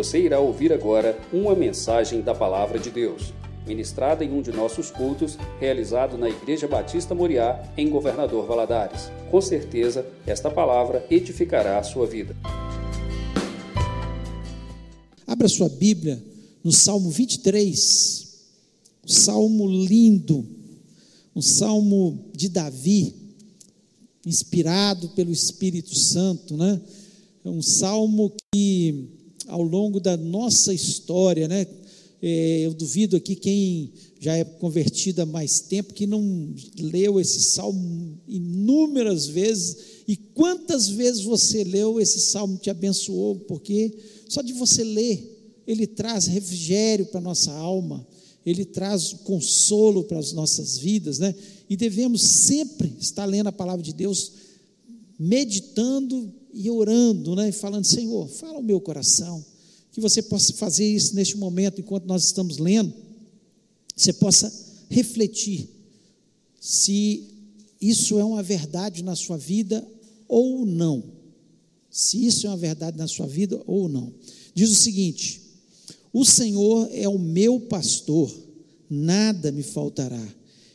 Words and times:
Você 0.00 0.18
irá 0.18 0.40
ouvir 0.40 0.72
agora 0.72 1.20
uma 1.30 1.54
mensagem 1.54 2.22
da 2.22 2.34
Palavra 2.34 2.78
de 2.78 2.90
Deus, 2.90 3.34
ministrada 3.66 4.24
em 4.24 4.32
um 4.32 4.40
de 4.40 4.50
nossos 4.50 4.90
cultos, 4.90 5.36
realizado 5.60 6.16
na 6.16 6.26
Igreja 6.26 6.66
Batista 6.66 7.14
Moriá, 7.14 7.70
em 7.76 7.90
Governador 7.90 8.46
Valadares. 8.46 9.10
Com 9.30 9.42
certeza, 9.42 10.06
esta 10.26 10.50
palavra 10.50 11.06
edificará 11.10 11.78
a 11.78 11.82
sua 11.82 12.06
vida. 12.06 12.34
Abra 15.26 15.46
sua 15.48 15.68
Bíblia 15.68 16.18
no 16.64 16.72
Salmo 16.72 17.10
23, 17.10 18.26
um 19.04 19.12
salmo 19.12 19.68
lindo, 19.68 20.46
um 21.36 21.42
salmo 21.42 22.24
de 22.34 22.48
Davi, 22.48 23.14
inspirado 24.24 25.10
pelo 25.10 25.30
Espírito 25.30 25.94
Santo, 25.94 26.56
né? 26.56 26.80
É 27.44 27.50
um 27.50 27.60
salmo 27.60 28.32
que, 28.50 29.19
ao 29.50 29.62
longo 29.62 30.00
da 30.00 30.16
nossa 30.16 30.72
história, 30.72 31.48
né? 31.48 31.66
É, 32.22 32.60
eu 32.60 32.74
duvido 32.74 33.16
aqui 33.16 33.34
quem 33.34 33.92
já 34.20 34.36
é 34.36 34.44
convertido 34.44 35.22
há 35.22 35.26
mais 35.26 35.60
tempo 35.60 35.94
que 35.94 36.06
não 36.06 36.54
leu 36.78 37.18
esse 37.18 37.40
salmo 37.40 38.18
inúmeras 38.28 39.26
vezes. 39.26 39.76
E 40.06 40.16
quantas 40.16 40.88
vezes 40.88 41.22
você 41.22 41.64
leu 41.64 41.98
esse 42.00 42.20
salmo 42.20 42.58
te 42.58 42.68
abençoou? 42.68 43.36
Porque 43.36 43.92
só 44.28 44.42
de 44.42 44.52
você 44.52 44.84
ler, 44.84 45.62
ele 45.66 45.86
traz 45.86 46.26
refrigério 46.26 47.06
para 47.06 47.20
a 47.20 47.22
nossa 47.22 47.50
alma, 47.52 48.06
ele 48.44 48.64
traz 48.64 49.14
consolo 49.24 50.04
para 50.04 50.18
as 50.18 50.32
nossas 50.32 50.76
vidas, 50.78 51.18
né? 51.18 51.34
E 51.68 51.76
devemos 51.76 52.22
sempre 52.22 52.92
estar 53.00 53.24
lendo 53.24 53.46
a 53.46 53.52
palavra 53.52 53.82
de 53.82 53.94
Deus, 53.94 54.32
meditando 55.18 56.32
e 56.52 56.70
orando, 56.70 57.34
né? 57.34 57.48
E 57.48 57.52
falando, 57.52 57.84
Senhor, 57.84 58.28
fala 58.28 58.58
o 58.58 58.62
meu 58.62 58.80
coração, 58.80 59.44
que 59.92 60.00
você 60.00 60.22
possa 60.22 60.52
fazer 60.54 60.86
isso 60.86 61.14
neste 61.14 61.36
momento, 61.36 61.80
enquanto 61.80 62.06
nós 62.06 62.24
estamos 62.24 62.58
lendo, 62.58 62.92
você 63.96 64.12
possa 64.12 64.52
refletir 64.88 65.68
se 66.60 67.28
isso 67.80 68.18
é 68.18 68.24
uma 68.24 68.42
verdade 68.42 69.02
na 69.02 69.16
sua 69.16 69.36
vida 69.36 69.86
ou 70.28 70.66
não. 70.66 71.02
Se 71.90 72.24
isso 72.24 72.46
é 72.46 72.50
uma 72.50 72.56
verdade 72.56 72.96
na 72.96 73.08
sua 73.08 73.26
vida 73.26 73.60
ou 73.66 73.88
não. 73.88 74.12
Diz 74.54 74.70
o 74.70 74.74
seguinte: 74.74 75.40
O 76.12 76.24
Senhor 76.24 76.88
é 76.92 77.08
o 77.08 77.18
meu 77.18 77.60
pastor, 77.60 78.32
nada 78.88 79.50
me 79.50 79.62
faltará. 79.62 80.22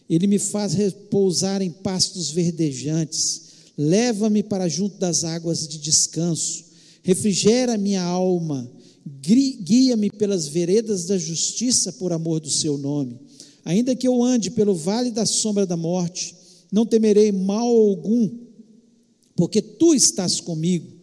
Ele 0.09 0.27
me 0.27 0.39
faz 0.39 0.73
repousar 0.73 1.61
em 1.61 1.71
pastos 1.71 2.31
verdejantes, 2.31 3.44
leva-me 3.77 4.41
para 4.41 4.67
junto 4.67 4.97
das 4.97 5.23
águas 5.23 5.67
de 5.67 5.77
descanso, 5.77 6.65
refrigera 7.03 7.77
minha 7.77 8.01
alma, 8.01 8.69
guia-me 9.21 10.09
pelas 10.09 10.47
veredas 10.47 11.05
da 11.05 11.17
justiça 11.17 11.93
por 11.93 12.11
amor 12.11 12.39
do 12.39 12.49
seu 12.49 12.77
nome. 12.77 13.19
Ainda 13.63 13.95
que 13.95 14.07
eu 14.07 14.23
ande 14.23 14.51
pelo 14.51 14.75
vale 14.75 15.11
da 15.11 15.25
sombra 15.25 15.65
da 15.65 15.77
morte, 15.77 16.35
não 16.71 16.85
temerei 16.85 17.31
mal 17.31 17.67
algum, 17.67 18.29
porque 19.35 19.61
tu 19.61 19.93
estás 19.93 20.39
comigo. 20.39 20.93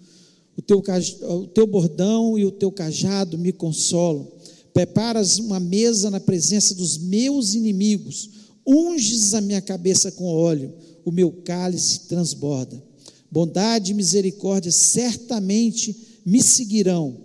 O 0.56 0.62
teu, 0.62 0.82
o 1.28 1.46
teu 1.46 1.66
bordão 1.66 2.38
e 2.38 2.44
o 2.44 2.50
teu 2.50 2.70
cajado 2.70 3.38
me 3.38 3.52
consolam. 3.52 4.30
Preparas 4.72 5.38
uma 5.38 5.60
mesa 5.60 6.10
na 6.10 6.20
presença 6.20 6.74
dos 6.74 6.98
meus 6.98 7.54
inimigos 7.54 8.30
unges 8.66 9.34
a 9.34 9.40
minha 9.40 9.60
cabeça 9.60 10.10
com 10.12 10.24
óleo, 10.24 10.72
o 11.04 11.10
meu 11.10 11.30
cálice 11.44 12.00
transborda. 12.00 12.82
Bondade 13.30 13.92
e 13.92 13.94
misericórdia 13.94 14.70
certamente 14.70 15.96
me 16.24 16.42
seguirão 16.42 17.16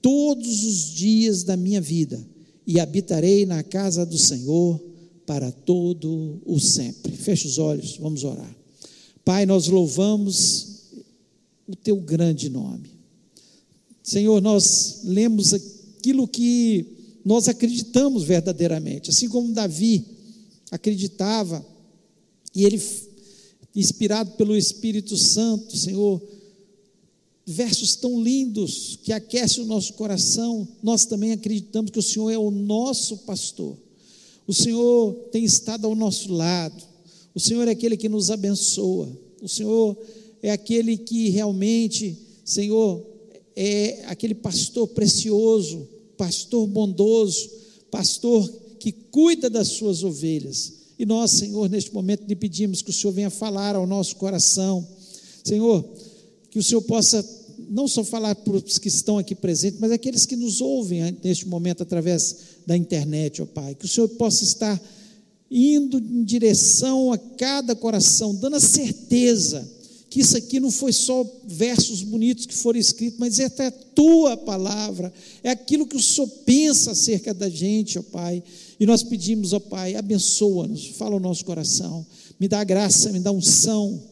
todos 0.00 0.64
os 0.64 0.90
dias 0.90 1.44
da 1.44 1.56
minha 1.56 1.80
vida, 1.80 2.24
e 2.66 2.80
habitarei 2.80 3.46
na 3.46 3.62
casa 3.62 4.04
do 4.04 4.18
Senhor 4.18 4.80
para 5.26 5.50
todo 5.50 6.40
o 6.44 6.58
sempre. 6.58 7.12
Feche 7.12 7.46
os 7.46 7.58
olhos, 7.58 7.96
vamos 7.96 8.24
orar. 8.24 8.56
Pai, 9.24 9.46
nós 9.46 9.68
louvamos 9.68 10.90
o 11.66 11.76
teu 11.76 11.96
grande 11.96 12.48
nome. 12.48 12.90
Senhor, 14.02 14.40
nós 14.40 15.00
lemos 15.04 15.54
aquilo 15.54 16.26
que 16.26 16.86
nós 17.24 17.46
acreditamos 17.46 18.24
verdadeiramente, 18.24 19.10
assim 19.10 19.28
como 19.28 19.52
Davi 19.52 20.04
acreditava, 20.70 21.64
e 22.54 22.64
ele, 22.64 22.82
inspirado 23.74 24.32
pelo 24.32 24.56
Espírito 24.56 25.16
Santo, 25.16 25.76
Senhor, 25.76 26.20
versos 27.46 27.96
tão 27.96 28.22
lindos 28.22 28.98
que 29.02 29.12
aquecem 29.12 29.64
o 29.64 29.66
nosso 29.66 29.94
coração, 29.94 30.66
nós 30.82 31.04
também 31.04 31.32
acreditamos 31.32 31.90
que 31.90 31.98
o 31.98 32.02
Senhor 32.02 32.30
é 32.30 32.38
o 32.38 32.50
nosso 32.50 33.18
pastor, 33.18 33.76
o 34.46 34.54
Senhor 34.54 35.14
tem 35.32 35.44
estado 35.44 35.86
ao 35.86 35.94
nosso 35.94 36.32
lado, 36.32 36.82
o 37.34 37.40
Senhor 37.40 37.66
é 37.66 37.72
aquele 37.72 37.96
que 37.96 38.08
nos 38.08 38.30
abençoa, 38.30 39.08
o 39.40 39.48
Senhor 39.48 39.96
é 40.42 40.50
aquele 40.50 40.96
que 40.96 41.30
realmente, 41.30 42.16
Senhor, 42.44 43.04
é 43.56 44.04
aquele 44.06 44.34
pastor 44.34 44.88
precioso, 44.88 45.88
pastor 46.16 46.66
bondoso, 46.66 47.50
pastor 47.90 48.48
que 48.78 48.92
cuida 48.92 49.48
das 49.48 49.68
suas 49.68 50.02
ovelhas. 50.02 50.81
E 50.98 51.06
nós, 51.06 51.30
Senhor, 51.32 51.68
neste 51.68 51.92
momento 51.92 52.26
lhe 52.26 52.36
pedimos 52.36 52.82
que 52.82 52.90
o 52.90 52.92
Senhor 52.92 53.12
venha 53.12 53.30
falar 53.30 53.76
ao 53.76 53.86
nosso 53.86 54.16
coração. 54.16 54.86
Senhor, 55.44 55.84
que 56.50 56.58
o 56.58 56.62
Senhor 56.62 56.82
possa 56.82 57.24
não 57.70 57.88
só 57.88 58.04
falar 58.04 58.34
para 58.34 58.54
os 58.54 58.78
que 58.78 58.88
estão 58.88 59.18
aqui 59.18 59.34
presentes, 59.34 59.80
mas 59.80 59.90
aqueles 59.90 60.26
que 60.26 60.36
nos 60.36 60.60
ouvem 60.60 61.16
neste 61.22 61.46
momento 61.48 61.82
através 61.82 62.36
da 62.66 62.76
internet, 62.76 63.40
ó 63.40 63.46
Pai. 63.46 63.74
Que 63.74 63.84
o 63.84 63.88
Senhor 63.88 64.08
possa 64.08 64.44
estar 64.44 64.80
indo 65.50 65.98
em 65.98 66.24
direção 66.24 67.12
a 67.12 67.18
cada 67.18 67.74
coração, 67.74 68.34
dando 68.34 68.56
a 68.56 68.60
certeza 68.60 69.68
que 70.12 70.20
isso 70.20 70.36
aqui 70.36 70.60
não 70.60 70.70
foi 70.70 70.92
só 70.92 71.24
versos 71.46 72.02
bonitos 72.02 72.44
que 72.44 72.52
foram 72.52 72.78
escritos, 72.78 73.18
mas 73.18 73.38
é 73.38 73.46
a 73.46 73.70
tua 73.70 74.36
palavra, 74.36 75.10
é 75.42 75.48
aquilo 75.48 75.86
que 75.86 75.96
o 75.96 76.02
Senhor 76.02 76.28
pensa 76.44 76.90
acerca 76.90 77.32
da 77.32 77.48
gente, 77.48 77.98
ó 77.98 78.02
Pai. 78.02 78.42
E 78.78 78.84
nós 78.84 79.02
pedimos, 79.02 79.54
ó 79.54 79.58
Pai, 79.58 79.94
abençoa-nos, 79.94 80.88
fala 80.88 81.16
o 81.16 81.18
nosso 81.18 81.46
coração, 81.46 82.04
me 82.38 82.46
dá 82.46 82.62
graça, 82.62 83.10
me 83.10 83.20
dá 83.20 83.32
unção, 83.32 84.02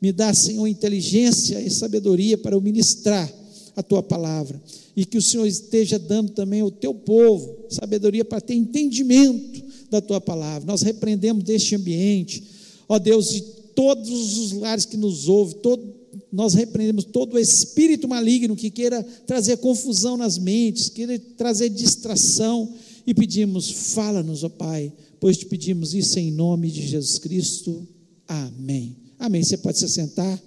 me 0.00 0.12
dá, 0.12 0.34
Senhor, 0.34 0.66
inteligência 0.66 1.58
e 1.62 1.70
sabedoria 1.70 2.36
para 2.36 2.54
eu 2.54 2.60
ministrar 2.60 3.32
a 3.74 3.82
tua 3.82 4.02
palavra. 4.02 4.60
E 4.94 5.06
que 5.06 5.16
o 5.16 5.22
Senhor 5.22 5.46
esteja 5.46 5.98
dando 5.98 6.32
também 6.32 6.60
ao 6.60 6.70
teu 6.70 6.92
povo 6.92 7.64
sabedoria 7.70 8.26
para 8.26 8.42
ter 8.42 8.52
entendimento 8.52 9.64
da 9.90 10.02
tua 10.02 10.20
palavra. 10.20 10.66
Nós 10.66 10.82
repreendemos 10.82 11.42
deste 11.44 11.74
ambiente, 11.74 12.44
ó 12.86 12.98
Deus, 12.98 13.30
de 13.30 13.55
todos 13.76 14.38
os 14.38 14.52
lares 14.52 14.86
que 14.86 14.96
nos 14.96 15.28
ouvem, 15.28 15.58
todo, 15.58 15.94
nós 16.32 16.54
repreendemos 16.54 17.04
todo 17.04 17.38
espírito 17.38 18.08
maligno 18.08 18.56
que 18.56 18.70
queira 18.70 19.02
trazer 19.26 19.58
confusão 19.58 20.16
nas 20.16 20.38
mentes, 20.38 20.88
queira 20.88 21.18
trazer 21.36 21.68
distração, 21.68 22.74
e 23.06 23.14
pedimos, 23.14 23.70
fala-nos, 23.70 24.42
ó 24.42 24.48
Pai, 24.48 24.92
pois 25.20 25.36
te 25.36 25.46
pedimos 25.46 25.94
isso 25.94 26.18
em 26.18 26.32
nome 26.32 26.70
de 26.70 26.84
Jesus 26.84 27.18
Cristo. 27.20 27.86
Amém. 28.26 28.96
Amém. 29.16 29.44
Você 29.44 29.56
pode 29.56 29.78
se 29.78 29.88
sentar. 29.88 30.42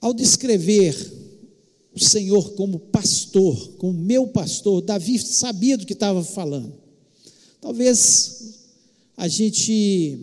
Ao 0.00 0.14
descrever 0.14 0.94
o 1.92 1.98
Senhor 1.98 2.52
como 2.52 2.78
pastor, 2.78 3.72
como 3.78 3.92
meu 3.92 4.28
pastor, 4.28 4.80
Davi 4.80 5.18
sabia 5.18 5.76
do 5.76 5.84
que 5.84 5.92
estava 5.92 6.22
falando. 6.22 6.72
Talvez 7.60 8.41
a 9.16 9.28
gente, 9.28 10.18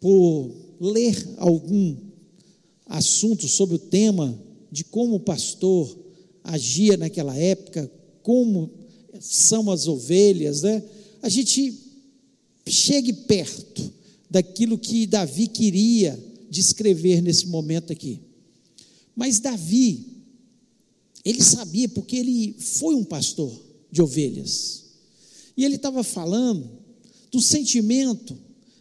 por 0.00 0.50
ler 0.80 1.16
algum 1.36 1.96
assunto 2.86 3.46
sobre 3.46 3.76
o 3.76 3.78
tema 3.78 4.36
de 4.70 4.84
como 4.84 5.16
o 5.16 5.20
pastor 5.20 5.98
agia 6.42 6.96
naquela 6.96 7.36
época, 7.36 7.90
como 8.22 8.70
são 9.20 9.70
as 9.70 9.86
ovelhas, 9.86 10.62
né? 10.62 10.82
A 11.22 11.28
gente 11.28 11.74
chegue 12.66 13.12
perto 13.12 13.92
daquilo 14.28 14.78
que 14.78 15.06
Davi 15.06 15.46
queria 15.48 16.18
descrever 16.48 17.20
nesse 17.20 17.46
momento 17.46 17.92
aqui. 17.92 18.20
Mas 19.14 19.38
Davi, 19.38 20.06
ele 21.24 21.42
sabia 21.42 21.88
porque 21.88 22.16
ele 22.16 22.56
foi 22.58 22.94
um 22.94 23.04
pastor 23.04 23.52
de 23.90 24.00
ovelhas. 24.00 24.84
E 25.56 25.64
ele 25.64 25.76
estava 25.76 26.02
falando 26.02 26.79
do 27.30 27.40
sentimento, 27.40 28.36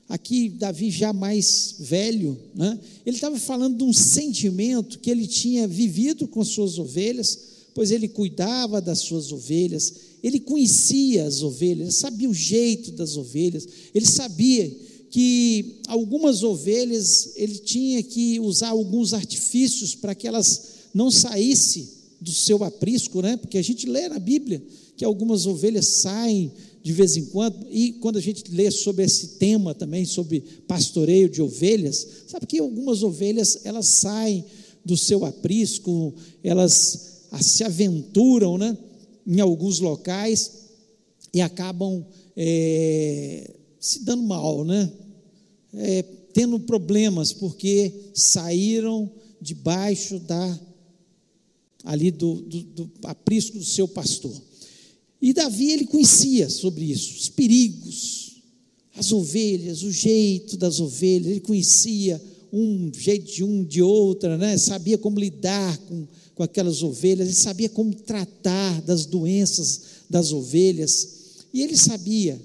aqui 0.07 0.49
Davi 0.49 0.89
já 0.89 1.13
mais 1.13 1.75
velho, 1.79 2.37
né? 2.55 2.79
ele 3.05 3.15
estava 3.15 3.37
falando 3.37 3.77
de 3.77 3.83
um 3.83 3.93
sentimento 3.93 4.99
que 4.99 5.09
ele 5.09 5.27
tinha 5.27 5.67
vivido 5.67 6.27
com 6.27 6.43
suas 6.43 6.79
ovelhas, 6.79 7.39
pois 7.75 7.91
ele 7.91 8.07
cuidava 8.07 8.81
das 8.81 8.99
suas 8.99 9.31
ovelhas, 9.31 9.93
ele 10.23 10.39
conhecia 10.39 11.25
as 11.25 11.43
ovelhas, 11.43 11.95
sabia 11.95 12.29
o 12.29 12.33
jeito 12.33 12.91
das 12.91 13.15
ovelhas, 13.15 13.67
ele 13.93 14.05
sabia 14.05 14.69
que 15.11 15.79
algumas 15.87 16.43
ovelhas 16.43 17.33
ele 17.35 17.57
tinha 17.59 18.01
que 18.03 18.39
usar 18.39 18.69
alguns 18.69 19.13
artifícios 19.13 19.95
para 19.95 20.13
que 20.13 20.27
elas 20.27 20.69
não 20.93 21.09
saíssem 21.09 21.87
do 22.21 22.31
seu 22.31 22.63
aprisco, 22.63 23.21
né? 23.21 23.37
Porque 23.37 23.57
a 23.57 23.61
gente 23.61 23.87
lê 23.87 24.07
na 24.09 24.19
Bíblia 24.19 24.61
que 24.97 25.05
algumas 25.05 25.45
ovelhas 25.45 25.87
saem 25.87 26.51
de 26.81 26.93
vez 26.93 27.17
em 27.17 27.25
quando, 27.25 27.67
e 27.69 27.93
quando 27.93 28.17
a 28.17 28.21
gente 28.21 28.49
lê 28.51 28.71
sobre 28.71 29.03
esse 29.03 29.37
tema 29.37 29.75
também, 29.75 30.05
sobre 30.05 30.41
pastoreio 30.67 31.29
de 31.29 31.41
ovelhas, 31.41 32.07
sabe 32.27 32.45
que 32.47 32.59
algumas 32.59 33.03
ovelhas 33.03 33.59
elas 33.65 33.87
saem 33.87 34.45
do 34.83 34.95
seu 34.95 35.25
aprisco, 35.25 36.13
elas 36.43 37.27
se 37.41 37.63
aventuram 37.63 38.57
né, 38.57 38.77
em 39.27 39.39
alguns 39.39 39.79
locais 39.79 40.51
e 41.33 41.41
acabam 41.41 42.05
é, 42.35 43.53
se 43.79 44.03
dando 44.03 44.23
mal, 44.23 44.63
né? 44.63 44.91
É, 45.73 46.01
tendo 46.33 46.59
problemas, 46.59 47.33
porque 47.33 47.93
saíram 48.13 49.11
debaixo 49.41 50.19
da 50.19 50.59
ali 51.83 52.11
do, 52.11 52.41
do, 52.41 52.63
do 52.63 52.91
aprisco 53.03 53.57
do 53.57 53.63
seu 53.63 53.87
pastor. 53.87 54.48
E 55.21 55.33
Davi 55.33 55.71
ele 55.71 55.85
conhecia 55.85 56.49
sobre 56.49 56.85
isso, 56.85 57.13
os 57.17 57.29
perigos, 57.29 58.41
as 58.95 59.11
ovelhas, 59.11 59.83
o 59.83 59.91
jeito 59.91 60.57
das 60.57 60.79
ovelhas, 60.79 61.27
ele 61.27 61.39
conhecia 61.41 62.21
um 62.51 62.91
jeito 62.93 63.31
de 63.31 63.43
um, 63.43 63.63
de 63.63 63.81
outra, 63.81 64.37
né? 64.37 64.57
sabia 64.57 64.97
como 64.97 65.19
lidar 65.19 65.77
com, 65.79 66.07
com 66.33 66.43
aquelas 66.43 66.81
ovelhas, 66.81 67.27
ele 67.27 67.35
sabia 67.35 67.69
como 67.69 67.93
tratar 67.93 68.81
das 68.81 69.05
doenças 69.05 69.81
das 70.09 70.31
ovelhas, 70.31 71.09
e 71.53 71.61
ele 71.61 71.77
sabia 71.77 72.39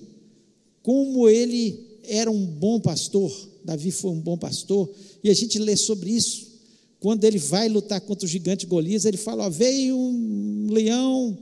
como 0.83 1.29
ele 1.29 1.81
era 2.03 2.31
um 2.31 2.45
bom 2.45 2.79
pastor, 2.81 3.33
Davi 3.65 3.91
foi 3.91 4.11
um 4.11 4.21
bom 4.21 4.37
pastor, 4.37 4.91
e 5.23 5.31
a 5.31 5.35
gente 5.35 5.59
lê 5.59 5.77
sobre 5.77 6.11
isso, 6.11 6.55
quando 7.01 7.25
ele 7.25 7.39
vai 7.39 7.69
lutar 7.69 8.01
contra 8.01 8.27
o 8.27 8.29
gigante 8.29 8.65
Golias, 8.65 9.05
ele 9.05 9.19
fala: 9.19 9.45
ó, 9.45 9.51
veio 9.51 9.95
um 9.95 10.69
leão 10.71 11.37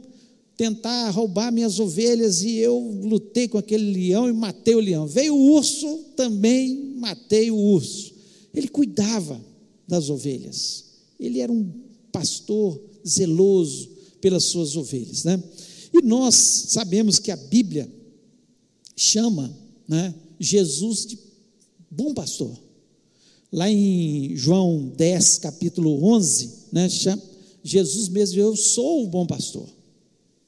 tentar 0.62 1.10
roubar 1.10 1.50
minhas 1.50 1.80
ovelhas 1.80 2.44
e 2.44 2.56
eu 2.58 2.78
lutei 3.02 3.48
com 3.48 3.58
aquele 3.58 3.92
leão 3.92 4.28
e 4.28 4.32
matei 4.32 4.76
o 4.76 4.80
leão. 4.80 5.08
Veio 5.08 5.34
o 5.34 5.54
urso, 5.54 6.04
também 6.14 6.94
matei 6.98 7.50
o 7.50 7.56
urso. 7.56 8.14
Ele 8.54 8.68
cuidava 8.68 9.44
das 9.88 10.08
ovelhas. 10.08 10.84
Ele 11.18 11.40
era 11.40 11.50
um 11.50 11.68
pastor 12.12 12.80
zeloso 13.04 13.90
pelas 14.20 14.44
suas 14.44 14.76
ovelhas, 14.76 15.24
né? 15.24 15.42
E 15.92 16.00
nós 16.00 16.36
sabemos 16.68 17.18
que 17.18 17.32
a 17.32 17.36
Bíblia 17.36 17.92
chama, 18.94 19.52
né, 19.88 20.14
Jesus 20.38 21.04
de 21.06 21.18
bom 21.90 22.14
pastor. 22.14 22.56
Lá 23.50 23.68
em 23.68 24.36
João 24.36 24.92
10, 24.96 25.38
capítulo 25.38 26.04
11, 26.04 26.50
né, 26.70 26.88
chama, 26.88 27.20
Jesus 27.64 28.08
mesmo, 28.08 28.40
eu 28.40 28.54
sou 28.54 29.02
o 29.02 29.08
bom 29.08 29.26
pastor. 29.26 29.81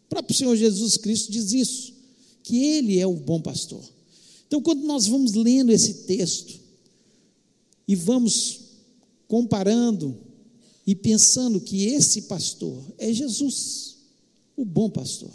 O 0.06 0.08
próprio 0.08 0.36
Senhor 0.36 0.56
Jesus 0.56 0.96
Cristo 0.96 1.32
diz 1.32 1.52
isso, 1.52 1.94
que 2.42 2.64
Ele 2.64 2.98
é 2.98 3.06
o 3.06 3.14
bom 3.14 3.40
pastor. 3.40 3.82
Então, 4.46 4.60
quando 4.60 4.84
nós 4.84 5.06
vamos 5.06 5.34
lendo 5.34 5.72
esse 5.72 6.04
texto 6.04 6.60
e 7.88 7.96
vamos 7.96 8.60
comparando 9.26 10.16
e 10.86 10.94
pensando 10.94 11.60
que 11.60 11.86
esse 11.86 12.22
pastor 12.22 12.82
é 12.98 13.12
Jesus, 13.12 13.96
o 14.56 14.64
bom 14.64 14.90
pastor, 14.90 15.30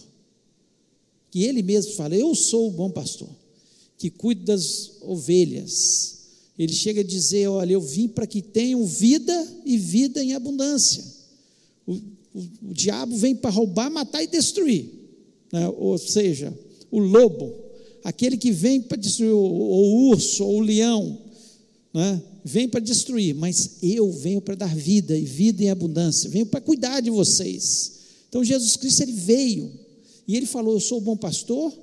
que 1.31 1.43
ele 1.43 1.61
mesmo 1.61 1.93
fala: 1.93 2.15
Eu 2.15 2.33
sou 2.35 2.67
o 2.69 2.71
bom 2.71 2.89
pastor, 2.89 3.29
que 3.97 4.09
cuido 4.09 4.45
das 4.45 4.93
ovelhas. 5.01 6.17
Ele 6.57 6.73
chega 6.73 7.01
a 7.01 7.03
dizer: 7.03 7.47
Olha, 7.47 7.73
eu 7.73 7.81
vim 7.81 8.07
para 8.07 8.27
que 8.27 8.41
tenham 8.41 8.85
vida 8.85 9.61
e 9.65 9.77
vida 9.77 10.23
em 10.23 10.33
abundância. 10.33 11.18
O, 12.33 12.73
diabo 12.73 13.15
vem 13.17 13.35
para 13.35 13.49
roubar, 13.49 13.89
matar 13.89 14.23
e 14.23 14.27
destruir. 14.27 14.89
Né? 15.51 15.67
Ou 15.77 15.97
seja, 15.97 16.57
o 16.91 16.99
lobo, 16.99 17.53
aquele 18.03 18.37
que 18.37 18.51
vem 18.51 18.81
para 18.81 18.97
destruir, 18.97 19.31
o, 19.31 19.39
o 19.39 20.09
urso 20.09 20.45
ou 20.45 20.57
o 20.57 20.61
leão, 20.61 21.19
né? 21.93 22.21
vem 22.43 22.67
para 22.67 22.79
destruir, 22.79 23.35
mas 23.35 23.77
eu 23.81 24.11
venho 24.11 24.41
para 24.41 24.55
dar 24.55 24.75
vida 24.75 25.17
e 25.17 25.25
vida 25.25 25.63
em 25.63 25.69
abundância, 25.69 26.29
venho 26.29 26.45
para 26.45 26.61
cuidar 26.61 27.01
de 27.01 27.09
vocês. 27.09 27.99
Então 28.27 28.43
Jesus 28.43 28.75
Cristo 28.75 29.01
ele 29.01 29.13
veio 29.13 29.71
e 30.27 30.35
ele 30.35 30.45
falou: 30.45 30.75
Eu 30.75 30.79
sou 30.79 30.99
o 30.99 31.01
bom 31.01 31.17
pastor, 31.17 31.73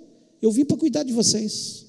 eu 0.40 0.52
vim 0.52 0.64
para 0.64 0.76
cuidar 0.76 1.02
de 1.02 1.12
vocês, 1.12 1.84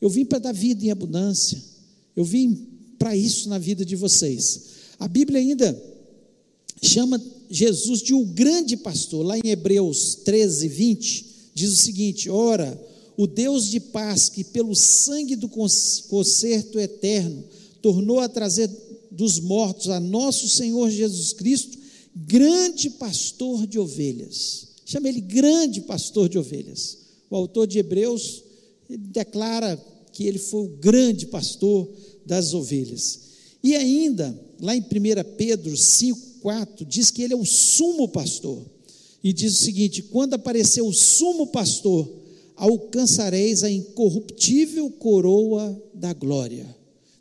eu 0.00 0.08
vim 0.08 0.24
para 0.24 0.38
dar 0.38 0.52
vida 0.52 0.84
em 0.84 0.90
abundância. 0.90 1.76
Eu 2.16 2.24
vim 2.24 2.66
para 2.98 3.14
isso 3.14 3.48
na 3.48 3.58
vida 3.58 3.84
de 3.84 3.94
vocês. 3.94 4.62
A 4.98 5.06
Bíblia 5.06 5.38
ainda 5.38 5.80
chama 6.82 7.22
Jesus 7.50 8.02
de 8.02 8.14
o 8.14 8.24
grande 8.24 8.76
pastor. 8.76 9.24
Lá 9.24 9.38
em 9.38 9.48
Hebreus 9.48 10.16
13, 10.24 10.68
20, 10.68 11.26
diz 11.54 11.72
o 11.72 11.76
seguinte: 11.76 12.28
Ora, 12.30 12.80
o 13.16 13.26
Deus 13.26 13.70
de 13.70 13.80
paz, 13.80 14.28
que 14.28 14.44
pelo 14.44 14.74
sangue 14.74 15.36
do 15.36 15.48
concerto 15.48 16.78
eterno 16.78 17.44
tornou 17.80 18.20
a 18.20 18.28
trazer 18.28 18.70
dos 19.10 19.40
mortos 19.40 19.88
a 19.88 19.98
nosso 19.98 20.48
Senhor 20.48 20.90
Jesus 20.90 21.32
Cristo, 21.32 21.78
grande 22.14 22.90
pastor 22.90 23.66
de 23.66 23.78
ovelhas. 23.78 24.68
Chama 24.84 25.08
ele 25.08 25.20
grande 25.20 25.80
pastor 25.80 26.28
de 26.28 26.38
ovelhas. 26.38 26.98
O 27.30 27.36
autor 27.36 27.66
de 27.66 27.78
Hebreus 27.78 28.42
declara 28.88 29.82
que 30.12 30.24
ele 30.24 30.38
foi 30.38 30.64
o 30.64 30.76
grande 30.78 31.26
pastor 31.26 31.88
das 32.24 32.54
ovelhas. 32.54 33.20
E 33.62 33.74
ainda, 33.74 34.38
lá 34.60 34.76
em 34.76 34.80
1 34.80 34.84
Pedro 35.36 35.76
5, 35.76 36.20
4, 36.46 36.86
diz 36.86 37.10
que 37.10 37.22
ele 37.22 37.32
é 37.32 37.36
o 37.36 37.44
sumo 37.44 38.06
pastor. 38.06 38.64
E 39.20 39.32
diz 39.32 39.54
o 39.54 39.64
seguinte: 39.64 40.00
quando 40.00 40.34
aparecer 40.34 40.80
o 40.80 40.92
sumo 40.92 41.48
pastor, 41.48 42.08
alcançareis 42.54 43.64
a 43.64 43.70
incorruptível 43.70 44.88
coroa 44.92 45.76
da 45.92 46.12
glória. 46.12 46.64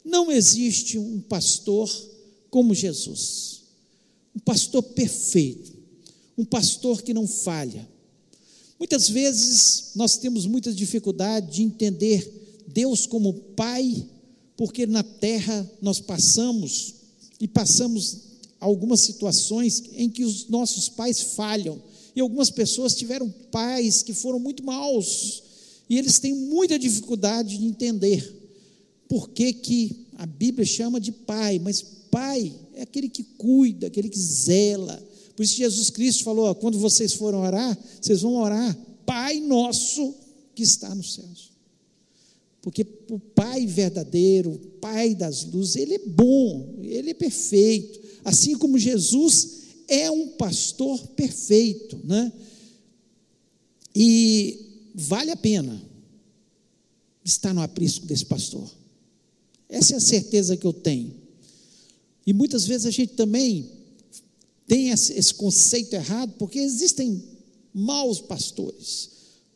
Não 0.03 0.31
existe 0.31 0.99
um 0.99 1.19
pastor 1.21 1.89
como 2.51 2.75
Jesus, 2.75 3.61
um 4.35 4.39
pastor 4.41 4.83
perfeito, 4.83 5.73
um 6.37 6.45
pastor 6.45 7.01
que 7.01 7.11
não 7.11 7.27
falha. 7.27 7.89
Muitas 8.77 9.09
vezes 9.09 9.93
nós 9.95 10.17
temos 10.17 10.45
muita 10.45 10.71
dificuldade 10.71 11.55
de 11.55 11.63
entender 11.63 12.61
Deus 12.67 13.07
como 13.07 13.33
Pai, 13.33 14.07
porque 14.55 14.85
na 14.85 15.01
terra 15.01 15.67
nós 15.81 15.99
passamos 15.99 16.93
e 17.41 17.47
passamos 17.47 18.34
algumas 18.59 19.01
situações 19.01 19.83
em 19.93 20.09
que 20.09 20.23
os 20.23 20.47
nossos 20.47 20.89
pais 20.89 21.21
falham. 21.21 21.81
E 22.15 22.21
algumas 22.21 22.49
pessoas 22.49 22.95
tiveram 22.95 23.29
pais 23.51 24.01
que 24.01 24.13
foram 24.13 24.39
muito 24.39 24.63
maus, 24.63 25.43
e 25.89 25.97
eles 25.97 26.17
têm 26.17 26.33
muita 26.33 26.79
dificuldade 26.79 27.57
de 27.57 27.65
entender 27.65 28.33
por 29.07 29.29
que, 29.29 29.53
que 29.53 30.05
a 30.17 30.25
Bíblia 30.25 30.65
chama 30.65 30.99
de 30.99 31.11
pai, 31.11 31.59
mas 31.59 31.81
pai 32.09 32.53
é 32.73 32.81
aquele 32.81 33.09
que 33.09 33.23
cuida, 33.23 33.87
aquele 33.87 34.09
que 34.09 34.19
zela. 34.19 35.01
Por 35.35 35.43
isso 35.43 35.55
Jesus 35.55 35.89
Cristo 35.89 36.23
falou: 36.23 36.45
ó, 36.45 36.53
quando 36.55 36.79
vocês 36.79 37.13
forem 37.13 37.39
orar, 37.39 37.77
vocês 38.01 38.21
vão 38.21 38.35
orar, 38.35 38.75
Pai 39.05 39.39
nosso 39.39 40.15
que 40.55 40.63
está 40.63 40.93
nos 40.95 41.13
céus. 41.13 41.51
Porque 42.61 42.85
o 43.11 43.19
Pai 43.19 43.67
verdadeiro, 43.67 44.51
o 44.51 44.57
Pai 44.79 45.13
das 45.13 45.43
luzes, 45.43 45.75
ele 45.75 45.95
é 45.95 45.99
bom, 45.99 46.79
ele 46.81 47.11
é 47.11 47.13
perfeito. 47.13 47.99
Assim 48.25 48.57
como 48.57 48.79
Jesus 48.79 49.49
é 49.87 50.09
um 50.09 50.29
pastor 50.29 50.99
perfeito, 51.09 51.99
né? 52.03 52.33
E 53.95 54.89
vale 54.95 55.29
a 55.29 55.37
pena 55.37 55.79
estar 57.23 57.53
no 57.53 57.61
aprisco 57.61 58.07
desse 58.07 58.25
pastor. 58.25 58.67
Essa 59.69 59.93
é 59.93 59.97
a 59.97 60.01
certeza 60.01 60.57
que 60.57 60.65
eu 60.65 60.73
tenho. 60.73 61.13
E 62.25 62.33
muitas 62.33 62.65
vezes 62.65 62.87
a 62.87 62.91
gente 62.91 63.13
também 63.13 63.69
tem 64.65 64.89
esse 64.89 65.33
conceito 65.35 65.93
errado, 65.93 66.33
porque 66.39 66.57
existem 66.57 67.23
maus 67.71 68.19
pastores. 68.19 69.11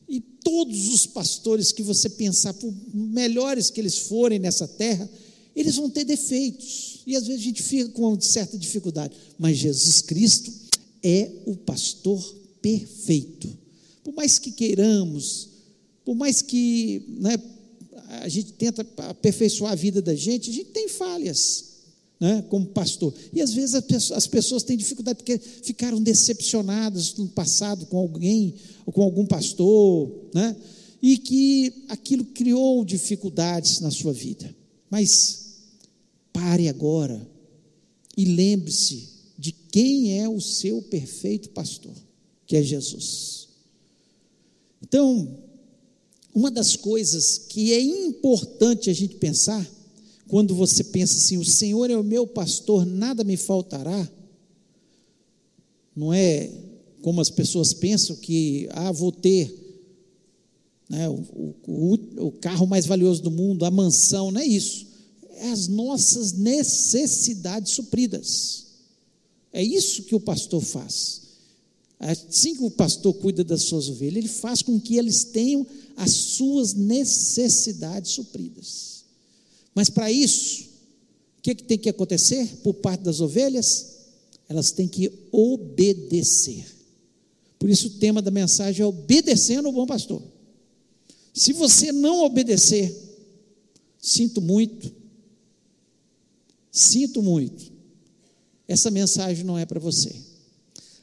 E 0.07 0.21
todos 0.21 0.89
os 0.89 1.07
pastores 1.07 1.71
que 1.71 1.81
você 1.81 2.07
pensar, 2.07 2.53
por 2.53 2.71
melhores 2.93 3.71
que 3.71 3.81
eles 3.81 3.97
forem 3.97 4.38
nessa 4.38 4.67
terra, 4.67 5.09
eles 5.59 5.75
vão 5.75 5.89
ter 5.89 6.05
defeitos. 6.05 7.01
E 7.05 7.15
às 7.15 7.27
vezes 7.27 7.41
a 7.41 7.45
gente 7.45 7.63
fica 7.63 7.89
com 7.89 8.07
uma 8.07 8.21
certa 8.21 8.57
dificuldade. 8.57 9.13
Mas 9.37 9.57
Jesus 9.57 10.01
Cristo 10.01 10.51
é 11.03 11.29
o 11.45 11.55
pastor 11.55 12.21
perfeito. 12.61 13.49
Por 14.03 14.13
mais 14.13 14.39
que 14.39 14.51
queiramos, 14.51 15.49
por 16.05 16.15
mais 16.15 16.41
que 16.41 17.03
né, 17.19 17.37
a 18.21 18.29
gente 18.29 18.53
tenta 18.53 18.85
aperfeiçoar 18.97 19.73
a 19.73 19.75
vida 19.75 20.01
da 20.01 20.15
gente, 20.15 20.49
a 20.49 20.53
gente 20.53 20.69
tem 20.69 20.87
falhas 20.87 21.65
né, 22.19 22.43
como 22.49 22.65
pastor. 22.67 23.13
E 23.33 23.41
às 23.41 23.53
vezes 23.53 23.75
as 24.11 24.27
pessoas 24.27 24.63
têm 24.63 24.77
dificuldade 24.77 25.17
porque 25.17 25.37
ficaram 25.37 26.01
decepcionadas 26.01 27.15
no 27.15 27.27
passado 27.27 27.85
com 27.85 27.97
alguém, 27.97 28.53
ou 28.85 28.91
com 28.91 29.01
algum 29.01 29.25
pastor, 29.25 30.11
né? 30.33 30.55
e 31.01 31.17
que 31.17 31.85
aquilo 31.87 32.25
criou 32.25 32.83
dificuldades 32.83 33.79
na 33.79 33.89
sua 33.89 34.11
vida. 34.11 34.53
Mas 34.89 35.48
pare 36.39 36.69
agora 36.69 37.27
e 38.15 38.24
lembre-se 38.24 39.10
de 39.38 39.51
quem 39.51 40.19
é 40.19 40.29
o 40.29 40.39
seu 40.39 40.81
perfeito 40.81 41.50
pastor, 41.50 41.93
que 42.48 42.55
é 42.55 42.63
Jesus. 42.63 43.50
Então, 44.81 45.38
uma 46.34 46.50
das 46.50 46.77
coisas 46.77 47.38
que 47.38 47.74
é 47.74 47.81
importante 47.81 48.89
a 48.89 48.93
gente 48.93 49.15
pensar, 49.15 49.69
quando 50.29 50.55
você 50.55 50.81
pensa 50.81 51.17
assim, 51.17 51.38
o 51.38 51.46
Senhor 51.46 51.89
é 51.89 51.98
o 51.98 52.03
meu 52.03 52.25
pastor, 52.25 52.86
nada 52.86 53.24
me 53.24 53.36
faltará, 53.36 54.10
não 55.93 56.13
é 56.13 56.50
como 57.01 57.19
as 57.19 57.29
pessoas 57.29 57.74
pensam 57.74 58.15
que, 58.15 58.69
ah, 58.72 58.91
vou 58.93 59.12
ter 59.12 59.53
né, 60.89 61.10
o, 61.10 61.53
o, 61.67 61.93
o 62.27 62.31
carro 62.31 62.65
mais 62.65 62.86
valioso 62.86 63.22
do 63.22 63.31
mundo, 63.31 63.65
a 63.65 63.72
mansão, 63.72 64.31
não 64.31 64.39
é 64.39 64.46
isso. 64.46 64.88
As 65.39 65.67
nossas 65.67 66.34
necessidades 66.34 67.74
supridas. 67.74 68.65
É 69.51 69.63
isso 69.63 70.03
que 70.03 70.15
o 70.15 70.19
pastor 70.19 70.62
faz. 70.62 71.22
Assim 72.00 72.55
que 72.55 72.63
o 72.63 72.72
pastor 72.72 73.13
cuida 73.15 73.43
das 73.43 73.63
suas 73.63 73.89
ovelhas, 73.89 74.17
ele 74.17 74.27
faz 74.27 74.62
com 74.62 74.79
que 74.79 74.96
eles 74.96 75.25
tenham 75.25 75.67
as 75.98 76.12
suas 76.12 76.74
necessidades 76.74 78.12
supridas. 78.12 79.03
Mas 79.75 79.89
para 79.89 80.10
isso, 80.12 80.63
o 81.39 81.41
que, 81.41 81.55
que 81.55 81.63
tem 81.63 81.77
que 81.77 81.89
acontecer 81.89 82.48
por 82.63 82.75
parte 82.75 83.01
das 83.03 83.19
ovelhas? 83.19 83.98
Elas 84.48 84.72
têm 84.72 84.88
que 84.88 85.12
obedecer. 85.31 86.65
Por 87.58 87.69
isso 87.69 87.88
o 87.88 87.91
tema 87.91 88.22
da 88.22 88.31
mensagem 88.31 88.81
é 88.81 88.86
obedecendo 88.86 89.65
ao 89.67 89.74
bom 89.74 89.86
pastor. 89.86 90.22
Se 91.34 91.51
você 91.51 91.91
não 91.91 92.24
obedecer, 92.24 92.96
sinto 94.01 94.41
muito, 94.41 94.91
sinto 96.79 97.21
muito, 97.21 97.71
essa 98.67 98.89
mensagem 98.89 99.43
não 99.43 99.57
é 99.57 99.65
para 99.65 99.79
você. 99.79 100.15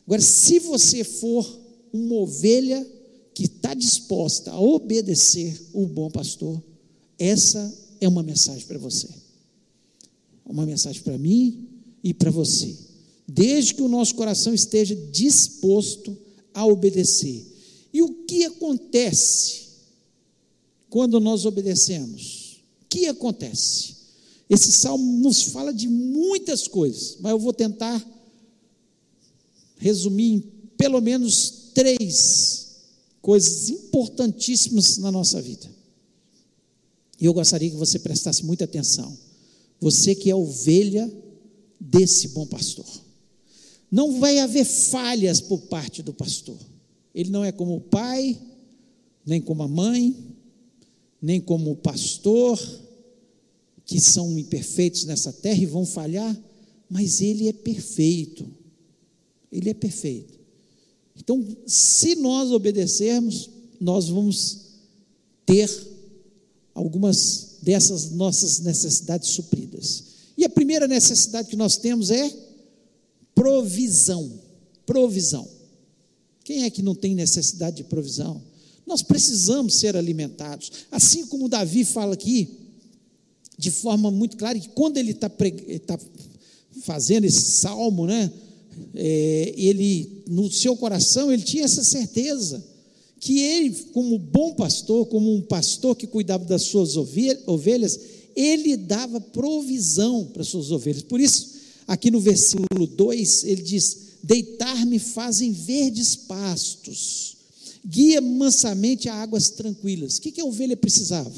Agora, 0.06 0.23
se 0.23 0.59
você 0.61 1.02
for 1.04 1.45
uma 1.92 2.14
ovelha 2.16 2.87
que 3.35 3.45
está 3.45 3.75
disposta 3.75 4.52
a 4.52 4.61
obedecer 4.61 5.61
o 5.73 5.87
bom 5.87 6.11
pastor, 6.11 6.62
essa 7.18 7.76
é 8.00 8.09
uma 8.09 8.23
mensagem 8.23 8.64
para 8.66 8.78
você. 8.78 9.09
Uma 10.45 10.64
mensagem 10.64 11.02
para 11.02 11.18
mim 11.18 11.68
e 12.02 12.14
para 12.14 12.30
você. 12.30 12.75
Desde 13.26 13.75
que 13.75 13.83
o 13.83 13.88
nosso 13.88 14.14
coração 14.14 14.54
esteja 14.54 14.95
disposto 15.11 16.16
a 16.54 16.64
obedecer. 16.64 17.45
E 17.92 18.00
o 18.00 18.25
que 18.25 18.45
acontece 18.45 19.66
quando 20.88 21.18
nós 21.18 21.45
obedecemos. 21.45 22.62
O 22.83 22.87
que 22.88 23.06
acontece? 23.06 23.95
Esse 24.48 24.70
salmo 24.70 25.18
nos 25.18 25.42
fala 25.42 25.72
de 25.72 25.88
muitas 25.88 26.68
coisas, 26.68 27.16
mas 27.20 27.32
eu 27.32 27.38
vou 27.38 27.52
tentar 27.52 28.04
resumir 29.78 30.32
em 30.34 30.40
pelo 30.76 31.00
menos 31.00 31.70
três 31.74 32.66
coisas 33.20 33.68
importantíssimas 33.68 34.98
na 34.98 35.10
nossa 35.10 35.42
vida. 35.42 35.68
E 37.20 37.24
eu 37.24 37.34
gostaria 37.34 37.70
que 37.70 37.76
você 37.76 37.98
prestasse 37.98 38.44
muita 38.44 38.64
atenção. 38.64 39.16
Você 39.80 40.14
que 40.14 40.30
é 40.30 40.34
ovelha 40.34 41.10
desse 41.80 42.28
bom 42.28 42.46
pastor. 42.46 42.86
Não 43.90 44.20
vai 44.20 44.38
haver 44.38 44.64
falhas 44.64 45.40
por 45.40 45.62
parte 45.62 46.02
do 46.02 46.12
pastor. 46.12 46.58
Ele 47.14 47.30
não 47.30 47.44
é 47.44 47.50
como 47.50 47.76
o 47.76 47.80
pai, 47.80 48.38
nem 49.24 49.40
como 49.40 49.62
a 49.62 49.68
mãe, 49.68 50.14
nem 51.20 51.40
como 51.40 51.72
o 51.72 51.76
pastor, 51.76 52.60
que 53.87 54.00
são 54.00 54.37
imperfeitos 54.37 55.05
nessa 55.05 55.33
terra 55.33 55.62
e 55.62 55.66
vão 55.66 55.87
falhar, 55.87 56.37
mas 56.90 57.21
ele 57.21 57.49
é 57.49 57.52
perfeito. 57.52 58.47
Ele 59.50 59.71
é 59.71 59.75
perfeito. 59.75 60.37
Então, 61.16 61.43
se 61.66 62.16
nós 62.16 62.50
obedecermos, 62.50 63.49
nós 63.81 64.09
vamos 64.09 64.66
ter 65.47 65.71
algumas 66.75 67.57
dessas 67.62 68.11
nossas 68.11 68.59
necessidades 68.61 69.31
supridas. 69.31 70.05
E 70.37 70.45
a 70.45 70.50
primeira 70.50 70.87
necessidade 70.87 71.49
que 71.49 71.57
nós 71.57 71.76
temos 71.76 72.11
é 72.11 72.31
provisão. 73.35 74.31
Provisão. 74.85 75.49
Quem 76.45 76.64
é 76.64 76.71
que 76.71 76.83
não 76.83 76.95
tem 76.95 77.14
necessidade 77.14 77.76
de 77.76 77.85
provisão? 77.85 78.43
Nós 78.87 79.02
precisamos 79.02 79.76
ser 79.76 79.97
alimentados. 79.97 80.71
Assim 80.90 81.26
como 81.26 81.49
Davi 81.49 81.85
fala 81.85 82.14
aqui, 82.14 82.65
de 83.58 83.70
forma 83.70 84.10
muito 84.10 84.36
clara, 84.36 84.58
que 84.58 84.68
quando 84.70 84.96
ele 84.96 85.12
está 85.12 85.28
tá 85.28 85.98
fazendo 86.82 87.25
esse 87.25 87.52
salmo, 87.52 88.06
né, 88.06 88.30
é, 88.94 89.54
ele, 89.56 90.22
no 90.28 90.50
seu 90.50 90.76
coração, 90.76 91.32
ele 91.32 91.42
tinha 91.42 91.64
essa 91.64 91.82
certeza 91.82 92.62
que 93.18 93.40
ele, 93.40 93.70
como 93.92 94.18
bom 94.18 94.54
pastor, 94.54 95.06
como 95.06 95.34
um 95.34 95.40
pastor 95.40 95.96
que 95.96 96.06
cuidava 96.06 96.44
das 96.44 96.62
suas 96.62 96.96
ovelhas, 96.96 97.98
ele 98.36 98.76
dava 98.76 99.20
provisão 99.20 100.26
para 100.26 100.42
as 100.42 100.48
suas 100.48 100.70
ovelhas. 100.70 101.02
Por 101.02 101.18
isso, 101.18 101.54
aqui 101.86 102.10
no 102.10 102.20
versículo 102.20 102.86
2, 102.86 103.44
ele 103.44 103.62
diz: 103.62 103.96
Deitar-me 104.22 104.98
fazem 104.98 105.50
verdes 105.50 106.14
pastos 106.14 107.36
guia 107.86 108.20
mansamente 108.20 109.08
a 109.08 109.14
águas 109.14 109.50
tranquilas. 109.50 110.16
O 110.16 110.22
que, 110.22 110.32
que 110.32 110.40
a 110.40 110.44
ovelha 110.44 110.76
precisava? 110.76 111.32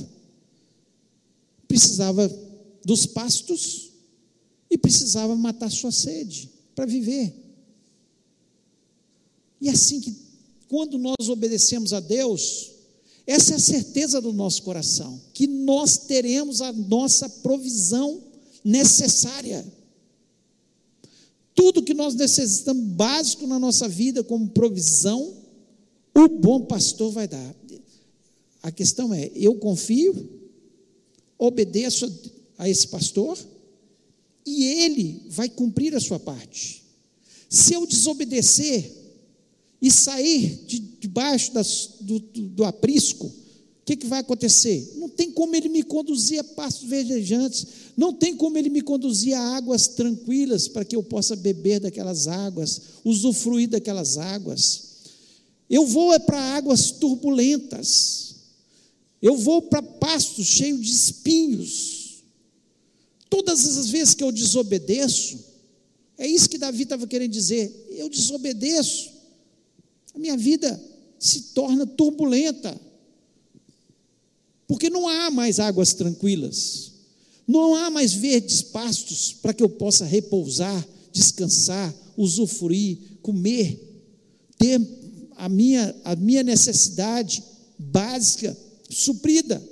Precisava 1.69 2.29
dos 2.85 3.07
pastos 3.07 3.93
e 4.71 4.77
precisava 4.77 5.37
matar 5.37 5.71
sua 5.71 5.93
sede 5.93 6.51
para 6.75 6.87
viver. 6.87 7.35
E 9.61 9.69
assim 9.69 10.01
que, 10.01 10.17
quando 10.69 10.99
nós 10.99 11.29
obedecemos 11.29 11.93
a 11.93 12.01
Deus, 12.01 12.71
essa 13.27 13.53
é 13.53 13.57
a 13.57 13.61
certeza 13.61 14.21
do 14.21 14.33
nosso 14.33 14.63
coração, 14.63 15.21
que 15.35 15.47
nós 15.47 15.99
teremos 15.99 16.63
a 16.63 16.73
nossa 16.73 17.29
provisão 17.29 18.23
necessária. 18.65 19.67
Tudo 21.55 21.83
que 21.83 21.95
nós 21.95 22.15
necessitamos 22.15 22.85
básico 22.93 23.47
na 23.47 23.59
nossa 23.59 23.89
vida 23.89 24.23
como 24.23 24.49
provisão, 24.49 25.37
o 26.15 26.29
bom 26.29 26.65
pastor 26.65 27.13
vai 27.13 27.27
dar. 27.27 27.55
A 28.63 28.71
questão 28.71 29.13
é: 29.13 29.31
eu 29.35 29.57
confio, 29.57 30.38
obedeço 31.39 32.11
a 32.59 32.69
esse 32.69 32.89
pastor 32.89 33.39
e 34.45 34.65
ele 34.65 35.23
vai 35.29 35.49
cumprir 35.49 35.95
a 35.95 36.01
sua 36.01 36.19
parte. 36.19 36.83
Se 37.49 37.75
eu 37.75 37.87
desobedecer 37.87 38.93
e 39.81 39.91
sair 39.91 40.65
de, 40.67 40.79
debaixo 40.79 41.53
das, 41.53 41.91
do, 42.01 42.19
do, 42.19 42.43
do 42.49 42.65
aprisco, 42.65 43.27
o 43.27 43.33
que, 43.85 43.97
que 43.97 44.07
vai 44.07 44.21
acontecer? 44.21 44.95
Não 44.97 45.09
tem 45.09 45.31
como 45.31 45.55
ele 45.55 45.69
me 45.69 45.83
conduzir 45.83 46.41
a 46.41 46.45
pastos 46.45 46.89
verdejantes, 46.89 47.67
não 47.97 48.13
tem 48.13 48.37
como 48.37 48.59
ele 48.59 48.69
me 48.69 48.83
conduzir 48.83 49.35
a 49.35 49.57
águas 49.57 49.89
tranquilas 49.89 50.69
para 50.69 50.85
que 50.85 50.95
eu 50.95 51.03
possa 51.03 51.35
beber 51.37 51.81
daquelas 51.81 52.27
águas, 52.27 52.81
usufruir 53.05 53.69
daquelas 53.69 54.19
águas. 54.19 54.89
Eu 55.71 55.87
vou 55.87 56.13
é 56.13 56.19
para 56.19 56.39
águas 56.39 56.91
turbulentas. 56.91 58.28
Eu 59.21 59.37
vou 59.37 59.63
para 59.63 59.83
pastos 59.83 60.47
cheios 60.47 60.85
de 60.85 60.93
espinhos. 60.93 62.23
Todas 63.29 63.77
as 63.77 63.91
vezes 63.91 64.15
que 64.15 64.23
eu 64.23 64.33
desobedeço, 64.33 65.39
é 66.17 66.27
isso 66.27 66.49
que 66.49 66.59
Davi 66.59 66.85
estava 66.85 67.07
querendo 67.07 67.33
dizer. 67.33 67.87
Eu 67.91 68.09
desobedeço, 68.09 69.11
a 70.15 70.19
minha 70.19 70.37
vida 70.37 70.81
se 71.19 71.43
torna 71.55 71.87
turbulenta. 71.87 72.81
Porque 74.67 74.91
não 74.91 75.09
há 75.09 75.31
mais 75.31 75.59
águas 75.59 75.95
tranquilas, 75.95 76.93
não 77.47 77.75
há 77.75 77.91
mais 77.91 78.13
verdes 78.13 78.61
pastos 78.61 79.33
para 79.33 79.55
que 79.55 79.63
eu 79.63 79.69
possa 79.69 80.05
repousar, 80.05 80.87
descansar, 81.11 81.95
usufruir, 82.17 82.99
comer, 83.23 83.81
ter 84.59 84.81
a 85.37 85.49
minha, 85.49 85.95
a 86.05 86.15
minha 86.15 86.43
necessidade 86.43 87.43
básica 87.79 88.55
suprida. 88.89 89.63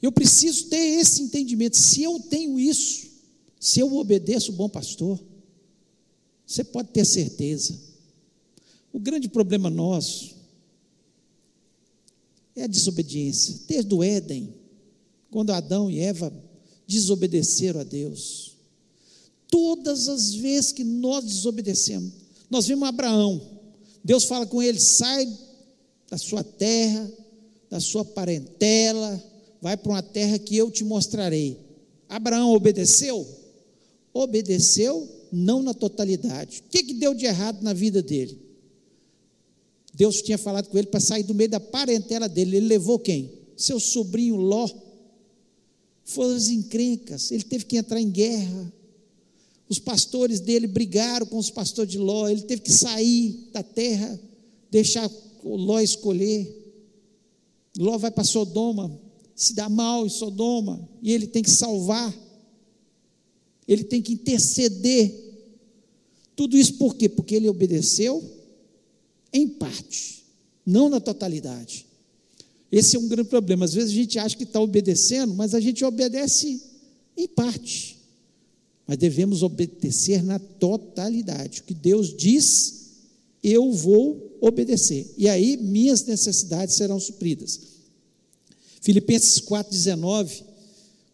Eu 0.00 0.12
preciso 0.12 0.66
ter 0.66 1.00
esse 1.00 1.22
entendimento. 1.22 1.76
Se 1.76 2.02
eu 2.02 2.20
tenho 2.20 2.58
isso, 2.58 3.06
se 3.58 3.80
eu 3.80 3.94
obedeço 3.96 4.52
o 4.52 4.54
bom 4.54 4.68
pastor, 4.68 5.18
você 6.46 6.62
pode 6.62 6.90
ter 6.90 7.04
certeza. 7.04 7.78
O 8.92 9.00
grande 9.00 9.28
problema 9.28 9.70
nosso 9.70 10.34
é 12.54 12.64
a 12.64 12.68
desobediência. 12.68 13.60
Desde 13.66 13.94
o 13.94 14.02
Éden, 14.02 14.54
quando 15.30 15.50
Adão 15.50 15.90
e 15.90 15.98
Eva 15.98 16.32
desobedeceram 16.86 17.80
a 17.80 17.84
Deus. 17.84 18.52
Todas 19.48 20.08
as 20.08 20.34
vezes 20.34 20.72
que 20.72 20.84
nós 20.84 21.24
desobedecemos, 21.24 22.12
nós 22.50 22.66
vimos 22.66 22.88
Abraão, 22.88 23.40
Deus 24.04 24.24
fala 24.24 24.46
com 24.46 24.62
ele: 24.62 24.78
sai 24.78 25.26
da 26.10 26.18
sua 26.18 26.44
terra, 26.44 27.10
da 27.74 27.80
sua 27.80 28.04
parentela, 28.04 29.20
vai 29.60 29.76
para 29.76 29.90
uma 29.90 30.00
terra 30.00 30.38
que 30.38 30.56
eu 30.56 30.70
te 30.70 30.84
mostrarei. 30.84 31.58
Abraão 32.08 32.52
obedeceu? 32.52 33.26
Obedeceu, 34.12 35.08
não 35.32 35.60
na 35.60 35.74
totalidade. 35.74 36.62
O 36.64 36.70
que, 36.70 36.84
que 36.84 36.94
deu 36.94 37.12
de 37.14 37.26
errado 37.26 37.64
na 37.64 37.72
vida 37.72 38.00
dele? 38.00 38.38
Deus 39.92 40.22
tinha 40.22 40.38
falado 40.38 40.68
com 40.68 40.78
ele 40.78 40.86
para 40.86 41.00
sair 41.00 41.24
do 41.24 41.34
meio 41.34 41.50
da 41.50 41.58
parentela 41.58 42.28
dele. 42.28 42.58
Ele 42.58 42.68
levou 42.68 42.96
quem? 42.96 43.32
Seu 43.56 43.80
sobrinho 43.80 44.36
Ló. 44.36 44.70
Foram 46.04 46.36
as 46.36 46.50
encrencas. 46.50 47.32
Ele 47.32 47.42
teve 47.42 47.64
que 47.64 47.76
entrar 47.76 48.00
em 48.00 48.08
guerra. 48.08 48.72
Os 49.68 49.80
pastores 49.80 50.38
dele 50.38 50.68
brigaram 50.68 51.26
com 51.26 51.38
os 51.38 51.50
pastores 51.50 51.90
de 51.90 51.98
Ló. 51.98 52.28
Ele 52.28 52.42
teve 52.42 52.62
que 52.62 52.70
sair 52.70 53.48
da 53.52 53.64
terra, 53.64 54.16
deixar 54.70 55.10
o 55.42 55.56
Ló 55.56 55.80
escolher. 55.80 56.63
Ló 57.76 57.98
vai 57.98 58.10
para 58.10 58.24
Sodoma, 58.24 59.00
se 59.34 59.54
dá 59.54 59.68
mal 59.68 60.06
em 60.06 60.10
Sodoma, 60.10 60.88
e 61.02 61.12
ele 61.12 61.26
tem 61.26 61.42
que 61.42 61.50
salvar. 61.50 62.14
Ele 63.66 63.84
tem 63.84 64.00
que 64.00 64.12
interceder. 64.12 65.12
Tudo 66.36 66.56
isso 66.56 66.74
por 66.74 66.94
quê? 66.94 67.08
Porque 67.08 67.34
ele 67.34 67.48
obedeceu 67.48 68.22
em 69.32 69.48
parte, 69.48 70.24
não 70.64 70.88
na 70.88 71.00
totalidade. 71.00 71.86
Esse 72.70 72.96
é 72.96 72.98
um 72.98 73.08
grande 73.08 73.28
problema. 73.28 73.64
Às 73.64 73.74
vezes 73.74 73.90
a 73.90 73.94
gente 73.94 74.18
acha 74.18 74.36
que 74.36 74.42
está 74.42 74.60
obedecendo, 74.60 75.34
mas 75.34 75.54
a 75.54 75.60
gente 75.60 75.84
obedece 75.84 76.60
em 77.16 77.28
parte. 77.28 77.98
Mas 78.86 78.98
devemos 78.98 79.42
obedecer 79.42 80.22
na 80.22 80.38
totalidade. 80.38 81.60
O 81.60 81.64
que 81.64 81.74
Deus 81.74 82.14
diz, 82.16 82.83
eu 83.44 83.70
vou 83.70 84.38
obedecer. 84.40 85.12
E 85.18 85.28
aí 85.28 85.56
minhas 85.58 86.04
necessidades 86.04 86.74
serão 86.74 86.98
supridas. 86.98 87.60
Filipenses 88.80 89.40
4,19, 89.40 90.42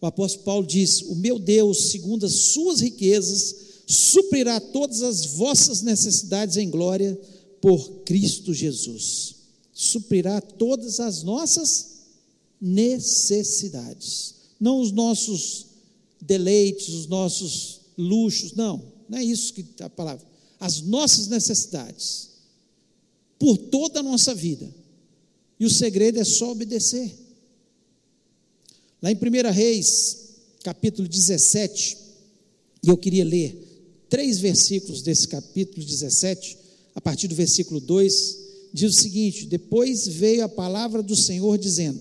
o 0.01 0.07
apóstolo 0.07 0.45
Paulo 0.45 0.67
diz: 0.67 1.03
O 1.03 1.17
meu 1.17 1.39
Deus, 1.39 1.91
segundo 1.91 2.25
as 2.25 2.33
suas 2.33 2.81
riquezas, 2.81 3.57
suprirá 3.87 4.61
todas 4.61 5.03
as 5.03 5.27
vossas 5.27 5.83
necessidades 5.83 6.57
em 6.57 6.71
glória 6.71 7.19
por 7.61 8.03
Cristo 8.05 8.55
Jesus. 8.55 9.35
Suprirá 9.73 10.41
todas 10.41 11.01
as 11.01 11.23
nossas 11.23 11.91
necessidades, 12.61 14.35
não 14.61 14.81
os 14.81 14.93
nossos 14.93 15.67
deleites, 16.21 16.89
os 16.89 17.07
nossos 17.07 17.81
luxos, 17.97 18.53
não, 18.53 18.83
não 19.09 19.19
é 19.19 19.25
isso 19.25 19.55
que 19.55 19.65
a 19.81 19.89
palavra, 19.89 20.27
as 20.61 20.83
nossas 20.83 21.27
necessidades, 21.27 22.29
por 23.39 23.57
toda 23.57 24.01
a 24.01 24.03
nossa 24.03 24.35
vida. 24.35 24.69
E 25.59 25.65
o 25.65 25.71
segredo 25.71 26.21
é 26.21 26.25
só 26.25 26.53
obedecer. 26.53 27.11
Lá 29.01 29.11
em 29.11 29.17
1 29.17 29.51
Reis, 29.51 30.19
capítulo 30.63 31.09
17, 31.09 31.97
e 32.85 32.89
eu 32.89 32.97
queria 32.99 33.25
ler 33.25 33.57
três 34.11 34.39
versículos 34.39 35.01
desse 35.01 35.27
capítulo 35.27 35.85
17, 35.85 36.59
a 36.95 37.01
partir 37.01 37.27
do 37.27 37.35
versículo 37.35 37.81
2, 37.81 38.39
diz 38.75 38.95
o 38.95 39.01
seguinte: 39.01 39.47
Depois 39.47 40.07
veio 40.07 40.45
a 40.45 40.49
palavra 40.49 41.03
do 41.03 41.17
Senhor 41.17 41.57
dizendo: 41.57 42.01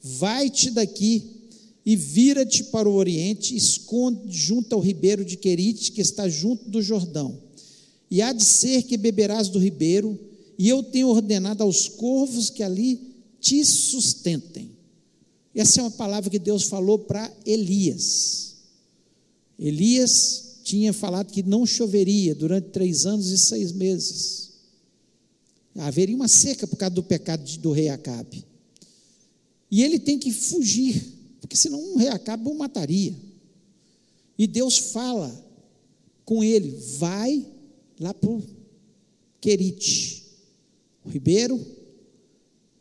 Vai-te 0.00 0.70
daqui 0.70 1.24
e 1.84 1.94
vira-te 1.96 2.64
para 2.64 2.88
o 2.88 2.94
oriente, 2.94 3.54
esconde 3.54 4.30
junto 4.30 4.74
ao 4.74 4.80
ribeiro 4.80 5.24
de 5.24 5.36
Querite, 5.36 5.92
que 5.92 6.00
está 6.00 6.28
junto 6.28 6.70
do 6.70 6.80
Jordão. 6.80 7.47
E 8.10 8.22
há 8.22 8.32
de 8.32 8.44
ser 8.44 8.82
que 8.82 8.96
beberás 8.96 9.48
do 9.48 9.58
ribeiro, 9.58 10.18
e 10.58 10.68
eu 10.68 10.82
tenho 10.82 11.08
ordenado 11.08 11.62
aos 11.62 11.88
corvos 11.88 12.50
que 12.50 12.62
ali 12.62 13.14
te 13.40 13.64
sustentem. 13.64 14.70
Essa 15.54 15.80
é 15.80 15.82
uma 15.82 15.90
palavra 15.90 16.30
que 16.30 16.38
Deus 16.38 16.64
falou 16.64 16.98
para 16.98 17.30
Elias. 17.44 18.56
Elias 19.58 20.58
tinha 20.62 20.92
falado 20.92 21.32
que 21.32 21.42
não 21.42 21.66
choveria 21.66 22.34
durante 22.34 22.68
três 22.68 23.06
anos 23.06 23.28
e 23.30 23.38
seis 23.38 23.72
meses. 23.72 24.50
Haveria 25.74 26.16
uma 26.16 26.28
seca 26.28 26.66
por 26.66 26.76
causa 26.76 26.94
do 26.94 27.02
pecado 27.02 27.44
do 27.58 27.72
rei 27.72 27.88
Acabe. 27.88 28.44
E 29.70 29.82
ele 29.82 29.98
tem 29.98 30.18
que 30.18 30.32
fugir, 30.32 31.02
porque 31.40 31.56
senão 31.56 31.80
um 31.80 31.96
rei 31.96 32.08
Acabe 32.08 32.48
o 32.48 32.54
mataria. 32.54 33.14
E 34.38 34.46
Deus 34.46 34.78
fala 34.78 35.44
com 36.24 36.42
ele: 36.42 36.76
vai 36.98 37.46
lá 38.00 38.14
para 38.14 38.30
Querite, 39.40 40.24
o 41.04 41.08
ribeiro, 41.08 41.64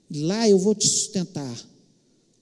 lá 0.10 0.50
eu 0.50 0.58
vou 0.58 0.74
te 0.74 0.88
sustentar. 0.88 1.70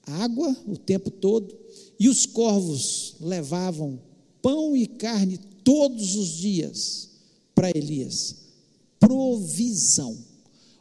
Água 0.03 0.55
o 0.67 0.77
tempo 0.77 1.11
todo, 1.11 1.55
e 1.99 2.07
os 2.07 2.25
corvos 2.25 3.15
levavam 3.19 3.99
pão 4.41 4.75
e 4.75 4.87
carne 4.87 5.39
todos 5.63 6.15
os 6.15 6.29
dias 6.37 7.09
para 7.53 7.71
Elias. 7.75 8.35
Provisão. 8.99 10.17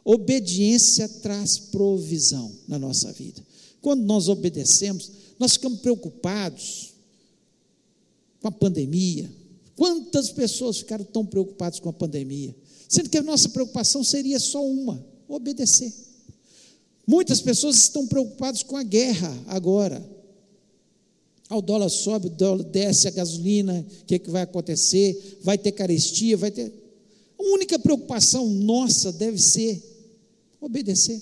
Obediência 0.03 1.09
traz 1.09 1.57
provisão 1.57 2.51
na 2.67 2.77
nossa 2.77 3.11
vida. 3.11 3.41
Quando 3.81 4.03
nós 4.03 4.29
obedecemos, 4.29 5.11
nós 5.39 5.53
ficamos 5.53 5.79
preocupados 5.79 6.93
com 8.39 8.47
a 8.47 8.51
pandemia. 8.51 9.29
Quantas 9.75 10.31
pessoas 10.31 10.77
ficaram 10.77 11.03
tão 11.03 11.25
preocupadas 11.25 11.79
com 11.79 11.89
a 11.89 11.93
pandemia? 11.93 12.55
Sendo 12.87 13.09
que 13.09 13.17
a 13.17 13.23
nossa 13.23 13.49
preocupação 13.49 14.03
seria 14.03 14.39
só 14.39 14.65
uma: 14.65 15.05
obedecer. 15.27 15.93
Muitas 17.05 17.41
pessoas 17.41 17.75
estão 17.77 18.07
preocupadas 18.07 18.63
com 18.63 18.77
a 18.77 18.83
guerra 18.83 19.31
agora. 19.47 20.03
Ah, 21.47 21.57
o 21.57 21.61
dólar 21.61 21.89
sobe, 21.89 22.27
o 22.27 22.29
dólar 22.31 22.63
desce, 22.63 23.07
a 23.07 23.11
gasolina, 23.11 23.85
o 24.01 24.05
que, 24.05 24.15
é 24.15 24.19
que 24.19 24.31
vai 24.31 24.41
acontecer? 24.41 25.39
Vai 25.43 25.57
ter 25.57 25.71
carestia, 25.73 26.35
vai 26.35 26.49
ter. 26.49 26.73
A 27.37 27.43
única 27.43 27.77
preocupação 27.77 28.49
nossa 28.49 29.11
deve 29.11 29.39
ser 29.39 29.83
obedecer. 30.59 31.21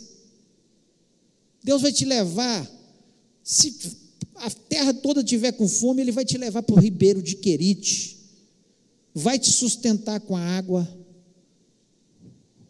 Deus 1.61 1.81
vai 1.81 1.91
te 1.91 2.05
levar, 2.05 2.69
se 3.43 3.75
a 4.35 4.49
terra 4.49 4.93
toda 4.93 5.23
tiver 5.23 5.51
com 5.53 5.67
fome, 5.67 6.01
Ele 6.01 6.11
vai 6.11 6.23
te 6.23 6.37
levar 6.37 6.63
para 6.63 6.75
o 6.75 6.79
ribeiro 6.79 7.21
de 7.21 7.35
Querite, 7.35 8.22
vai 9.13 9.38
te 9.38 9.52
sustentar 9.52 10.19
com 10.21 10.36
a 10.36 10.41
água, 10.41 10.88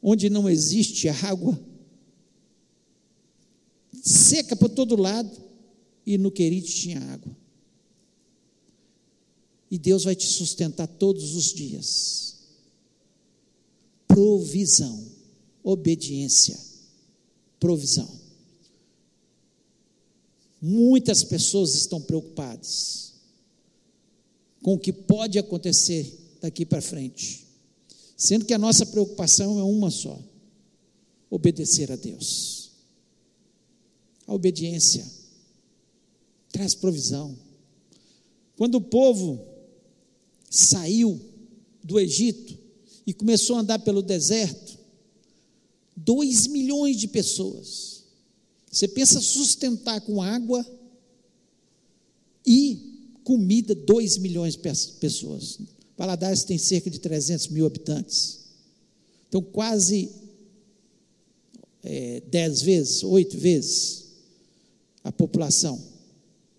onde 0.01 0.29
não 0.29 0.49
existe 0.49 1.07
água, 1.07 1.59
seca 4.01 4.55
por 4.55 4.69
todo 4.69 4.95
lado, 4.95 5.31
e 6.05 6.17
no 6.17 6.31
Querite 6.31 6.73
tinha 6.73 6.99
água 6.99 7.43
e 9.73 9.77
Deus 9.79 10.03
vai 10.03 10.15
te 10.15 10.27
sustentar 10.27 10.85
todos 10.85 11.33
os 11.33 11.51
dias. 11.51 12.35
Provisão, 14.07 15.03
obediência, 15.63 16.55
provisão. 17.59 18.07
Muitas 20.61 21.23
pessoas 21.23 21.73
estão 21.73 21.99
preocupadas 21.99 23.15
com 24.61 24.75
o 24.75 24.79
que 24.79 24.93
pode 24.93 25.39
acontecer 25.39 26.22
daqui 26.43 26.65
para 26.65 26.81
frente, 26.81 27.47
sendo 28.17 28.43
que 28.43 28.53
a 28.53 28.57
nossa 28.57 28.85
preocupação 28.85 29.57
é 29.59 29.63
uma 29.63 29.89
só: 29.89 30.21
obedecer 31.29 31.89
a 31.89 31.95
Deus. 31.95 32.71
A 34.27 34.33
obediência 34.33 35.09
traz 36.51 36.75
provisão. 36.75 37.37
Quando 38.57 38.75
o 38.75 38.81
povo 38.81 39.41
saiu 40.49 41.19
do 41.81 41.97
Egito 41.97 42.57
e 43.07 43.13
começou 43.13 43.55
a 43.55 43.61
andar 43.61 43.79
pelo 43.79 44.01
deserto, 44.01 44.77
dois 45.95 46.45
milhões 46.47 46.97
de 46.97 47.07
pessoas. 47.07 48.03
Você 48.69 48.87
pensa 48.87 49.21
sustentar 49.21 50.01
com 50.01 50.21
água 50.21 50.65
e 52.45 53.09
comida 53.23 53.73
dois 53.73 54.17
milhões 54.17 54.55
de 54.55 54.61
pessoas. 54.99 55.59
Valadares 55.97 56.43
tem 56.43 56.57
cerca 56.57 56.89
de 56.89 56.99
300 56.99 57.47
mil 57.49 57.65
habitantes. 57.65 58.39
Então, 59.27 59.41
quase 59.41 60.09
é, 61.83 62.21
dez 62.29 62.61
vezes, 62.61 63.03
oito 63.03 63.37
vezes 63.37 64.03
a 65.03 65.11
população 65.11 65.81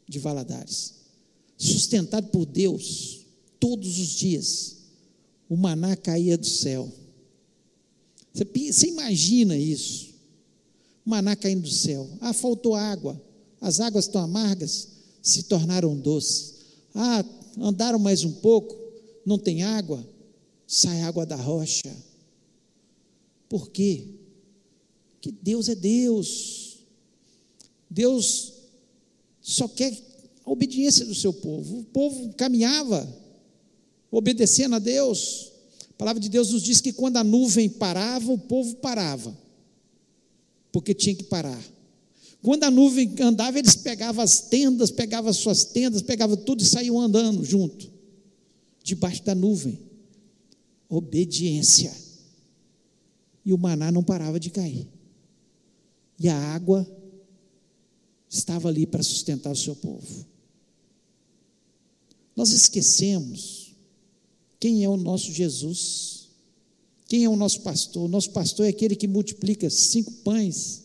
de 0.08 0.18
Valadares. 0.18 0.94
Sustentado 1.56 2.28
por 2.28 2.44
Deus, 2.44 3.20
todos 3.58 3.98
os 3.98 4.08
dias, 4.08 4.76
o 5.48 5.56
maná 5.56 5.96
caía 5.96 6.36
do 6.36 6.46
céu. 6.46 6.92
Você, 8.32 8.44
você 8.44 8.88
imagina 8.88 9.56
isso? 9.56 10.14
O 11.06 11.10
maná 11.10 11.34
caindo 11.34 11.62
do 11.62 11.70
céu. 11.70 12.08
Ah, 12.20 12.32
faltou 12.32 12.74
água. 12.74 13.20
As 13.60 13.80
águas 13.80 14.06
estão 14.06 14.20
amargas, 14.20 14.88
se 15.22 15.44
tornaram 15.44 15.96
doces. 15.96 16.54
Ah, 16.94 17.24
andaram 17.58 17.98
mais 17.98 18.24
um 18.24 18.32
pouco, 18.32 18.76
não 19.24 19.38
tem 19.38 19.62
água, 19.62 20.06
sai 20.66 21.02
água 21.02 21.24
da 21.24 21.36
rocha. 21.36 21.94
Por 23.48 23.70
quê? 23.70 24.06
Que 25.20 25.30
Deus 25.30 25.68
é 25.68 25.74
Deus. 25.74 26.78
Deus 27.88 28.52
só 29.40 29.68
quer 29.68 29.92
a 30.44 30.50
obediência 30.50 31.04
do 31.04 31.14
seu 31.14 31.32
povo. 31.32 31.78
O 31.78 31.84
povo 31.84 32.34
caminhava 32.34 33.08
obedecendo 34.10 34.76
a 34.76 34.78
Deus. 34.78 35.52
A 35.90 35.92
palavra 35.94 36.20
de 36.20 36.28
Deus 36.28 36.50
nos 36.50 36.62
diz 36.62 36.80
que 36.80 36.92
quando 36.92 37.16
a 37.16 37.24
nuvem 37.24 37.68
parava, 37.68 38.32
o 38.32 38.38
povo 38.38 38.76
parava, 38.76 39.36
porque 40.72 40.92
tinha 40.92 41.14
que 41.14 41.24
parar. 41.24 41.62
Quando 42.42 42.64
a 42.64 42.70
nuvem 42.70 43.14
andava, 43.20 43.58
eles 43.58 43.76
pegavam 43.76 44.22
as 44.22 44.40
tendas, 44.40 44.90
pegavam 44.90 45.30
as 45.30 45.36
suas 45.36 45.64
tendas, 45.64 46.02
pegavam 46.02 46.36
tudo 46.36 46.62
e 46.62 46.66
saíam 46.66 47.00
andando 47.00 47.44
junto, 47.44 47.90
debaixo 48.84 49.24
da 49.24 49.34
nuvem. 49.34 49.80
Obediência. 50.88 51.92
E 53.44 53.52
o 53.52 53.58
maná 53.58 53.90
não 53.90 54.04
parava 54.04 54.38
de 54.38 54.50
cair. 54.50 54.86
E 56.20 56.28
a 56.28 56.38
água 56.54 56.86
estava 58.28 58.68
ali 58.68 58.86
para 58.86 59.02
sustentar 59.02 59.50
o 59.50 59.56
seu 59.56 59.74
povo. 59.74 60.26
Nós 62.36 62.50
esquecemos 62.50 63.74
quem 64.60 64.84
é 64.84 64.88
o 64.88 64.96
nosso 64.96 65.32
Jesus, 65.32 66.28
quem 67.06 67.24
é 67.24 67.28
o 67.28 67.36
nosso 67.36 67.62
pastor. 67.62 68.04
O 68.04 68.08
nosso 68.08 68.30
pastor 68.30 68.66
é 68.66 68.68
aquele 68.68 68.96
que 68.96 69.08
multiplica 69.08 69.68
cinco 69.70 70.12
pães 70.24 70.84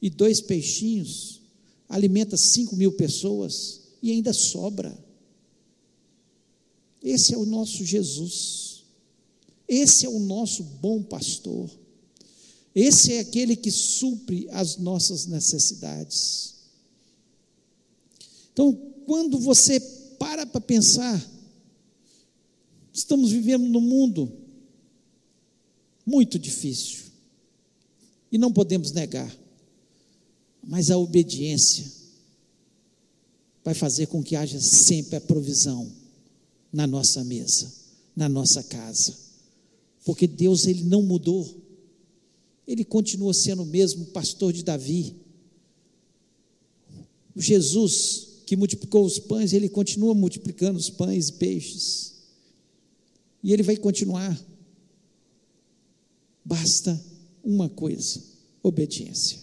e 0.00 0.08
dois 0.08 0.40
peixinhos, 0.40 1.40
alimenta 1.88 2.36
cinco 2.36 2.76
mil 2.76 2.92
pessoas 2.92 3.80
e 4.02 4.10
ainda 4.10 4.32
sobra. 4.32 5.03
Esse 7.04 7.34
é 7.34 7.36
o 7.36 7.44
nosso 7.44 7.84
Jesus, 7.84 8.82
esse 9.68 10.06
é 10.06 10.08
o 10.08 10.18
nosso 10.18 10.62
bom 10.62 11.02
pastor, 11.02 11.70
esse 12.74 13.12
é 13.12 13.18
aquele 13.20 13.54
que 13.54 13.70
supre 13.70 14.48
as 14.50 14.78
nossas 14.78 15.26
necessidades. 15.26 16.54
Então, 18.54 18.72
quando 19.04 19.38
você 19.38 19.78
para 20.18 20.46
para 20.46 20.62
pensar, 20.62 21.22
estamos 22.90 23.30
vivendo 23.30 23.66
num 23.66 23.82
mundo 23.82 24.32
muito 26.06 26.38
difícil, 26.38 27.04
e 28.32 28.38
não 28.38 28.50
podemos 28.50 28.92
negar, 28.92 29.30
mas 30.62 30.90
a 30.90 30.96
obediência 30.96 31.84
vai 33.62 33.74
fazer 33.74 34.06
com 34.06 34.22
que 34.22 34.36
haja 34.36 34.58
sempre 34.58 35.16
a 35.16 35.20
provisão 35.20 36.03
na 36.74 36.88
nossa 36.88 37.22
mesa, 37.22 37.72
na 38.16 38.28
nossa 38.28 38.60
casa, 38.60 39.16
porque 40.04 40.26
Deus 40.26 40.66
ele 40.66 40.82
não 40.82 41.02
mudou, 41.02 41.62
ele 42.66 42.84
continua 42.84 43.32
sendo 43.32 43.62
o 43.62 43.66
mesmo 43.66 44.06
pastor 44.06 44.52
de 44.52 44.64
Davi. 44.64 45.14
Jesus 47.36 48.42
que 48.44 48.56
multiplicou 48.56 49.04
os 49.04 49.20
pães, 49.20 49.52
ele 49.52 49.68
continua 49.68 50.14
multiplicando 50.14 50.76
os 50.76 50.90
pães 50.90 51.28
e 51.28 51.34
peixes. 51.34 52.14
E 53.40 53.52
ele 53.52 53.62
vai 53.62 53.76
continuar. 53.76 54.36
Basta 56.44 57.00
uma 57.42 57.68
coisa: 57.68 58.20
obediência. 58.64 59.38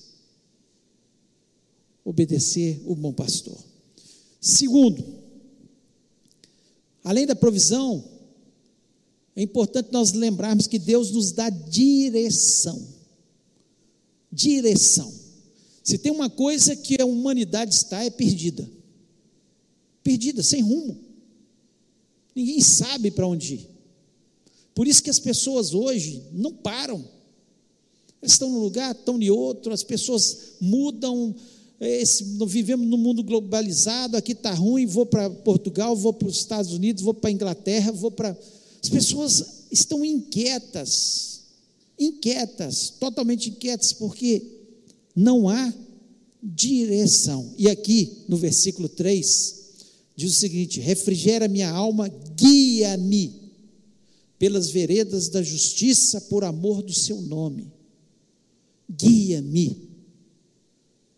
Obedecer 2.03 2.81
o 2.85 2.93
bom 2.93 3.13
pastor. 3.13 3.57
Segundo, 4.41 5.20
além 7.03 7.25
da 7.25 7.35
provisão, 7.35 8.03
é 9.35 9.41
importante 9.41 9.89
nós 9.91 10.11
lembrarmos 10.11 10.67
que 10.67 10.79
Deus 10.79 11.11
nos 11.11 11.31
dá 11.31 11.49
direção. 11.49 12.87
Direção. 14.31 15.11
Se 15.83 15.97
tem 15.97 16.11
uma 16.11 16.29
coisa 16.29 16.75
que 16.75 17.01
a 17.01 17.05
humanidade 17.05 17.73
está, 17.73 18.03
é 18.03 18.09
perdida 18.09 18.69
perdida, 20.03 20.43
sem 20.43 20.61
rumo. 20.61 20.97
Ninguém 22.35 22.61
sabe 22.61 23.11
para 23.11 23.27
onde 23.27 23.55
ir. 23.55 23.69
Por 24.73 24.87
isso 24.87 25.03
que 25.03 25.09
as 25.09 25.19
pessoas 25.19 25.73
hoje 25.73 26.23
não 26.31 26.53
param. 26.53 27.03
Elas 28.21 28.33
estão 28.33 28.49
num 28.49 28.59
lugar, 28.59 28.95
estão 28.95 29.21
em 29.21 29.29
outro, 29.29 29.73
as 29.73 29.83
pessoas 29.83 30.53
mudam. 30.59 31.35
Esse, 31.81 32.23
vivemos 32.45 32.87
num 32.87 32.97
mundo 32.97 33.23
globalizado, 33.23 34.15
aqui 34.15 34.33
está 34.33 34.53
ruim, 34.53 34.85
vou 34.85 35.03
para 35.03 35.27
Portugal, 35.31 35.95
vou 35.95 36.13
para 36.13 36.27
os 36.27 36.37
Estados 36.37 36.71
Unidos, 36.73 37.01
vou 37.01 37.13
para 37.13 37.31
a 37.31 37.33
Inglaterra, 37.33 37.91
vou 37.91 38.11
para. 38.11 38.37
As 38.83 38.87
pessoas 38.87 39.63
estão 39.71 40.05
inquietas, 40.05 41.41
inquietas, 41.97 42.93
totalmente 42.99 43.49
inquietas, 43.49 43.93
porque 43.93 44.43
não 45.15 45.49
há 45.49 45.73
direção. 46.43 47.51
E 47.57 47.67
aqui 47.67 48.25
no 48.27 48.37
versículo 48.37 48.87
3, 48.87 49.55
diz 50.15 50.31
o 50.33 50.39
seguinte: 50.39 50.79
refrigera 50.79 51.47
minha 51.47 51.71
alma, 51.71 52.07
guia-me 52.37 53.41
pelas 54.37 54.69
veredas 54.69 55.29
da 55.29 55.41
justiça 55.41 56.21
por 56.21 56.43
amor 56.43 56.83
do 56.83 56.93
seu 56.93 57.19
nome. 57.21 57.71
Guia-me. 58.87 59.90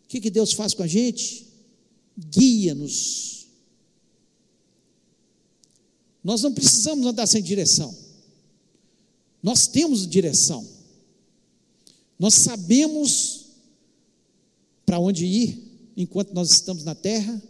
O 0.04 0.08
que, 0.08 0.20
que 0.20 0.30
Deus 0.30 0.52
faz 0.52 0.74
com 0.74 0.82
a 0.82 0.86
gente? 0.86 1.46
Guia-nos. 2.16 3.46
Nós 6.22 6.42
não 6.42 6.52
precisamos 6.52 7.06
andar 7.06 7.26
sem 7.26 7.42
direção. 7.42 7.94
Nós 9.42 9.66
temos 9.66 10.06
direção. 10.06 10.66
Nós 12.18 12.34
sabemos 12.34 13.46
para 14.86 14.98
onde 14.98 15.26
ir 15.26 15.92
enquanto 15.96 16.32
nós 16.32 16.50
estamos 16.50 16.84
na 16.84 16.94
terra 16.94 17.42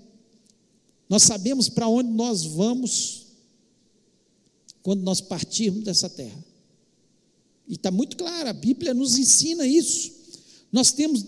nós 1.08 1.22
sabemos 1.22 1.68
para 1.68 1.88
onde 1.88 2.10
nós 2.10 2.44
vamos 2.44 3.26
quando 4.82 5.02
nós 5.02 5.20
partirmos 5.20 5.84
dessa 5.84 6.08
terra. 6.08 6.44
E 7.66 7.74
está 7.74 7.90
muito 7.90 8.16
claro, 8.16 8.48
a 8.48 8.52
Bíblia 8.52 8.92
nos 8.92 9.16
ensina 9.16 9.66
isso. 9.66 10.12
Nós 10.70 10.92
temos, 10.92 11.24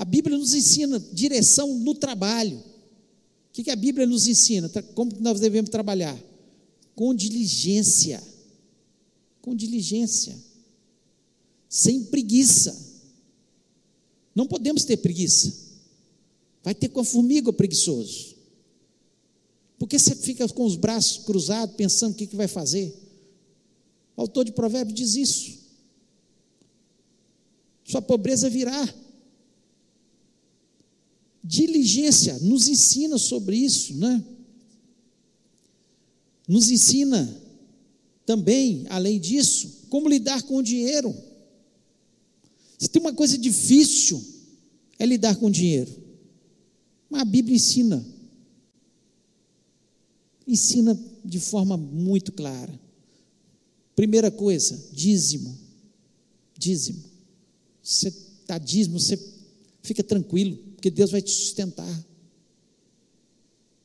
a 0.00 0.04
Bíblia 0.06 0.38
nos 0.38 0.54
ensina 0.54 0.98
direção 1.12 1.78
no 1.78 1.94
trabalho. 1.94 2.56
O 2.56 3.52
que, 3.52 3.64
que 3.64 3.70
a 3.70 3.76
Bíblia 3.76 4.06
nos 4.06 4.26
ensina? 4.26 4.66
Como 4.94 5.12
nós 5.20 5.38
devemos 5.38 5.68
trabalhar? 5.68 6.18
Com 6.94 7.14
diligência. 7.14 8.22
Com 9.42 9.54
diligência. 9.54 10.34
Sem 11.68 12.04
preguiça. 12.04 12.74
Não 14.34 14.46
podemos 14.46 14.84
ter 14.84 14.96
preguiça. 14.96 15.52
Vai 16.62 16.74
ter 16.74 16.88
com 16.88 17.00
a 17.00 17.04
formiga 17.04 17.52
preguiçoso. 17.52 18.36
Porque 19.78 19.98
você 19.98 20.14
fica 20.14 20.48
com 20.48 20.64
os 20.64 20.76
braços 20.76 21.26
cruzados, 21.26 21.76
pensando 21.76 22.12
o 22.12 22.16
que, 22.16 22.26
que 22.26 22.36
vai 22.36 22.48
fazer? 22.48 22.98
O 24.16 24.22
autor 24.22 24.46
de 24.46 24.52
Provérbios 24.52 24.98
diz 24.98 25.14
isso. 25.14 25.58
Sua 27.84 28.00
pobreza 28.00 28.48
virá. 28.48 29.09
Diligência 31.42 32.38
nos 32.40 32.68
ensina 32.68 33.18
sobre 33.18 33.56
isso, 33.56 33.94
né? 33.96 34.24
Nos 36.46 36.70
ensina 36.70 37.40
também, 38.26 38.84
além 38.88 39.18
disso, 39.18 39.86
como 39.88 40.08
lidar 40.08 40.42
com 40.42 40.56
o 40.56 40.62
dinheiro. 40.62 41.14
Se 42.78 42.88
tem 42.88 43.00
uma 43.00 43.12
coisa 43.12 43.38
difícil, 43.38 44.22
é 44.98 45.06
lidar 45.06 45.36
com 45.36 45.46
o 45.46 45.50
dinheiro. 45.50 45.90
Mas 47.08 47.22
a 47.22 47.24
Bíblia 47.24 47.56
ensina 47.56 48.04
ensina 50.46 50.98
de 51.24 51.38
forma 51.38 51.76
muito 51.76 52.32
clara. 52.32 52.78
Primeira 53.94 54.30
coisa, 54.30 54.88
dízimo. 54.92 55.56
Dízimo. 56.58 57.04
Você 57.82 58.12
dá 58.46 58.58
dízimo, 58.58 58.98
você 58.98 59.18
fica 59.82 60.02
tranquilo, 60.02 60.58
porque 60.80 60.90
Deus 60.90 61.10
vai 61.10 61.20
te 61.20 61.30
sustentar. 61.30 62.06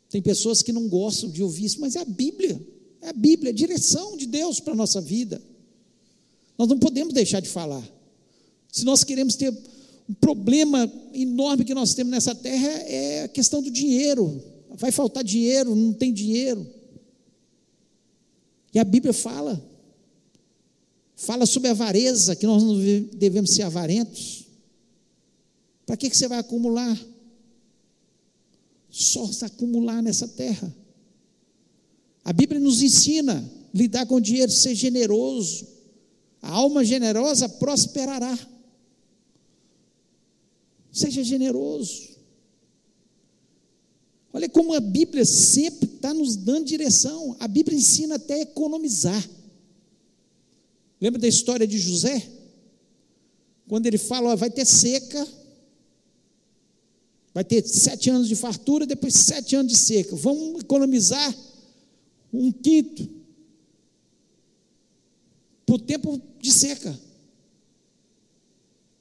Tem 0.10 0.22
pessoas 0.22 0.62
que 0.62 0.72
não 0.72 0.88
gostam 0.88 1.30
de 1.30 1.44
ouvir 1.44 1.66
isso, 1.66 1.82
mas 1.82 1.96
é 1.96 2.00
a 2.00 2.06
Bíblia. 2.06 2.66
É 3.02 3.10
a 3.10 3.14
Bíblia, 3.14 3.50
é 3.50 3.54
a 3.54 3.56
direção 3.56 4.16
de 4.16 4.26
Deus 4.26 4.62
para 4.62 4.72
a 4.72 4.78
nossa 4.78 5.02
vida. 5.02 5.42
Nós 6.58 6.70
não 6.70 6.80
podemos 6.80 7.14
deixar 7.14 7.42
de 7.42 7.50
falar. 7.50 7.84
Se 8.72 8.86
nós 8.86 9.04
queremos 9.04 9.36
ter 9.36 9.52
um 10.10 10.14
problema 10.14 10.92
enorme 11.14 11.66
que 11.66 11.74
nós 11.74 11.94
temos 11.94 12.12
nessa 12.12 12.34
terra 12.34 12.70
é 12.70 13.24
a 13.24 13.28
questão 13.28 13.62
do 13.62 13.70
dinheiro 13.70 14.42
vai 14.78 14.92
faltar 14.92 15.24
dinheiro, 15.24 15.76
não 15.76 15.94
tem 15.94 16.14
dinheiro. 16.14 16.66
E 18.74 18.80
a 18.80 18.84
Bíblia 18.84 19.14
fala, 19.14 19.64
fala 21.16 21.46
sobre 21.46 21.70
a 21.70 21.72
avareza, 21.72 22.36
que 22.36 22.46
nós 22.46 22.62
não 22.62 22.76
devemos 23.14 23.52
ser 23.52 23.64
avarentos. 23.64 24.45
Para 25.86 25.98
que, 25.98 26.10
que 26.10 26.18
você 26.18 26.28
vai 26.28 26.40
acumular? 26.40 27.00
Só 28.90 29.28
se 29.28 29.46
acumular 29.46 30.02
nessa 30.02 30.28
terra. 30.28 30.74
A 32.24 32.34
Bíblia 32.34 32.60
nos 32.60 32.82
ensina 32.82 33.48
lidar 33.74 34.06
com 34.06 34.16
o 34.16 34.22
dinheiro, 34.22 34.52
ser 34.52 34.74
generoso. 34.74 35.68
A 36.42 36.50
alma 36.50 36.84
generosa 36.84 37.48
prosperará. 37.48 38.38
Seja 40.92 41.24
generoso. 41.24 42.16
Olha 44.32 44.50
como 44.50 44.74
a 44.74 44.80
Bíblia 44.80 45.26
sempre 45.26 45.88
está 45.88 46.14
nos 46.14 46.36
dando 46.36 46.66
direção. 46.66 47.36
A 47.40 47.48
Bíblia 47.48 47.78
ensina 47.78 48.16
até 48.16 48.36
a 48.36 48.42
economizar. 48.42 49.30
Lembra 51.00 51.22
da 51.22 51.28
história 51.28 51.68
de 51.68 51.78
José? 51.78 52.28
Quando 53.68 53.86
ele 53.86 53.98
fala, 53.98 54.32
ó, 54.32 54.36
vai 54.36 54.50
ter 54.50 54.66
seca, 54.66 55.28
vai 57.36 57.44
ter 57.44 57.68
sete 57.68 58.10
anos 58.10 58.30
de 58.30 58.36
fartura, 58.36 58.86
depois 58.88 59.14
sete 59.14 59.58
anos 59.58 59.74
de 59.74 59.78
seca. 59.78 60.16
Vamos 60.16 60.62
economizar 60.62 61.38
um 62.34 62.50
quinto 62.50 63.14
o 65.68 65.80
tempo 65.80 66.22
de 66.40 66.50
seca. 66.50 66.98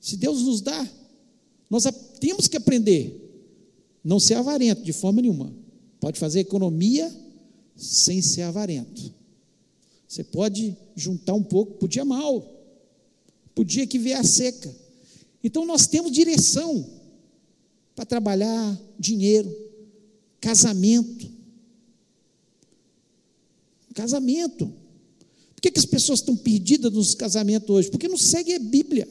Se 0.00 0.16
Deus 0.16 0.42
nos 0.42 0.60
dá, 0.60 0.90
nós 1.70 1.84
temos 2.18 2.48
que 2.48 2.56
aprender. 2.56 3.20
Não 4.02 4.18
ser 4.18 4.34
avarento 4.34 4.82
de 4.82 4.92
forma 4.92 5.22
nenhuma. 5.22 5.54
Pode 6.00 6.18
fazer 6.18 6.40
economia 6.40 7.14
sem 7.76 8.20
ser 8.20 8.42
avarento. 8.42 9.14
Você 10.08 10.24
pode 10.24 10.76
juntar 10.96 11.34
um 11.34 11.42
pouco 11.44 11.74
para 11.74 11.86
o 11.86 11.88
dia 11.88 12.04
mal, 12.04 12.40
para 13.54 13.62
o 13.62 13.64
dia 13.64 13.86
que 13.86 13.98
vier 13.98 14.18
a 14.18 14.24
seca. 14.24 14.74
Então 15.42 15.64
nós 15.64 15.86
temos 15.86 16.10
direção 16.10 16.93
para 17.94 18.04
trabalhar, 18.04 18.80
dinheiro, 18.98 19.54
casamento. 20.40 21.30
Casamento. 23.94 24.66
Por 25.54 25.62
que, 25.62 25.70
que 25.70 25.78
as 25.78 25.86
pessoas 25.86 26.18
estão 26.18 26.36
perdidas 26.36 26.92
nos 26.92 27.14
casamentos 27.14 27.70
hoje? 27.70 27.90
Porque 27.90 28.08
não 28.08 28.18
seguem 28.18 28.56
a 28.56 28.58
Bíblia. 28.58 29.08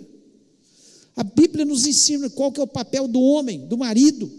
A 1.16 1.24
Bíblia 1.24 1.64
nos 1.66 1.86
ensina 1.86 2.30
qual 2.30 2.52
que 2.52 2.60
é 2.60 2.64
o 2.64 2.68
papel 2.68 3.08
do 3.08 3.22
homem, 3.22 3.66
do 3.68 3.78
marido. 3.78 4.32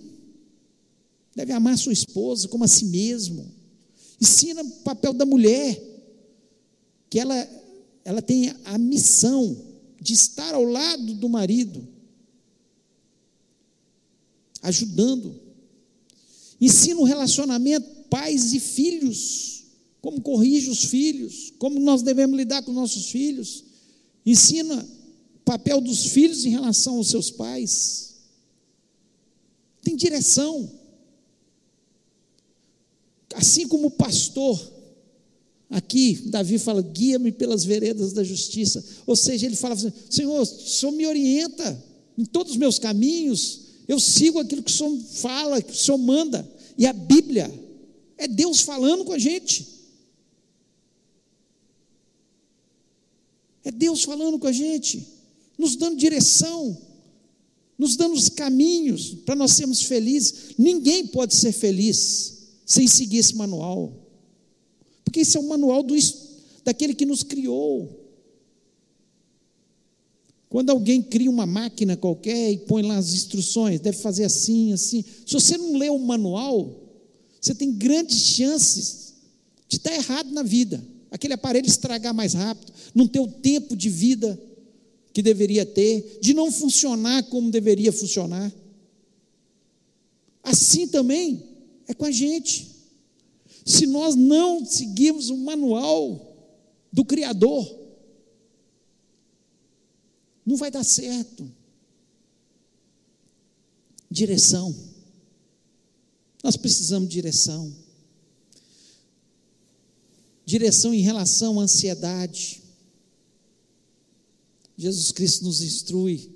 Deve 1.35 1.53
amar 1.53 1.79
sua 1.79 1.93
esposa 1.93 2.49
como 2.49 2.65
a 2.65 2.69
si 2.69 2.85
mesmo. 2.87 3.51
Ensina 4.21 4.63
o 4.63 4.71
papel 4.83 5.13
da 5.13 5.25
mulher, 5.25 5.81
que 7.09 7.19
ela, 7.19 7.49
ela 8.05 8.23
tem 8.23 8.55
a 8.65 8.79
missão 8.79 9.57
de 10.01 10.13
estar 10.13 10.55
ao 10.55 10.65
lado 10.65 11.15
do 11.15 11.29
marido, 11.29 11.87
ajudando. 14.65 15.39
Ensina 16.61 16.99
o 17.01 17.05
relacionamento 17.05 17.87
pais 18.09 18.53
e 18.53 18.61
filhos, 18.61 19.65
como 20.01 20.21
corrige 20.21 20.71
os 20.71 20.85
filhos, 20.85 21.53
como 21.59 21.79
nós 21.79 22.03
devemos 22.03 22.37
lidar 22.37 22.63
com 22.63 22.73
nossos 22.73 23.07
filhos. 23.07 23.65
Ensina 24.25 24.87
papel 25.45 25.81
dos 25.81 26.07
filhos 26.07 26.45
em 26.45 26.51
relação 26.51 26.97
aos 26.97 27.09
seus 27.09 27.31
pais. 27.31 28.15
Tem 29.83 29.95
direção. 29.95 30.71
Assim 33.35 33.69
como 33.69 33.89
o 33.89 33.91
pastor, 33.91 34.73
aqui, 35.69 36.23
Davi 36.27 36.59
fala: 36.59 36.81
guia-me 36.81 37.33
pelas 37.33 37.65
veredas 37.65 38.13
da 38.13 38.25
justiça. 38.25 38.83
Ou 39.07 39.17
seja, 39.17 39.45
ele 39.45 39.57
fala 39.57 39.75
assim: 39.75 39.93
Senhor, 40.09 40.41
o 40.41 40.47
Senhor 40.47 40.93
me 40.93 41.07
orienta 41.07 41.85
em 42.17 42.25
todos 42.25 42.53
os 42.53 42.59
meus 42.59 42.79
caminhos, 42.79 43.64
eu 43.87 44.01
sigo 44.01 44.39
aquilo 44.39 44.63
que 44.63 44.71
o 44.71 44.75
Senhor 44.75 44.99
fala, 44.99 45.63
que 45.63 45.73
o 45.73 45.77
Senhor 45.77 45.99
manda. 45.99 46.49
E 46.77 46.87
a 46.87 46.93
Bíblia 46.93 47.53
é 48.17 48.27
Deus 48.27 48.61
falando 48.61 49.05
com 49.05 49.13
a 49.13 49.19
gente. 49.19 49.69
É 53.63 53.71
Deus 53.71 54.03
falando 54.05 54.39
com 54.39 54.47
a 54.47 54.53
gente 54.53 55.15
nos 55.59 55.77
dando 55.77 55.97
direção, 55.97 56.77
nos 57.79 57.97
dando 57.97 58.15
os 58.15 58.29
caminhos 58.29 59.15
para 59.25 59.35
nós 59.35 59.53
sermos 59.53 59.83
felizes. 59.83 60.55
Ninguém 60.59 61.07
pode 61.07 61.35
ser 61.35 61.53
feliz 61.53 62.33
sem 62.67 62.87
seguir 62.87 63.19
esse 63.19 63.35
manual, 63.35 63.93
porque 65.05 65.21
esse 65.21 65.37
é 65.37 65.41
o 65.41 65.49
manual 65.49 65.83
do, 65.83 65.95
daquele 66.65 66.95
que 66.95 67.07
nos 67.07 67.23
criou. 67.23 68.04
Quando 70.55 70.71
alguém 70.71 71.03
cria 71.03 71.29
uma 71.29 71.47
máquina 71.47 71.97
qualquer 71.97 72.53
e 72.53 72.59
põe 72.59 72.81
lá 72.81 72.97
as 72.97 73.13
instruções, 73.13 73.81
deve 73.81 73.99
fazer 73.99 74.23
assim, 74.23 74.73
assim. 74.73 75.05
Se 75.27 75.33
você 75.33 75.59
não 75.59 75.77
lê 75.77 75.91
o 75.91 75.99
manual, 75.99 76.81
você 77.41 77.53
tem 77.53 77.73
grandes 77.73 78.21
chances 78.21 79.15
de 79.69 79.79
estar 79.79 79.93
errado 79.93 80.31
na 80.31 80.45
vida. 80.45 80.81
Aquele 81.11 81.35
aparelho 81.35 81.67
estragar 81.67 82.15
mais 82.15 82.35
rápido, 82.35 82.73
não 82.95 83.09
ter 83.09 83.19
o 83.19 83.27
tempo 83.27 83.75
de 83.75 83.91
vida 83.91 84.41
que 85.13 85.23
deveria 85.23 85.67
ter, 85.67 86.21
de 86.23 86.33
não 86.33 86.53
funcionar 86.53 87.25
como 87.25 87.51
deveria 87.51 87.91
funcionar. 87.93 88.55
Assim 90.41 90.87
também 90.87 91.43
é 91.89 91.95
com 91.95 92.05
a 92.05 92.13
gente. 92.13 92.69
Se 93.67 93.87
nós 93.87 94.15
não 94.15 94.65
seguirmos 94.65 95.31
o 95.31 95.37
manual 95.37 96.33
do 96.93 97.05
Criador, 97.05 97.84
não 100.45 100.57
vai 100.57 100.71
dar 100.71 100.85
certo. 100.85 101.51
Direção. 104.11 104.75
Nós 106.43 106.57
precisamos 106.57 107.09
de 107.09 107.15
direção. 107.15 107.75
Direção 110.45 110.93
em 110.93 111.01
relação 111.01 111.59
à 111.59 111.63
ansiedade. 111.63 112.63
Jesus 114.77 115.11
Cristo 115.13 115.45
nos 115.45 115.63
instrui. 115.63 116.31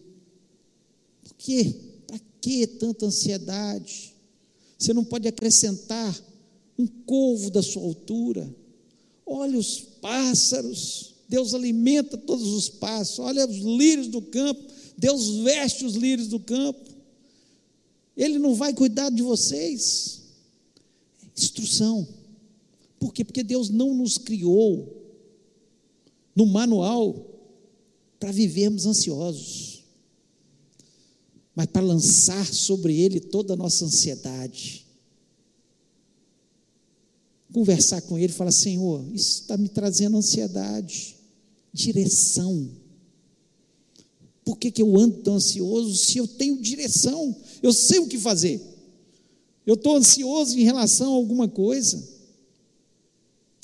Por 1.23 1.35
quê? 1.35 1.75
Para 2.07 2.19
que 2.41 2.67
tanta 2.67 3.07
ansiedade? 3.07 4.15
Você 4.79 4.95
não 4.95 5.05
pode 5.05 5.29
acrescentar 5.29 6.19
um 6.79 6.87
corvo 6.87 7.51
da 7.51 7.63
sua 7.63 7.83
altura. 7.83 8.49
Olha 9.27 9.59
os 9.59 9.81
pássaros. 10.01 11.18
Deus 11.29 11.53
alimenta 11.53 12.17
todos 12.17 12.49
os 12.49 12.69
pássaros. 12.69 13.19
Olha 13.19 13.47
os 13.47 13.59
lírios 13.59 14.09
do 14.09 14.23
campo. 14.23 14.73
Deus 14.97 15.29
veste 15.45 15.85
os 15.85 15.95
lírios 15.95 16.29
do 16.29 16.41
campo. 16.41 16.89
Ele 18.17 18.39
não 18.39 18.55
vai 18.55 18.73
cuidar 18.73 19.11
de 19.11 19.23
vocês. 19.23 20.23
Instrução. 21.37 22.09
Por 22.99 23.13
quê? 23.13 23.25
Porque 23.25 23.45
Deus 23.45 23.69
não 23.69 23.95
nos 23.95 24.19
criou 24.19 24.99
no 26.35 26.47
manual 26.47 27.27
para 28.19 28.33
vivermos 28.33 28.87
ansiosos, 28.87 29.85
mas 31.55 31.67
para 31.67 31.83
lançar 31.83 32.47
sobre 32.47 32.99
Ele 32.99 33.21
toda 33.21 33.55
a 33.55 33.57
nossa 33.57 33.85
ansiedade. 33.85 34.87
Conversar 37.53 38.03
com 38.03 38.19
Ele 38.19 38.33
e 38.33 38.37
falar: 38.37 38.51
Senhor, 38.51 39.05
isso 39.15 39.43
está 39.43 39.57
me 39.57 39.69
trazendo 39.69 40.17
ansiedade, 40.17 41.18
direção. 41.73 42.71
Por 44.45 44.57
que, 44.57 44.71
que 44.71 44.83
eu 44.83 44.97
ando 44.97 45.19
tão 45.19 45.35
ansioso 45.35 45.95
se 45.95 46.19
eu 46.19 46.27
tenho 46.27 46.61
direção? 46.61 47.37
Eu 47.63 47.73
sei 47.73 47.99
o 47.99 48.09
que 48.09 48.19
fazer. 48.19 48.61
Eu 49.67 49.75
estou 49.75 49.97
ansioso 49.97 50.59
em 50.59 50.63
relação 50.63 51.13
a 51.13 51.17
alguma 51.17 51.47
coisa, 51.47 52.03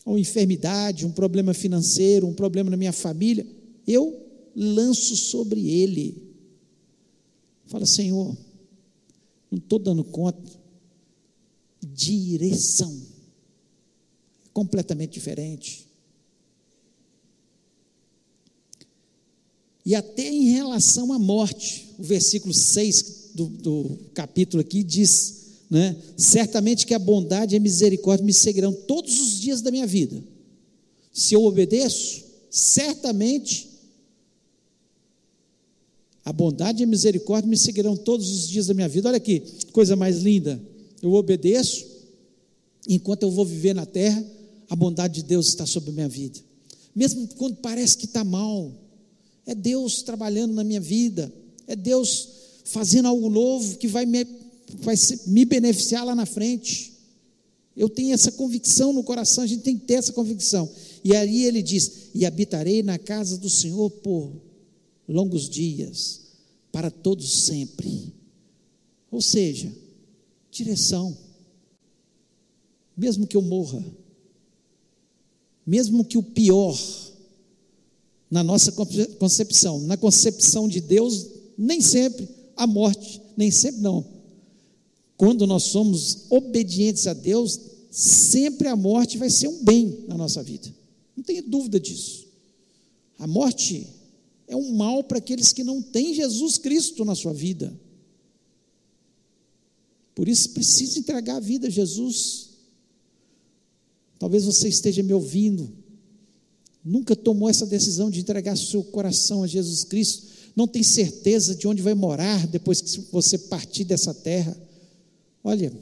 uma 0.05 0.21
enfermidade, 0.21 1.07
um 1.07 1.11
problema 1.11 1.55
financeiro, 1.55 2.27
um 2.27 2.35
problema 2.35 2.69
na 2.69 2.77
minha 2.77 2.93
família. 2.93 3.47
Eu 3.87 4.23
lanço 4.55 5.17
sobre 5.17 5.67
ele. 5.67 6.23
Fala, 7.65 7.87
Senhor, 7.87 8.37
não 9.51 9.59
estou 9.59 9.79
dando 9.79 10.05
conta. 10.05 10.51
Direção. 11.81 12.95
Completamente 14.53 15.15
diferente. 15.15 15.84
E 19.85 19.95
até 19.95 20.27
em 20.29 20.51
relação 20.51 21.13
à 21.13 21.19
morte, 21.19 21.91
o 21.99 22.03
versículo 22.03 22.55
6 22.55 23.33
do, 23.35 23.47
do 23.47 23.99
capítulo 24.15 24.61
aqui 24.61 24.83
diz: 24.83 25.45
né, 25.71 25.97
certamente 26.17 26.87
que 26.87 26.95
a 26.95 26.99
bondade 26.99 27.55
e 27.55 27.59
a 27.59 27.61
misericórdia 27.61 28.25
me 28.25 28.33
seguirão 28.33 28.73
todos 28.73 29.21
os 29.21 29.41
dias 29.41 29.61
da 29.61 29.71
minha 29.71 29.87
vida. 29.87 30.23
Se 31.13 31.35
eu 31.35 31.45
obedeço, 31.45 32.25
certamente 32.51 33.69
a 36.25 36.33
bondade 36.33 36.83
e 36.83 36.85
a 36.85 36.87
misericórdia 36.87 37.49
me 37.49 37.57
seguirão 37.57 37.97
todos 37.97 38.31
os 38.31 38.49
dias 38.49 38.67
da 38.67 38.75
minha 38.75 38.89
vida. 38.89 39.09
Olha 39.09 39.19
aqui, 39.19 39.43
coisa 39.73 39.95
mais 39.95 40.23
linda. 40.23 40.61
Eu 41.03 41.13
obedeço, 41.13 41.85
enquanto 42.89 43.25
eu 43.25 43.31
vou 43.31 43.45
viver 43.45 43.75
na 43.75 43.85
terra, 43.85 44.25
a 44.71 44.75
bondade 44.75 45.17
de 45.17 45.25
Deus 45.25 45.49
está 45.49 45.67
sobre 45.67 45.91
a 45.91 45.93
minha 45.93 46.09
vida. 46.09 46.41
Mesmo 46.97 47.29
quando 47.37 47.57
parece 47.57 47.99
que 47.99 48.07
está 48.07 48.25
mal, 48.25 48.73
é 49.47 49.55
Deus 49.55 50.03
trabalhando 50.03 50.55
na 50.55 50.65
minha 50.65 50.81
vida, 50.81 51.33
é 51.67 51.77
Deus 51.77 52.29
fazendo 52.65 53.09
algo 53.09 53.29
novo 53.29 53.77
que 53.77 53.87
vai 53.87 54.07
me, 54.07 54.27
vai 54.81 54.95
me 55.27 55.45
beneficiar 55.45 56.05
lá 56.05 56.15
na 56.15 56.27
frente. 56.27 56.93
Eu 57.77 57.89
tenho 57.89 58.15
essa 58.15 58.33
convicção 58.33 58.93
no 58.93 59.03
coração, 59.03 59.45
a 59.45 59.47
gente 59.47 59.63
tem 59.63 59.77
que 59.77 59.85
ter 59.85 59.95
essa 59.95 60.13
convicção. 60.13 60.71
E 61.03 61.15
aí 61.15 61.45
ele 61.45 61.63
diz: 61.63 62.11
E 62.15 62.25
habitarei 62.25 62.83
na 62.83 62.99
casa 62.99 63.37
do 63.37 63.51
Senhor 63.51 63.91
por 63.91 64.33
longos 65.09 65.49
dias, 65.49 66.21
para 66.73 66.91
todos 66.91 67.45
sempre. 67.45 68.13
Ou 69.11 69.21
seja, 69.21 69.73
direção. 70.51 71.17
Mesmo 72.97 73.27
que 73.27 73.37
eu 73.37 73.43
morra, 73.43 73.85
mesmo 75.67 76.05
que 76.05 76.17
o 76.17 76.23
pior, 76.23 76.79
na 78.31 78.43
nossa 78.43 78.73
concepção, 79.19 79.81
na 79.81 79.97
concepção 79.97 80.69
de 80.69 80.81
Deus, 80.81 81.27
nem 81.57 81.81
sempre 81.81 82.29
a 82.57 82.67
morte, 82.67 83.21
nem 83.37 83.51
sempre 83.51 83.81
não. 83.81 84.05
Quando 85.17 85.47
nós 85.47 85.65
somos 85.65 86.27
obedientes 86.31 87.07
a 87.07 87.15
Deus, 87.15 87.59
sempre 87.91 88.69
a 88.69 88.77
morte 88.77 89.17
vai 89.17 89.31
ser 89.31 89.49
um 89.49 89.63
bem 89.63 90.05
na 90.09 90.17
nossa 90.17 90.43
vida. 90.43 90.75
Não 91.17 91.23
tenha 91.23 91.43
dúvida 91.43 91.79
disso. 91.79 92.27
A 93.19 93.27
morte 93.27 93.87
é 94.49 94.57
um 94.57 94.73
mal 94.73 95.05
para 95.05 95.19
aqueles 95.19 95.53
que 95.53 95.63
não 95.63 95.81
têm 95.81 96.15
Jesus 96.15 96.59
Cristo 96.59 97.05
na 97.05 97.15
sua 97.15 97.33
vida. 97.33 97.73
Por 100.15 100.29
isso 100.29 100.51
precisa 100.51 100.99
entregar 100.99 101.37
a 101.37 101.41
vida 101.41 101.69
a 101.69 101.71
Jesus. 101.71 102.51
Talvez 104.19 104.45
você 104.45 104.69
esteja 104.69 105.03
me 105.03 105.13
ouvindo, 105.13 105.73
nunca 106.85 107.17
tomou 107.17 107.49
essa 107.49 107.65
decisão 107.65 108.11
de 108.11 108.21
entregar 108.21 108.57
seu 108.57 108.85
coração 108.85 109.43
a 109.43 109.47
Jesus 109.47 109.85
Cristo, 109.85 110.27
não 110.55 110.69
tem 110.69 110.83
certeza 110.83 111.55
de 111.55 111.67
onde 111.67 111.83
vai 111.83 111.95
morar 111.95 112.47
depois 112.47 112.81
que 112.81 113.01
você 113.11 113.39
partir 113.39 113.85
dessa 113.85 114.13
terra. 114.13 114.57
Olha, 115.43 115.73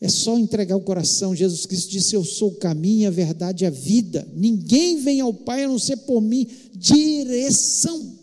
é 0.00 0.08
só 0.08 0.38
entregar 0.38 0.76
o 0.76 0.82
coração. 0.82 1.34
Jesus 1.34 1.64
Cristo 1.64 1.90
disse: 1.90 2.14
Eu 2.14 2.24
sou 2.24 2.50
o 2.50 2.56
caminho, 2.56 3.08
a 3.08 3.10
verdade 3.10 3.64
e 3.64 3.66
a 3.66 3.70
vida. 3.70 4.28
Ninguém 4.34 5.00
vem 5.00 5.20
ao 5.20 5.32
Pai 5.32 5.64
a 5.64 5.68
não 5.68 5.78
ser 5.78 5.96
por 5.98 6.20
mim. 6.20 6.46
Direção. 6.74 8.14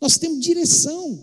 Nós 0.00 0.18
temos 0.18 0.40
direção. 0.40 1.18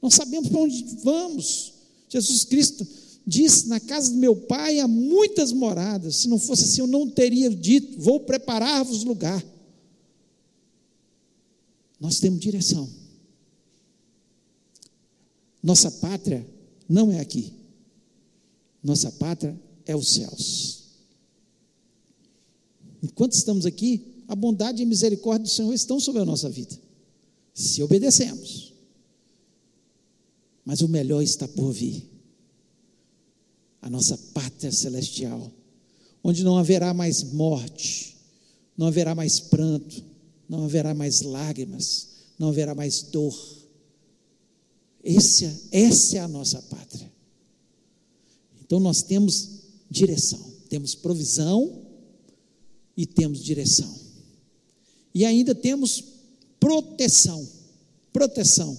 Nós 0.00 0.14
sabemos 0.14 0.48
para 0.48 0.60
onde 0.60 0.84
vamos. 1.02 1.72
Jesus 2.08 2.44
Cristo 2.44 2.86
disse: 3.28 3.68
Na 3.68 3.78
casa 3.78 4.10
do 4.10 4.16
meu 4.16 4.34
pai 4.34 4.80
há 4.80 4.88
muitas 4.88 5.52
moradas. 5.52 6.16
Se 6.16 6.28
não 6.28 6.38
fosse 6.38 6.64
assim, 6.64 6.80
eu 6.80 6.86
não 6.86 7.08
teria 7.08 7.50
dito: 7.50 8.00
Vou 8.00 8.20
preparar-vos 8.20 9.04
lugar. 9.04 9.44
Nós 12.00 12.18
temos 12.18 12.40
direção. 12.40 12.88
Nossa 15.62 15.90
pátria 15.90 16.46
não 16.88 17.12
é 17.12 17.20
aqui. 17.20 17.52
Nossa 18.82 19.12
pátria 19.12 19.60
é 19.84 19.94
os 19.94 20.08
céus. 20.08 20.84
Enquanto 23.02 23.32
estamos 23.32 23.66
aqui, 23.66 24.24
a 24.26 24.34
bondade 24.34 24.82
e 24.82 24.84
a 24.84 24.88
misericórdia 24.88 25.44
do 25.44 25.50
Senhor 25.50 25.72
estão 25.74 26.00
sobre 26.00 26.22
a 26.22 26.24
nossa 26.24 26.48
vida, 26.48 26.76
se 27.52 27.82
obedecemos. 27.82 28.72
Mas 30.64 30.80
o 30.80 30.88
melhor 30.88 31.22
está 31.22 31.46
por 31.48 31.72
vir 31.72 32.17
a 33.80 33.88
nossa 33.88 34.16
pátria 34.34 34.72
celestial, 34.72 35.50
onde 36.22 36.42
não 36.42 36.58
haverá 36.58 36.92
mais 36.92 37.22
morte, 37.22 38.16
não 38.76 38.86
haverá 38.86 39.14
mais 39.14 39.40
pranto, 39.40 40.02
não 40.48 40.64
haverá 40.64 40.94
mais 40.94 41.22
lágrimas, 41.22 42.08
não 42.38 42.48
haverá 42.48 42.74
mais 42.74 43.02
dor. 43.02 43.36
Esse, 45.02 45.68
essa 45.70 46.16
é 46.16 46.20
a 46.20 46.28
nossa 46.28 46.60
pátria. 46.62 47.10
Então 48.62 48.80
nós 48.80 49.02
temos 49.02 49.60
direção, 49.90 50.52
temos 50.68 50.94
provisão 50.94 51.82
e 52.96 53.06
temos 53.06 53.42
direção. 53.42 53.92
E 55.14 55.24
ainda 55.24 55.54
temos 55.54 56.04
proteção. 56.60 57.46
Proteção. 58.12 58.76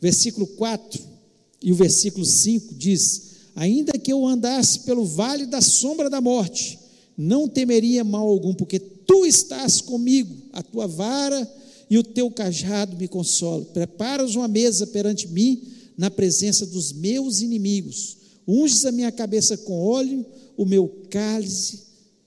Versículo 0.00 0.46
4 0.46 1.18
e 1.62 1.72
o 1.72 1.74
versículo 1.74 2.24
5 2.24 2.74
diz: 2.74 3.27
Ainda 3.58 3.98
que 3.98 4.12
eu 4.12 4.24
andasse 4.24 4.80
pelo 4.80 5.04
vale 5.04 5.44
da 5.44 5.60
sombra 5.60 6.08
da 6.08 6.20
morte, 6.20 6.78
não 7.16 7.48
temeria 7.48 8.04
mal 8.04 8.28
algum, 8.28 8.54
porque 8.54 8.78
tu 8.78 9.26
estás 9.26 9.80
comigo, 9.80 10.32
a 10.52 10.62
tua 10.62 10.86
vara 10.86 11.52
e 11.90 11.98
o 11.98 12.04
teu 12.04 12.30
cajado 12.30 12.96
me 12.96 13.08
consolam. 13.08 13.64
Preparas 13.64 14.36
uma 14.36 14.46
mesa 14.46 14.86
perante 14.86 15.26
mim, 15.26 15.60
na 15.96 16.08
presença 16.08 16.64
dos 16.66 16.92
meus 16.92 17.40
inimigos. 17.40 18.18
Unges 18.46 18.86
a 18.86 18.92
minha 18.92 19.10
cabeça 19.10 19.56
com 19.56 19.84
óleo, 19.84 20.24
o 20.56 20.64
meu 20.64 20.86
cálice 21.10 21.82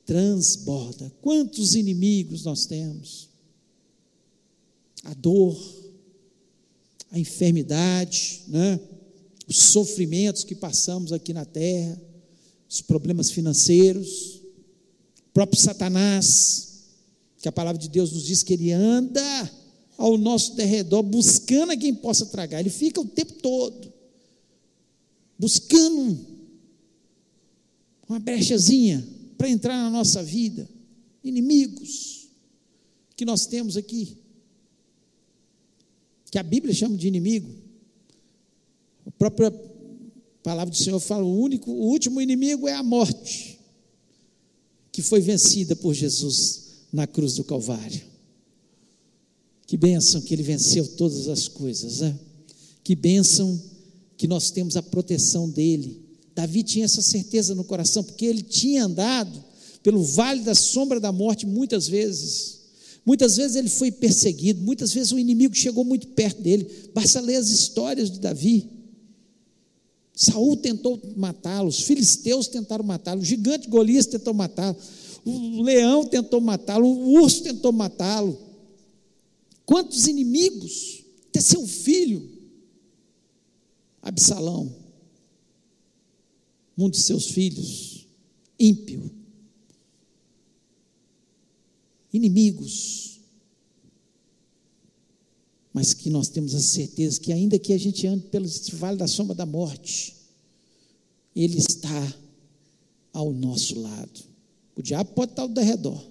transborda. 0.06 1.14
Quantos 1.22 1.76
inimigos 1.76 2.44
nós 2.44 2.66
temos? 2.66 3.30
A 5.06 5.14
dor, 5.14 5.58
a 7.10 7.18
enfermidade, 7.18 8.42
né? 8.50 8.78
Os 9.52 9.58
sofrimentos 9.58 10.46
que 10.46 10.56
passamos 10.56 11.12
aqui 11.12 11.34
na 11.34 11.44
terra, 11.44 12.02
os 12.70 12.80
problemas 12.80 13.30
financeiros, 13.30 14.42
o 15.28 15.32
próprio 15.34 15.60
Satanás, 15.60 16.86
que 17.42 17.50
a 17.50 17.52
palavra 17.52 17.78
de 17.78 17.90
Deus 17.90 18.14
nos 18.14 18.24
diz 18.24 18.44
que 18.44 18.54
ele 18.54 18.72
anda 18.72 19.52
ao 19.98 20.18
nosso 20.18 20.56
derredor 20.56 21.04
buscando 21.04 21.74
a 21.74 21.78
quem 21.78 21.94
possa 21.94 22.28
tragar, 22.28 22.62
ele 22.62 22.70
fica 22.70 23.02
o 23.02 23.06
tempo 23.06 23.34
todo 23.34 23.92
buscando 25.38 26.18
uma 28.08 28.20
brechazinha 28.20 29.06
para 29.38 29.50
entrar 29.50 29.76
na 29.76 29.90
nossa 29.90 30.24
vida, 30.24 30.70
inimigos 31.22 32.30
que 33.18 33.26
nós 33.26 33.48
temos 33.48 33.76
aqui, 33.76 34.18
que 36.32 36.40
a 36.40 36.44
Bíblia 36.44 36.74
chama 36.74 36.96
de 36.96 37.10
inimigo, 37.10 37.61
a 39.06 39.12
própria 39.12 39.52
palavra 40.44 40.72
do 40.72 40.78
Senhor 40.78 41.00
fala: 41.00 41.24
o 41.24 41.40
único, 41.40 41.72
o 41.72 41.90
último 41.90 42.22
inimigo 42.22 42.68
é 42.68 42.74
a 42.74 42.84
morte, 42.84 43.60
que 44.92 45.02
foi 45.02 45.22
vencida 45.22 45.76
por 45.76 45.94
Jesus 45.94 46.62
na 46.92 47.08
cruz 47.08 47.36
do 47.36 47.44
Calvário. 47.44 48.02
Que 49.66 49.78
bênção 49.78 50.22
que 50.22 50.34
ele 50.34 50.44
venceu 50.44 50.86
todas 50.86 51.28
as 51.30 51.48
coisas, 51.48 52.02
né? 52.02 52.20
Que 52.84 52.96
bênção 52.96 53.60
que 54.18 54.28
nós 54.28 54.52
temos 54.52 54.76
a 54.76 54.84
proteção 54.84 55.50
dele. 55.50 56.02
Davi 56.36 56.64
tinha 56.64 56.86
essa 56.86 57.02
certeza 57.02 57.56
no 57.56 57.64
coração, 57.64 58.04
porque 58.04 58.26
ele 58.26 58.42
tinha 58.42 58.86
andado 58.86 59.44
pelo 59.82 60.04
vale 60.04 60.42
da 60.42 60.54
sombra 60.54 61.00
da 61.00 61.12
morte 61.12 61.46
muitas 61.46 61.88
vezes. 61.88 62.60
Muitas 63.06 63.38
vezes 63.38 63.56
ele 63.56 63.70
foi 63.70 63.92
perseguido, 63.92 64.62
muitas 64.62 64.94
vezes 64.94 65.12
o 65.12 65.18
inimigo 65.18 65.56
chegou 65.56 65.84
muito 65.84 66.08
perto 66.10 66.42
dele. 66.42 66.70
Basta 66.94 67.20
ler 67.20 67.38
as 67.38 67.50
histórias 67.50 68.12
de 68.12 68.20
Davi. 68.20 68.70
Saul 70.14 70.58
tentou 70.58 71.02
matá-lo, 71.16 71.70
os 71.70 71.82
filisteus 71.82 72.48
tentaram 72.48 72.84
matá-lo, 72.84 73.22
o 73.22 73.26
gigante 73.26 73.68
Golias 73.68 74.06
tentou 74.06 74.34
matá-lo, 74.34 74.78
o 75.26 75.62
leão 75.62 76.06
tentou 76.06 76.42
matá-lo, 76.42 76.88
o 76.88 77.22
urso 77.22 77.44
tentou 77.44 77.72
matá-lo. 77.72 78.38
Quantos 79.66 80.08
inimigos? 80.08 81.04
Até 81.30 81.40
seu 81.40 81.66
filho, 81.66 82.30
Absalão, 84.02 84.76
um 86.78 86.90
de 86.90 86.98
seus 86.98 87.28
filhos, 87.28 88.06
ímpio. 88.60 89.10
Inimigos 92.12 93.11
mas 95.74 95.94
que 95.94 96.10
nós 96.10 96.28
temos 96.28 96.54
a 96.54 96.60
certeza 96.60 97.20
que, 97.20 97.32
ainda 97.32 97.58
que 97.58 97.74
a 97.74 97.78
gente 97.78 98.06
ande 98.06 98.26
pelo 98.28 98.48
vale 98.74 98.98
da 98.98 99.08
sombra 99.08 99.36
da 99.36 99.46
morte, 99.46 100.16
Ele 101.36 101.58
está 101.58 102.16
ao 103.14 103.32
nosso 103.32 103.80
lado. 103.80 104.22
O 104.76 104.82
diabo 104.82 105.12
pode 105.14 105.32
estar 105.32 105.44
ao 105.44 105.54
redor, 105.54 106.04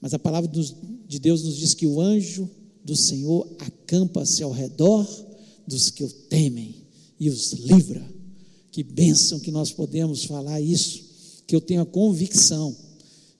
mas 0.00 0.14
a 0.14 0.18
palavra 0.18 0.50
de 0.50 1.18
Deus 1.18 1.42
nos 1.42 1.56
diz 1.56 1.74
que 1.74 1.86
o 1.86 2.00
anjo 2.00 2.48
do 2.84 2.94
Senhor 2.94 3.48
acampa-se 3.58 4.42
ao 4.42 4.52
redor 4.52 5.06
dos 5.66 5.90
que 5.90 6.04
o 6.04 6.08
temem 6.08 6.74
e 7.18 7.28
os 7.28 7.52
livra. 7.52 8.06
Que 8.70 8.82
bênção 8.82 9.40
que 9.40 9.50
nós 9.50 9.72
podemos 9.72 10.24
falar 10.24 10.60
isso, 10.60 11.02
que 11.46 11.56
eu 11.56 11.60
tenho 11.60 11.80
a 11.82 11.86
convicção 11.86 12.76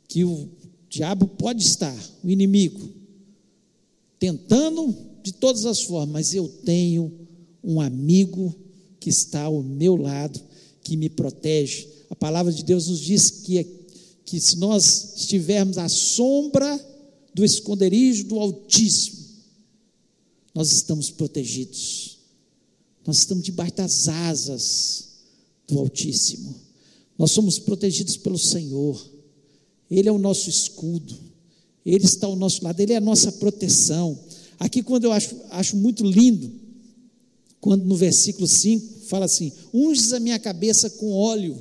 que 0.09 0.25
o 0.25 0.49
diabo 0.89 1.27
pode 1.29 1.63
estar, 1.63 1.97
o 2.25 2.31
inimigo, 2.31 2.89
tentando 4.19 4.95
de 5.27 5.33
todas 5.33 5.67
as 5.67 5.83
formas, 5.83 6.13
mas 6.13 6.35
eu 6.35 6.47
tenho 6.47 7.13
um 7.61 7.81
amigo 7.81 8.55
que 9.01 9.11
está 9.11 9.43
ao 9.43 9.61
meu 9.61 9.97
lado, 9.97 10.41
que 10.85 10.97
me 10.97 11.09
protege. 11.09 11.89
A 12.09 12.15
palavra 12.15 12.53
de 12.53 12.63
Deus 12.63 12.87
nos 12.87 13.01
diz 13.01 13.29
que, 13.29 13.65
que 14.25 14.39
se 14.39 14.57
nós 14.57 15.17
estivermos 15.17 15.79
à 15.79 15.89
sombra 15.89 16.79
do 17.35 17.45
esconderijo 17.45 18.23
do 18.23 18.39
Altíssimo, 18.39 19.17
nós 20.55 20.71
estamos 20.71 21.11
protegidos. 21.11 22.19
Nós 23.05 23.19
estamos 23.19 23.43
debaixo 23.43 23.75
das 23.75 24.07
asas 24.07 25.09
do 25.67 25.77
Altíssimo. 25.81 26.55
Nós 27.19 27.33
somos 27.33 27.59
protegidos 27.59 28.17
pelo 28.17 28.39
Senhor. 28.39 29.05
Ele 29.91 30.09
é 30.09 30.13
o 30.13 30.19
nosso 30.19 30.49
escudo. 30.49 31.19
Ele 31.85 32.05
está 32.05 32.29
ao 32.29 32.37
nosso 32.37 32.63
lado, 32.63 32.79
Ele 32.79 32.93
é 32.93 32.97
a 32.99 33.01
nossa 33.01 33.33
proteção. 33.33 34.17
Aqui, 34.59 34.83
quando 34.83 35.05
eu 35.05 35.13
acho, 35.13 35.37
acho 35.51 35.77
muito 35.77 36.05
lindo, 36.05 36.51
quando 37.61 37.85
no 37.85 37.97
versículo 37.97 38.47
5 38.47 39.07
fala 39.07 39.25
assim: 39.27 39.53
unges 39.73 40.13
a 40.13 40.21
minha 40.21 40.39
cabeça 40.39 40.91
com 40.91 41.13
óleo. 41.13 41.57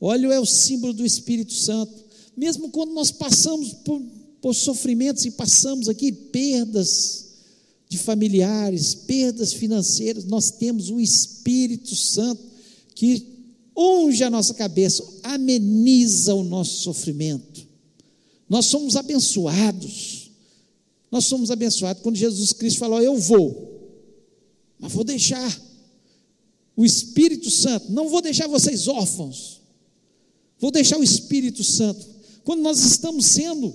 Óleo 0.00 0.30
é 0.30 0.38
o 0.38 0.46
símbolo 0.46 0.92
do 0.92 1.04
Espírito 1.04 1.54
Santo. 1.54 1.92
Mesmo 2.36 2.70
quando 2.70 2.92
nós 2.92 3.10
passamos 3.10 3.72
por, 3.72 4.02
por 4.40 4.54
sofrimentos 4.54 5.24
e 5.24 5.30
passamos 5.30 5.88
aqui 5.88 6.12
perdas 6.12 7.24
de 7.88 7.96
familiares, 7.96 8.94
perdas 8.94 9.52
financeiras, 9.52 10.24
nós 10.24 10.50
temos 10.50 10.90
o 10.90 11.00
Espírito 11.00 11.94
Santo 11.94 12.42
que 12.94 13.34
unge 13.76 14.22
a 14.22 14.30
nossa 14.30 14.54
cabeça, 14.54 15.04
ameniza 15.22 16.34
o 16.34 16.44
nosso 16.44 16.82
sofrimento. 16.82 17.66
Nós 18.48 18.66
somos 18.66 18.96
abençoados. 18.96 20.23
Nós 21.14 21.26
somos 21.26 21.48
abençoados. 21.48 22.02
Quando 22.02 22.16
Jesus 22.16 22.52
Cristo 22.52 22.80
falou: 22.80 23.00
Eu 23.00 23.16
vou, 23.16 23.88
mas 24.80 24.92
vou 24.92 25.04
deixar 25.04 25.62
o 26.74 26.84
Espírito 26.84 27.52
Santo, 27.52 27.92
não 27.92 28.08
vou 28.08 28.20
deixar 28.20 28.48
vocês 28.48 28.88
órfãos, 28.88 29.60
vou 30.58 30.72
deixar 30.72 30.98
o 30.98 31.04
Espírito 31.04 31.62
Santo. 31.62 32.04
Quando 32.42 32.62
nós 32.62 32.84
estamos 32.84 33.26
sendo 33.26 33.72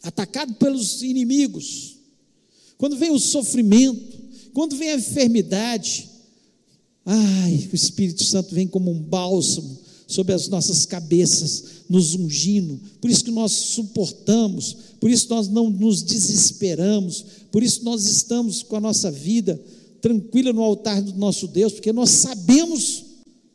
atacados 0.00 0.56
pelos 0.56 1.02
inimigos, 1.02 1.96
quando 2.76 2.96
vem 2.96 3.10
o 3.10 3.18
sofrimento, 3.18 4.20
quando 4.54 4.76
vem 4.76 4.90
a 4.90 4.94
enfermidade, 4.98 6.08
ai, 7.04 7.68
o 7.72 7.74
Espírito 7.74 8.22
Santo 8.22 8.54
vem 8.54 8.68
como 8.68 8.88
um 8.92 9.02
bálsamo 9.02 9.80
sobre 10.08 10.32
as 10.32 10.48
nossas 10.48 10.86
cabeças, 10.86 11.64
nos 11.88 12.14
ungindo. 12.14 12.80
Por 13.00 13.10
isso 13.10 13.22
que 13.22 13.30
nós 13.30 13.52
suportamos, 13.52 14.76
por 14.98 15.10
isso 15.10 15.28
nós 15.28 15.48
não 15.48 15.68
nos 15.68 16.02
desesperamos, 16.02 17.24
por 17.52 17.62
isso 17.62 17.84
nós 17.84 18.06
estamos 18.06 18.62
com 18.62 18.74
a 18.74 18.80
nossa 18.80 19.10
vida 19.10 19.62
tranquila 20.00 20.52
no 20.52 20.62
altar 20.62 21.02
do 21.02 21.12
nosso 21.18 21.46
Deus, 21.46 21.74
porque 21.74 21.92
nós 21.92 22.10
sabemos 22.10 23.04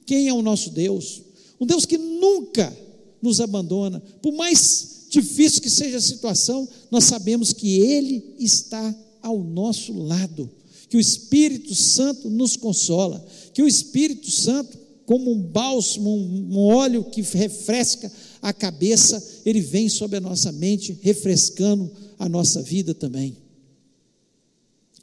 quem 0.05 0.27
é 0.27 0.33
o 0.33 0.43
nosso 0.43 0.69
Deus. 0.69 1.23
Um 1.59 1.65
Deus 1.65 1.85
que 1.85 1.97
nunca 1.97 2.75
nos 3.21 3.41
abandona, 3.41 4.01
por 4.21 4.33
mais 4.33 5.07
difícil 5.09 5.61
que 5.61 5.69
seja 5.69 5.97
a 5.97 6.01
situação, 6.01 6.67
nós 6.91 7.05
sabemos 7.05 7.53
que 7.53 7.79
Ele 7.79 8.35
está 8.37 8.95
ao 9.21 9.39
nosso 9.39 9.93
lado, 9.93 10.49
que 10.89 10.97
o 10.97 10.99
Espírito 10.99 11.73
Santo 11.73 12.29
nos 12.29 12.55
consola, 12.55 13.25
que 13.53 13.63
o 13.63 13.67
Espírito 13.67 14.29
Santo, 14.29 14.77
como 15.05 15.31
um 15.31 15.41
bálsamo, 15.41 16.09
um 16.15 16.57
óleo 16.57 17.03
que 17.03 17.21
refresca 17.21 18.11
a 18.41 18.53
cabeça, 18.53 19.41
ele 19.45 19.61
vem 19.61 19.89
sobre 19.89 20.17
a 20.17 20.21
nossa 20.21 20.51
mente, 20.51 20.97
refrescando 21.01 21.91
a 22.17 22.29
nossa 22.29 22.61
vida 22.61 22.93
também. 22.93 23.37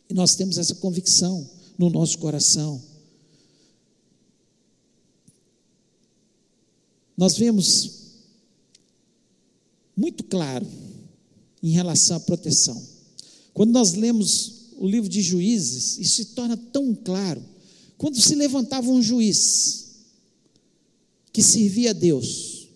E 0.09 0.15
nós 0.15 0.35
temos 0.35 0.59
essa 0.59 0.75
convicção 0.75 1.49
no 1.79 1.91
nosso 1.91 2.19
coração. 2.19 2.83
Nós 7.17 7.37
vemos 7.37 8.01
muito 9.95 10.25
claro 10.25 10.67
em 11.63 11.71
relação 11.71 12.17
à 12.17 12.21
proteção. 12.21 12.83
Quando 13.53 13.73
nós 13.73 13.93
lemos 13.93 14.71
o 14.79 14.89
livro 14.89 15.09
de 15.09 15.21
Juízes, 15.21 15.99
isso 15.99 16.17
se 16.17 16.25
torna 16.27 16.57
tão 16.57 16.95
claro. 16.95 17.45
Quando 17.99 18.19
se 18.19 18.35
levantava 18.35 18.91
um 18.91 19.03
juiz 19.03 19.90
que 21.33 21.43
servia 21.43 21.91
a 21.91 21.95
Deus, 21.95 22.69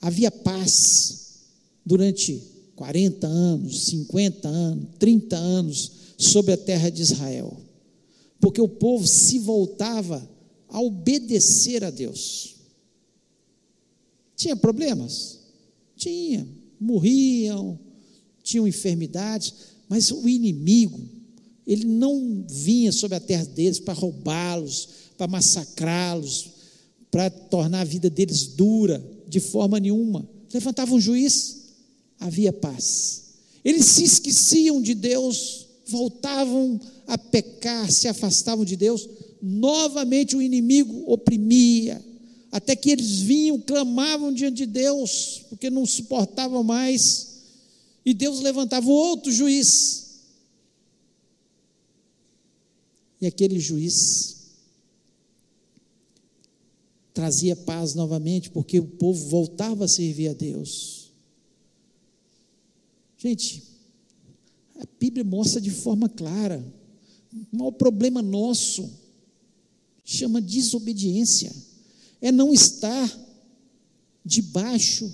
havia 0.00 0.30
paz 0.30 1.42
durante 1.84 2.42
40 2.74 3.26
anos, 3.26 3.86
50 3.86 4.48
anos, 4.48 4.88
30 4.98 5.36
anos 5.36 5.92
sobre 6.18 6.52
a 6.52 6.56
terra 6.56 6.90
de 6.90 7.02
Israel, 7.02 7.56
porque 8.40 8.60
o 8.60 8.68
povo 8.68 9.06
se 9.06 9.38
voltava 9.38 10.28
a 10.68 10.80
obedecer 10.80 11.84
a 11.84 11.90
Deus. 11.90 12.56
Tinha 14.36 14.56
problemas? 14.56 15.40
Tinha, 15.96 16.46
morriam, 16.78 17.78
tinham 18.42 18.68
enfermidades, 18.68 19.54
mas 19.88 20.10
o 20.10 20.28
inimigo, 20.28 21.00
ele 21.66 21.84
não 21.84 22.44
vinha 22.48 22.92
sobre 22.92 23.16
a 23.16 23.20
terra 23.20 23.44
deles 23.44 23.80
para 23.80 23.94
roubá-los, 23.94 24.88
para 25.16 25.26
massacrá-los, 25.26 26.50
para 27.10 27.30
tornar 27.30 27.80
a 27.80 27.84
vida 27.84 28.10
deles 28.10 28.46
dura, 28.48 29.02
de 29.28 29.40
forma 29.40 29.80
nenhuma. 29.80 30.28
Levantava 30.52 30.94
um 30.94 31.00
juiz, 31.00 31.64
havia 32.18 32.52
paz. 32.52 33.24
Eles 33.64 33.86
se 33.86 34.04
esqueciam 34.04 34.80
de 34.80 34.94
Deus, 34.94 35.66
voltavam 35.86 36.80
a 37.06 37.18
pecar, 37.18 37.90
se 37.90 38.08
afastavam 38.08 38.64
de 38.64 38.76
Deus, 38.76 39.08
novamente 39.42 40.36
o 40.36 40.42
inimigo 40.42 41.04
oprimia, 41.06 42.04
até 42.50 42.74
que 42.74 42.90
eles 42.90 43.18
vinham, 43.18 43.60
clamavam 43.60 44.32
diante 44.32 44.58
de 44.58 44.66
Deus, 44.66 45.42
porque 45.48 45.68
não 45.68 45.84
suportavam 45.84 46.62
mais 46.62 47.36
e 48.06 48.14
Deus 48.14 48.40
levantava 48.40 48.88
outro 48.88 49.32
juiz. 49.32 50.20
E 53.20 53.26
aquele 53.26 53.58
juiz 53.58 54.35
trazia 57.16 57.56
paz 57.56 57.94
novamente, 57.94 58.50
porque 58.50 58.78
o 58.78 58.86
povo 58.86 59.26
voltava 59.30 59.86
a 59.86 59.88
servir 59.88 60.28
a 60.28 60.34
Deus. 60.34 61.10
Gente, 63.16 63.62
a 64.78 64.84
Bíblia 65.00 65.24
mostra 65.24 65.58
de 65.58 65.70
forma 65.70 66.10
clara: 66.10 66.62
o 67.32 67.56
maior 67.56 67.70
problema 67.70 68.20
nosso 68.20 68.90
chama 70.04 70.42
desobediência, 70.42 71.50
é 72.20 72.30
não 72.30 72.52
estar 72.52 73.10
debaixo 74.22 75.10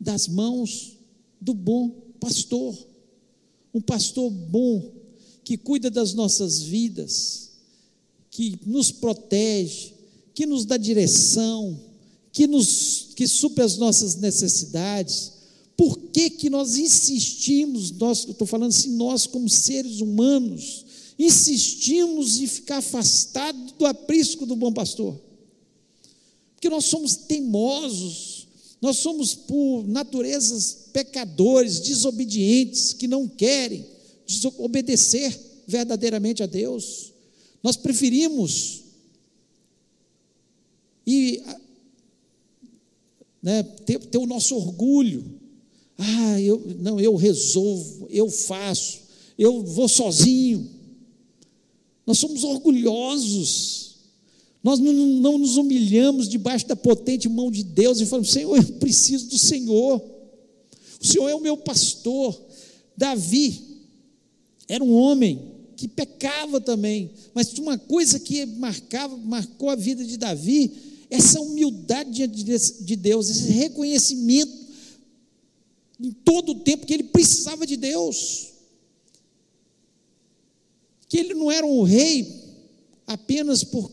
das 0.00 0.26
mãos 0.26 0.98
do 1.40 1.54
bom 1.54 1.90
pastor. 2.18 2.76
Um 3.72 3.80
pastor 3.80 4.28
bom, 4.32 4.92
que 5.44 5.56
cuida 5.56 5.88
das 5.90 6.12
nossas 6.12 6.60
vidas, 6.60 7.52
que 8.34 8.58
nos 8.66 8.90
protege, 8.90 9.92
que 10.34 10.44
nos 10.44 10.64
dá 10.64 10.76
direção, 10.76 11.80
que, 12.32 12.48
nos, 12.48 13.10
que 13.14 13.28
supre 13.28 13.62
as 13.62 13.76
nossas 13.76 14.16
necessidades. 14.16 15.30
Por 15.76 15.96
que, 15.96 16.28
que 16.30 16.50
nós 16.50 16.76
insistimos, 16.76 17.92
nós, 17.92 18.24
eu 18.24 18.32
estou 18.32 18.44
falando 18.44 18.70
assim, 18.70 18.90
nós 18.96 19.24
como 19.24 19.48
seres 19.48 20.00
humanos, 20.00 20.84
insistimos 21.16 22.40
em 22.40 22.48
ficar 22.48 22.78
afastado 22.78 23.56
do 23.78 23.86
aprisco 23.86 24.44
do 24.44 24.56
bom 24.56 24.72
pastor? 24.72 25.16
Porque 26.56 26.68
nós 26.68 26.86
somos 26.86 27.14
teimosos, 27.14 28.48
nós 28.82 28.96
somos, 28.96 29.32
por 29.32 29.86
naturezas, 29.86 30.88
pecadores, 30.92 31.78
desobedientes, 31.78 32.92
que 32.94 33.06
não 33.06 33.28
querem 33.28 33.86
obedecer 34.58 35.38
verdadeiramente 35.68 36.42
a 36.42 36.46
Deus. 36.46 37.13
Nós 37.64 37.78
preferimos 37.78 38.82
e 41.06 41.42
né, 43.42 43.62
ter, 43.62 43.98
ter, 44.00 44.18
o 44.18 44.26
nosso 44.26 44.54
orgulho. 44.54 45.40
Ah, 45.96 46.38
eu, 46.42 46.62
não, 46.78 47.00
eu 47.00 47.16
resolvo, 47.16 48.06
eu 48.10 48.28
faço, 48.28 49.00
eu 49.38 49.62
vou 49.62 49.88
sozinho. 49.88 50.68
Nós 52.06 52.18
somos 52.18 52.44
orgulhosos. 52.44 53.94
Nós 54.62 54.78
não, 54.78 54.92
não, 54.92 55.38
nos 55.38 55.56
humilhamos 55.56 56.28
debaixo 56.28 56.66
da 56.66 56.76
potente 56.76 57.30
mão 57.30 57.50
de 57.50 57.62
Deus 57.62 57.98
e 57.98 58.04
falamos: 58.04 58.30
Senhor, 58.30 58.58
eu 58.58 58.64
preciso 58.74 59.28
do 59.28 59.38
Senhor. 59.38 60.04
O 61.00 61.06
Senhor 61.06 61.30
é 61.30 61.34
o 61.34 61.40
meu 61.40 61.56
pastor. 61.56 62.38
Davi 62.94 63.58
era 64.68 64.84
um 64.84 64.92
homem 64.92 65.53
que 65.84 65.88
pecava 65.88 66.62
também, 66.62 67.10
mas 67.34 67.52
uma 67.58 67.76
coisa 67.76 68.18
que 68.18 68.46
marcava, 68.46 69.18
marcou 69.18 69.68
a 69.68 69.74
vida 69.74 70.02
de 70.02 70.16
Davi, 70.16 70.72
essa 71.10 71.38
humildade 71.42 72.26
de 72.26 72.96
Deus, 72.96 73.28
esse 73.28 73.52
reconhecimento 73.52 74.50
em 76.00 76.10
todo 76.10 76.52
o 76.52 76.60
tempo 76.60 76.86
que 76.86 76.94
ele 76.94 77.04
precisava 77.04 77.66
de 77.66 77.76
Deus. 77.76 78.48
Que 81.06 81.18
ele 81.18 81.34
não 81.34 81.52
era 81.52 81.66
um 81.66 81.82
rei 81.82 82.32
apenas 83.06 83.62
por 83.62 83.92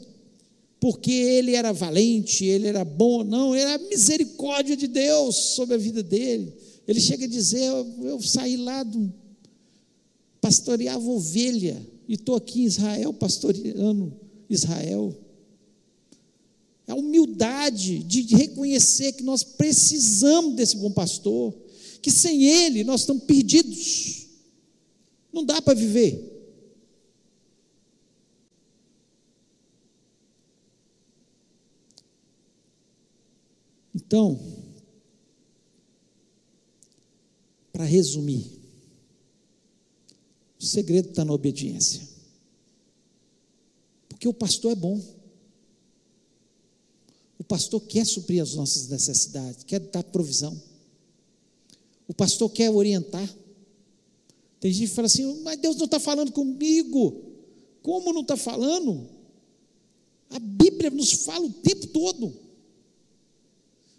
porque 0.80 1.12
ele 1.12 1.56
era 1.56 1.74
valente, 1.74 2.46
ele 2.46 2.68
era 2.68 2.86
bom, 2.86 3.24
não, 3.24 3.54
era 3.54 3.76
a 3.76 3.78
misericórdia 3.78 4.78
de 4.78 4.88
Deus 4.88 5.36
sobre 5.56 5.76
a 5.76 5.78
vida 5.78 6.02
dele. 6.02 6.54
Ele 6.88 7.02
chega 7.02 7.26
a 7.26 7.28
dizer: 7.28 7.64
Eu, 7.64 7.96
eu 8.02 8.22
saí 8.22 8.56
lá 8.56 8.82
do. 8.82 9.14
Pastoreava 10.42 11.08
ovelha, 11.08 11.88
e 12.08 12.16
estou 12.16 12.36
aqui 12.36 12.64
em 12.64 12.66
Israel 12.66 13.14
pastoreando 13.14 14.12
Israel. 14.50 15.16
A 16.88 16.96
humildade 16.96 18.00
de 18.00 18.36
reconhecer 18.36 19.14
que 19.14 19.24
nós 19.24 19.44
precisamos 19.44 20.56
desse 20.56 20.76
bom 20.76 20.92
pastor, 20.92 21.54
que 22.02 22.12
sem 22.12 22.44
ele 22.44 22.84
nós 22.84 23.02
estamos 23.02 23.24
perdidos. 23.24 24.28
Não 25.32 25.46
dá 25.46 25.62
para 25.62 25.74
viver. 25.74 26.30
Então, 33.94 34.40
para 37.72 37.86
resumir, 37.86 38.61
o 40.62 40.66
segredo 40.66 41.10
está 41.10 41.26
na 41.26 41.34
obediência. 41.34 42.08
Porque 44.08 44.28
o 44.28 44.34
pastor 44.34 44.74
é 44.74 44.76
bom. 44.76 45.02
O 47.40 47.44
pastor 47.44 47.82
quer 47.82 48.06
suprir 48.06 48.44
as 48.44 48.54
nossas 48.54 48.88
necessidades, 48.88 49.64
quer 49.64 49.80
dar 49.80 50.04
provisão. 50.04 50.62
O 52.08 52.14
pastor 52.14 52.48
quer 52.52 52.70
orientar. 52.70 53.28
Tem 54.60 54.72
gente 54.72 54.90
que 54.90 54.96
fala 54.96 55.08
assim, 55.08 55.42
mas 55.42 55.58
Deus 55.60 55.76
não 55.78 55.86
está 55.86 56.00
falando 56.00 56.32
comigo. 56.32 57.24
Como 57.82 58.14
não 58.14 58.22
está 58.22 58.38
falando? 58.38 59.10
A 60.30 60.38
Bíblia 60.38 60.92
nos 60.92 61.12
fala 61.12 61.44
o 61.44 61.54
tempo 61.54 61.88
todo. 61.88 62.32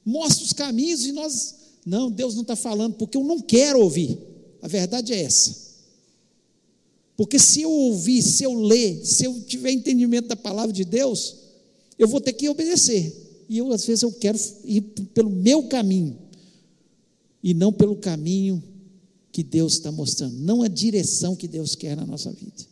Mostra 0.04 0.44
os 0.44 0.52
caminhos 0.52 1.04
e 1.04 1.10
nós. 1.10 1.56
Não, 1.84 2.08
Deus 2.08 2.36
não 2.36 2.42
está 2.42 2.54
falando, 2.54 2.94
porque 2.94 3.16
eu 3.16 3.24
não 3.24 3.40
quero 3.40 3.80
ouvir. 3.80 4.16
A 4.62 4.68
verdade 4.68 5.12
é 5.12 5.22
essa. 5.22 5.72
Porque 7.16 7.38
se 7.38 7.62
eu 7.62 7.70
ouvir, 7.70 8.22
se 8.22 8.44
eu 8.44 8.54
ler, 8.54 9.04
se 9.04 9.24
eu 9.24 9.40
tiver 9.42 9.70
entendimento 9.70 10.28
da 10.28 10.36
palavra 10.36 10.72
de 10.72 10.84
Deus, 10.84 11.36
eu 11.98 12.08
vou 12.08 12.20
ter 12.20 12.32
que 12.32 12.48
obedecer. 12.48 13.44
E 13.48 13.58
eu, 13.58 13.72
às 13.72 13.84
vezes, 13.84 14.02
eu 14.02 14.12
quero 14.12 14.38
ir 14.64 14.80
pelo 15.12 15.30
meu 15.30 15.68
caminho 15.68 16.18
e 17.42 17.52
não 17.52 17.72
pelo 17.72 17.96
caminho 17.96 18.62
que 19.30 19.42
Deus 19.42 19.74
está 19.74 19.90
mostrando, 19.90 20.36
não 20.38 20.62
a 20.62 20.68
direção 20.68 21.34
que 21.34 21.48
Deus 21.48 21.74
quer 21.74 21.96
na 21.96 22.06
nossa 22.06 22.30
vida. 22.32 22.66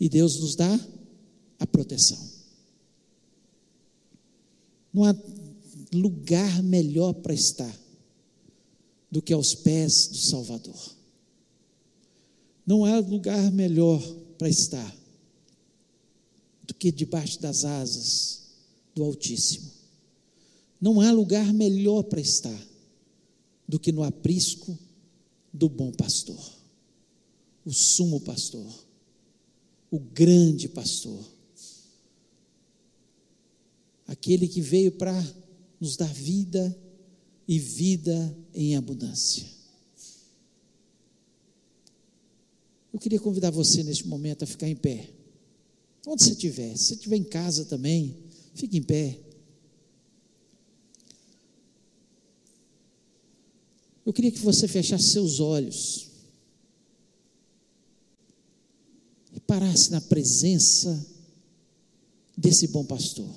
E 0.00 0.08
Deus 0.08 0.38
nos 0.40 0.54
dá 0.54 0.80
a 1.58 1.66
proteção. 1.66 2.18
Não 4.92 5.04
há 5.04 5.14
lugar 5.92 6.62
melhor 6.62 7.12
para 7.14 7.34
estar 7.34 7.74
do 9.10 9.20
que 9.20 9.32
aos 9.32 9.54
pés 9.54 10.06
do 10.08 10.16
Salvador. 10.16 10.97
Não 12.68 12.84
há 12.84 12.98
lugar 12.98 13.50
melhor 13.50 13.98
para 14.36 14.46
estar 14.46 14.94
do 16.64 16.74
que 16.74 16.92
debaixo 16.92 17.40
das 17.40 17.64
asas 17.64 18.42
do 18.94 19.02
Altíssimo. 19.04 19.70
Não 20.78 21.00
há 21.00 21.10
lugar 21.10 21.50
melhor 21.54 22.02
para 22.02 22.20
estar 22.20 22.68
do 23.66 23.78
que 23.80 23.90
no 23.90 24.02
aprisco 24.02 24.78
do 25.50 25.66
bom 25.66 25.90
pastor, 25.92 26.38
o 27.64 27.72
sumo 27.72 28.20
pastor, 28.20 28.70
o 29.90 29.98
grande 29.98 30.68
pastor, 30.68 31.24
aquele 34.06 34.46
que 34.46 34.60
veio 34.60 34.92
para 34.92 35.18
nos 35.80 35.96
dar 35.96 36.12
vida 36.12 36.78
e 37.48 37.58
vida 37.58 38.36
em 38.52 38.76
abundância. 38.76 39.57
Eu 42.92 42.98
queria 42.98 43.20
convidar 43.20 43.50
você 43.50 43.82
neste 43.82 44.06
momento 44.06 44.44
a 44.44 44.46
ficar 44.46 44.68
em 44.68 44.76
pé. 44.76 45.10
Onde 46.06 46.22
você 46.22 46.32
estiver, 46.32 46.76
se 46.76 46.86
você 46.86 46.94
estiver 46.94 47.16
em 47.16 47.24
casa 47.24 47.64
também, 47.64 48.16
fique 48.54 48.78
em 48.78 48.82
pé. 48.82 49.18
Eu 54.06 54.12
queria 54.12 54.30
que 54.30 54.38
você 54.38 54.66
fechasse 54.66 55.10
seus 55.10 55.38
olhos 55.38 56.08
e 59.34 59.40
parasse 59.40 59.90
na 59.90 60.00
presença 60.00 61.06
desse 62.34 62.68
bom 62.68 62.86
pastor. 62.86 63.28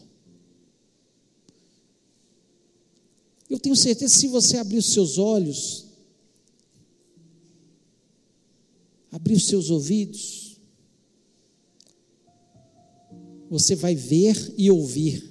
Eu 3.50 3.60
tenho 3.60 3.76
certeza 3.76 4.14
que 4.14 4.20
se 4.22 4.28
você 4.28 4.56
abrir 4.56 4.78
os 4.78 4.94
seus 4.94 5.18
olhos, 5.18 5.91
abrir 9.12 9.36
os 9.36 9.46
seus 9.46 9.70
ouvidos, 9.70 10.60
você 13.50 13.76
vai 13.76 13.94
ver 13.94 14.54
e 14.58 14.72
ouvir 14.72 15.30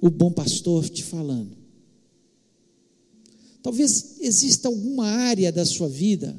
o 0.00 0.10
bom 0.10 0.30
pastor 0.30 0.88
te 0.88 1.02
falando. 1.02 1.56
Talvez 3.62 4.20
exista 4.20 4.68
alguma 4.68 5.06
área 5.06 5.50
da 5.50 5.64
sua 5.64 5.88
vida 5.88 6.38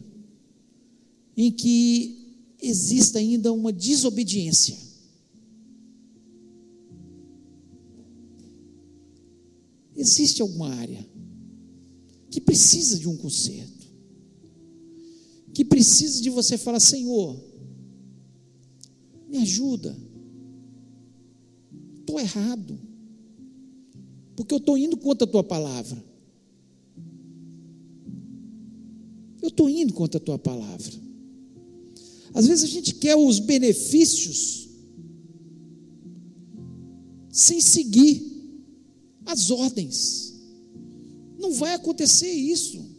em 1.36 1.52
que 1.52 2.38
exista 2.62 3.18
ainda 3.18 3.52
uma 3.52 3.74
desobediência. 3.74 4.78
Existe 9.96 10.44
alguma 10.44 10.70
área 10.70 11.04
que 12.30 12.40
precisa 12.40 13.00
de 13.00 13.10
um 13.10 13.18
conserto, 13.18 13.75
que 15.56 15.64
precisa 15.64 16.22
de 16.22 16.30
você 16.30 16.58
falar: 16.58 16.82
Senhor, 16.82 17.42
me 19.30 19.38
ajuda, 19.38 19.98
estou 22.02 22.20
errado, 22.20 22.78
porque 24.36 24.54
eu 24.54 24.58
estou 24.58 24.78
indo 24.78 24.98
contra 24.98 25.26
a 25.26 25.32
tua 25.32 25.44
palavra. 25.44 26.04
Eu 29.42 29.48
estou 29.48 29.70
indo 29.70 29.94
contra 29.94 30.18
a 30.18 30.24
tua 30.24 30.38
palavra. 30.38 30.94
Às 32.34 32.48
vezes 32.48 32.66
a 32.66 32.68
gente 32.68 32.96
quer 32.96 33.16
os 33.16 33.40
benefícios 33.40 34.68
sem 37.30 37.62
seguir 37.62 38.22
as 39.26 39.52
ordens. 39.52 40.34
Não 41.40 41.54
vai 41.54 41.76
acontecer 41.76 42.30
isso. 42.30 42.95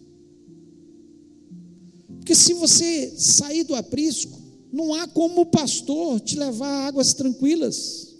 Porque 2.26 2.34
se 2.34 2.54
você 2.54 3.14
sair 3.16 3.62
do 3.62 3.76
aprisco, 3.76 4.36
não 4.72 4.92
há 4.92 5.06
como 5.06 5.42
o 5.42 5.46
pastor 5.46 6.18
te 6.18 6.36
levar 6.36 6.66
a 6.66 6.86
águas 6.88 7.14
tranquilas 7.14 8.16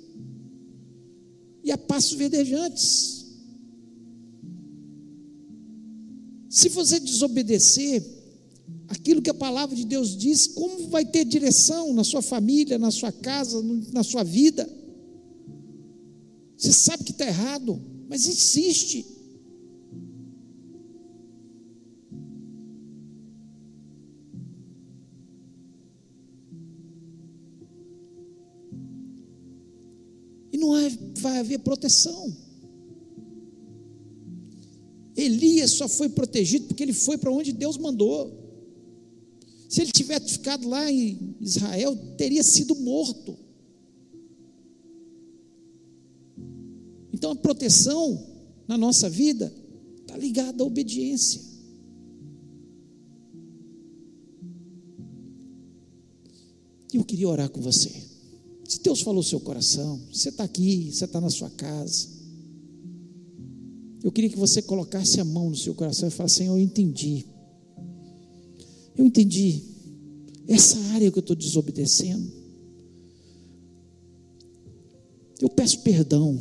e 1.65 1.73
a 1.73 1.77
passos 1.77 2.13
verdejantes. 2.13 3.27
Se 6.49 6.69
você 6.69 7.01
desobedecer, 7.01 8.01
aquilo 8.87 9.21
que 9.21 9.29
a 9.29 9.35
palavra 9.35 9.75
de 9.75 9.85
Deus 9.85 10.17
diz, 10.17 10.47
como 10.47 10.87
vai 10.87 11.05
ter 11.05 11.25
direção 11.25 11.93
na 11.93 12.05
sua 12.05 12.23
família, 12.23 12.79
na 12.79 12.93
sua 12.93 13.11
casa, 13.11 13.61
na 13.93 14.05
sua 14.05 14.23
vida? 14.23 14.71
Você 16.57 16.73
sabe 16.73 17.03
que 17.03 17.11
está 17.11 17.27
errado, 17.27 17.83
mas 18.09 18.25
insiste. 18.25 19.05
E 30.57 30.59
não 30.59 30.71
vai 31.19 31.39
haver 31.39 31.59
proteção. 31.59 32.35
Elias 35.15 35.73
só 35.73 35.87
foi 35.87 36.09
protegido 36.09 36.65
porque 36.67 36.83
ele 36.83 36.95
foi 36.95 37.19
para 37.19 37.31
onde 37.31 37.53
Deus 37.53 37.77
mandou. 37.77 38.33
Se 39.69 39.83
ele 39.83 39.93
tivesse 39.93 40.33
ficado 40.33 40.67
lá 40.67 40.91
em 40.91 41.37
Israel, 41.43 41.95
teria 42.17 42.43
sido 42.43 42.75
morto. 42.75 43.37
Então 47.13 47.33
a 47.33 47.37
proteção 47.37 48.27
na 48.67 48.79
nossa 48.79 49.11
vida 49.11 49.53
está 50.01 50.17
ligada 50.17 50.63
à 50.63 50.67
obediência. 50.67 51.43
E 56.95 56.97
eu 56.97 57.05
queria 57.05 57.29
orar 57.29 57.51
com 57.51 57.61
você. 57.61 58.16
Se 58.67 58.81
Deus 58.83 59.01
falou 59.01 59.23
seu 59.23 59.41
coração, 59.41 60.01
você 60.13 60.31
está 60.31 60.45
aqui, 60.45 60.91
você 60.93 61.05
está 61.05 61.21
na 61.21 61.31
sua 61.31 61.51
casa. 61.51 62.09
Eu 64.03 64.13
queria 64.13 64.31
que 64.31 64.39
você 64.39 64.63
colocasse 64.63 65.21
a 65.21 65.25
mão 65.25 65.51
no 65.51 65.57
seu 65.57 65.75
coração 65.75 66.09
e 66.09 66.13
falasse: 66.13 66.37
Senhor, 66.37 66.57
eu 66.57 66.63
entendi. 66.63 67.27
Eu 68.97 69.05
entendi. 69.07 69.63
Essa 70.49 70.79
área 70.95 71.11
que 71.11 71.19
eu 71.19 71.21
estou 71.21 71.37
desobedecendo. 71.37 72.33
Eu 75.41 75.49
peço 75.51 75.81
perdão. 75.81 76.39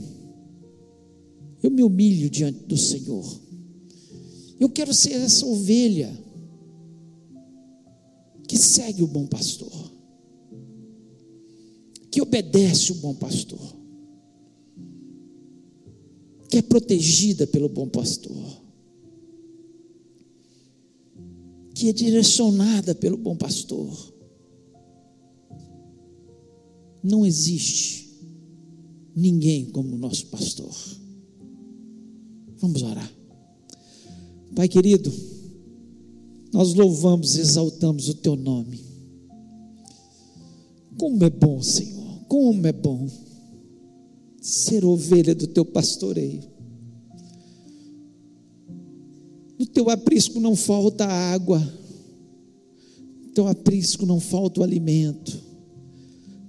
Eu 1.62 1.72
me 1.72 1.84
humilho 1.84 2.30
diante 2.30 2.60
do 2.60 2.78
Senhor. 2.78 3.26
Eu 4.60 4.70
quero 4.70 4.94
ser 4.94 5.14
essa 5.14 5.46
ovelha 5.46 6.16
que 8.48 8.58
segue 8.58 9.04
o 9.04 9.08
bom 9.08 9.26
pastor, 9.26 9.92
que 12.16 12.22
obedece 12.22 12.94
o 12.94 12.96
bom 12.96 13.14
pastor, 13.14 13.60
que 16.50 16.60
é 16.60 16.62
protegida 16.62 17.46
pelo 17.46 17.68
bom 17.68 17.90
pastor. 17.90 18.64
que 21.74 21.90
é 21.90 21.92
direcionada 21.92 22.96
pelo 22.96 23.18
bom 23.18 23.36
pastor. 23.36 24.14
Não 27.04 27.26
existe 27.26 28.18
ninguém 29.14 29.66
como 29.66 29.94
o 29.94 29.98
nosso 29.98 30.28
pastor. 30.28 30.74
Vamos 32.60 32.82
orar. 32.82 33.12
Pai 34.56 34.70
querido, 34.70 35.12
nós 36.54 36.74
louvamos 36.76 37.36
e 37.36 37.42
exaltamos 37.42 38.08
o 38.08 38.14
teu 38.14 38.38
nome. 38.38 38.80
Como 40.98 41.22
é 41.26 41.30
bom, 41.30 41.62
Senhor, 41.62 42.05
como 42.28 42.66
é 42.68 42.72
bom 42.72 43.08
ser 44.42 44.86
ovelha 44.86 45.34
do 45.34 45.48
teu 45.48 45.66
pastoreio. 45.66 46.44
No 49.58 49.66
teu 49.66 49.90
aprisco 49.90 50.40
não 50.40 50.56
falta 50.56 51.06
água, 51.06 51.60
no 53.22 53.30
teu 53.34 53.48
aprisco 53.48 54.06
não 54.06 54.20
falta 54.20 54.60
o 54.60 54.64
alimento, 54.64 55.42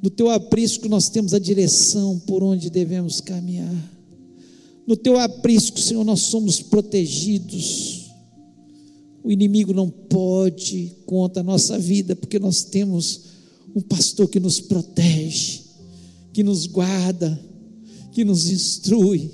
no 0.02 0.10
teu 0.10 0.30
aprisco 0.30 0.88
nós 0.88 1.08
temos 1.08 1.32
a 1.34 1.38
direção 1.38 2.18
por 2.18 2.42
onde 2.42 2.68
devemos 2.68 3.20
caminhar. 3.20 3.96
No 4.86 4.96
teu 4.96 5.18
aprisco, 5.18 5.80
Senhor, 5.80 6.04
nós 6.04 6.20
somos 6.20 6.62
protegidos. 6.62 8.06
O 9.24 9.32
inimigo 9.32 9.72
não 9.72 9.90
pode 9.90 10.92
contra 11.04 11.40
a 11.40 11.44
nossa 11.44 11.76
vida, 11.76 12.14
porque 12.14 12.38
nós 12.38 12.62
temos 12.62 13.22
um 13.74 13.80
pastor 13.80 14.28
que 14.28 14.38
nos 14.38 14.60
protege, 14.60 15.64
que 16.36 16.42
nos 16.42 16.66
guarda, 16.66 17.42
que 18.12 18.22
nos 18.22 18.50
instrui. 18.50 19.30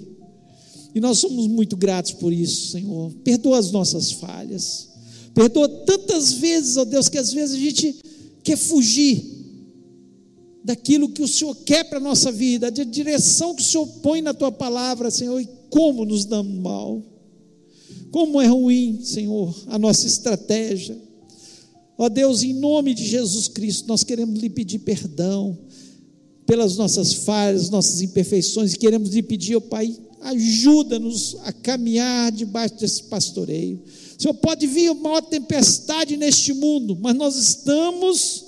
E 0.94 1.00
nós 1.00 1.18
somos 1.18 1.48
muito 1.48 1.76
gratos 1.76 2.12
por 2.12 2.32
isso, 2.32 2.70
Senhor. 2.70 3.12
Perdoa 3.24 3.58
as 3.58 3.72
nossas 3.72 4.12
falhas. 4.12 4.88
Perdoa 5.34 5.68
tantas 5.68 6.34
vezes, 6.34 6.76
ó 6.76 6.84
Deus, 6.84 7.08
que 7.08 7.18
às 7.18 7.32
vezes 7.32 7.56
a 7.56 7.58
gente 7.58 7.96
quer 8.44 8.56
fugir 8.56 9.20
daquilo 10.62 11.08
que 11.08 11.24
o 11.24 11.26
Senhor 11.26 11.56
quer 11.64 11.82
para 11.88 11.98
a 11.98 12.00
nossa 12.00 12.30
vida, 12.30 12.70
da 12.70 12.84
direção 12.84 13.52
que 13.52 13.62
o 13.62 13.66
Senhor 13.66 13.86
põe 14.00 14.22
na 14.22 14.32
tua 14.32 14.52
palavra, 14.52 15.10
Senhor, 15.10 15.40
e 15.40 15.48
como 15.70 16.04
nos 16.04 16.24
damos 16.24 16.56
mal. 16.60 17.02
Como 18.12 18.40
é 18.40 18.46
ruim, 18.46 19.00
Senhor, 19.02 19.52
a 19.66 19.76
nossa 19.76 20.06
estratégia. 20.06 20.96
Ó 21.98 22.08
Deus, 22.08 22.44
em 22.44 22.52
nome 22.52 22.94
de 22.94 23.04
Jesus 23.04 23.48
Cristo, 23.48 23.88
nós 23.88 24.04
queremos 24.04 24.38
lhe 24.38 24.48
pedir 24.48 24.78
perdão 24.78 25.58
pelas 26.46 26.76
nossas 26.76 27.12
falhas, 27.12 27.70
nossas 27.70 28.00
imperfeições, 28.02 28.72
e 28.72 28.78
queremos 28.78 29.10
lhe 29.10 29.22
pedir, 29.22 29.56
ó 29.56 29.60
Pai, 29.60 29.96
ajuda-nos 30.20 31.36
a 31.44 31.52
caminhar 31.52 32.30
debaixo 32.32 32.76
desse 32.76 33.04
pastoreio. 33.04 33.82
Senhor, 34.18 34.34
pode 34.34 34.66
vir 34.66 34.90
uma 34.90 35.02
maior 35.02 35.22
tempestade 35.22 36.16
neste 36.16 36.52
mundo, 36.52 36.96
mas 37.00 37.14
nós 37.16 37.36
estamos, 37.36 38.44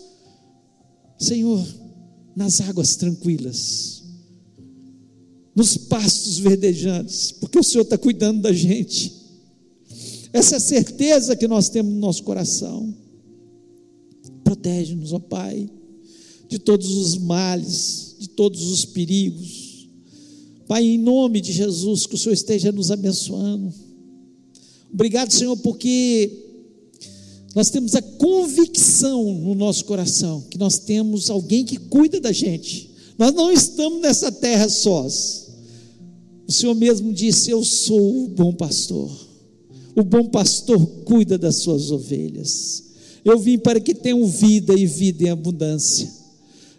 Senhor, 1.18 1.66
nas 2.34 2.60
águas 2.60 2.96
tranquilas, 2.96 4.02
nos 5.54 5.76
pastos 5.76 6.38
verdejantes, 6.38 7.32
porque 7.32 7.58
o 7.58 7.64
Senhor 7.64 7.82
está 7.82 7.98
cuidando 7.98 8.42
da 8.42 8.52
gente. 8.52 9.12
Essa 10.32 10.56
é 10.56 10.58
a 10.58 10.60
certeza 10.60 11.36
que 11.36 11.46
nós 11.46 11.68
temos 11.68 11.92
no 11.92 12.00
nosso 12.00 12.24
coração. 12.24 12.92
Protege-nos, 14.42 15.12
ó 15.12 15.18
Pai, 15.18 15.68
de 16.54 16.60
todos 16.60 16.96
os 16.96 17.18
males, 17.18 18.14
de 18.16 18.28
todos 18.28 18.62
os 18.70 18.84
perigos. 18.84 19.88
Pai, 20.68 20.84
em 20.84 20.98
nome 20.98 21.40
de 21.40 21.52
Jesus, 21.52 22.06
que 22.06 22.14
o 22.14 22.18
Senhor 22.18 22.32
esteja 22.32 22.70
nos 22.70 22.92
abençoando. 22.92 23.74
Obrigado, 24.92 25.32
Senhor, 25.32 25.56
porque 25.56 26.30
nós 27.56 27.70
temos 27.70 27.96
a 27.96 28.02
convicção 28.02 29.34
no 29.34 29.56
nosso 29.56 29.84
coração 29.84 30.44
que 30.48 30.56
nós 30.56 30.78
temos 30.78 31.28
alguém 31.28 31.64
que 31.64 31.76
cuida 31.76 32.20
da 32.20 32.30
gente. 32.30 32.88
Nós 33.18 33.34
não 33.34 33.50
estamos 33.50 34.00
nessa 34.00 34.30
terra 34.30 34.68
sós. 34.68 35.48
O 36.46 36.52
Senhor 36.52 36.74
mesmo 36.74 37.12
disse: 37.12 37.50
Eu 37.50 37.64
sou 37.64 38.26
o 38.26 38.28
bom 38.28 38.52
pastor. 38.52 39.10
O 39.96 40.04
bom 40.04 40.26
pastor 40.26 40.86
cuida 41.04 41.36
das 41.36 41.56
suas 41.56 41.90
ovelhas. 41.90 42.84
Eu 43.24 43.40
vim 43.40 43.58
para 43.58 43.80
que 43.80 43.94
tenham 43.94 44.24
vida 44.26 44.72
e 44.72 44.86
vida 44.86 45.24
em 45.24 45.30
abundância. 45.30 46.23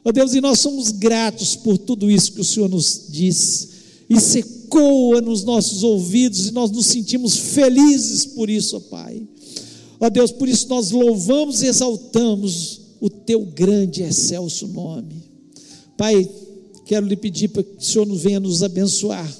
Ó 0.06 0.12
Deus, 0.12 0.36
e 0.36 0.40
nós 0.42 0.60
somos 0.60 0.92
gratos 0.92 1.56
por 1.56 1.80
tudo 1.80 2.12
isso 2.12 2.34
que 2.34 2.42
o 2.42 2.46
Senhor 2.46 2.70
nos 2.70 3.08
diz. 3.10 3.70
Isso 4.08 4.38
ecoa 4.38 5.20
nos 5.20 5.44
nossos 5.44 5.82
ouvidos 5.82 6.48
e 6.48 6.52
nós 6.52 6.70
nos 6.70 6.86
sentimos 6.86 7.36
felizes 7.36 8.24
por 8.24 8.48
isso, 8.48 8.78
ó 8.78 8.80
Pai. 8.80 9.28
Ó 10.00 10.08
Deus, 10.08 10.32
por 10.32 10.48
isso 10.48 10.70
nós 10.70 10.92
louvamos 10.92 11.64
e 11.64 11.66
exaltamos 11.66 12.82
o 13.02 13.10
teu 13.10 13.44
grande 13.46 14.04
e 14.04 14.06
excelso 14.06 14.68
nome. 14.68 15.24
Pai, 15.98 16.30
quero 16.86 17.08
lhe 17.08 17.16
pedir 17.16 17.48
para 17.48 17.64
que 17.64 17.78
o 17.80 17.84
Senhor 17.84 18.06
venha 18.16 18.40
nos 18.40 18.62
abençoar. 18.62 19.34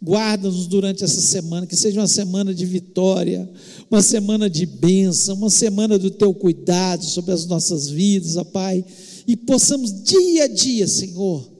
Guarda-nos 0.00 0.66
durante 0.66 1.02
essa 1.02 1.20
semana, 1.20 1.66
que 1.66 1.74
seja 1.74 1.98
uma 1.98 2.06
semana 2.06 2.54
de 2.54 2.66
vitória, 2.66 3.50
uma 3.90 4.02
semana 4.02 4.48
de 4.50 4.66
bênção, 4.66 5.34
uma 5.34 5.50
semana 5.50 5.98
do 5.98 6.10
teu 6.10 6.32
cuidado 6.34 7.04
sobre 7.04 7.32
as 7.32 7.46
nossas 7.46 7.88
vidas, 7.88 8.36
ó 8.36 8.44
Pai, 8.44 8.84
e 9.26 9.36
possamos 9.36 10.02
dia 10.02 10.44
a 10.44 10.48
dia, 10.48 10.86
Senhor, 10.86 11.50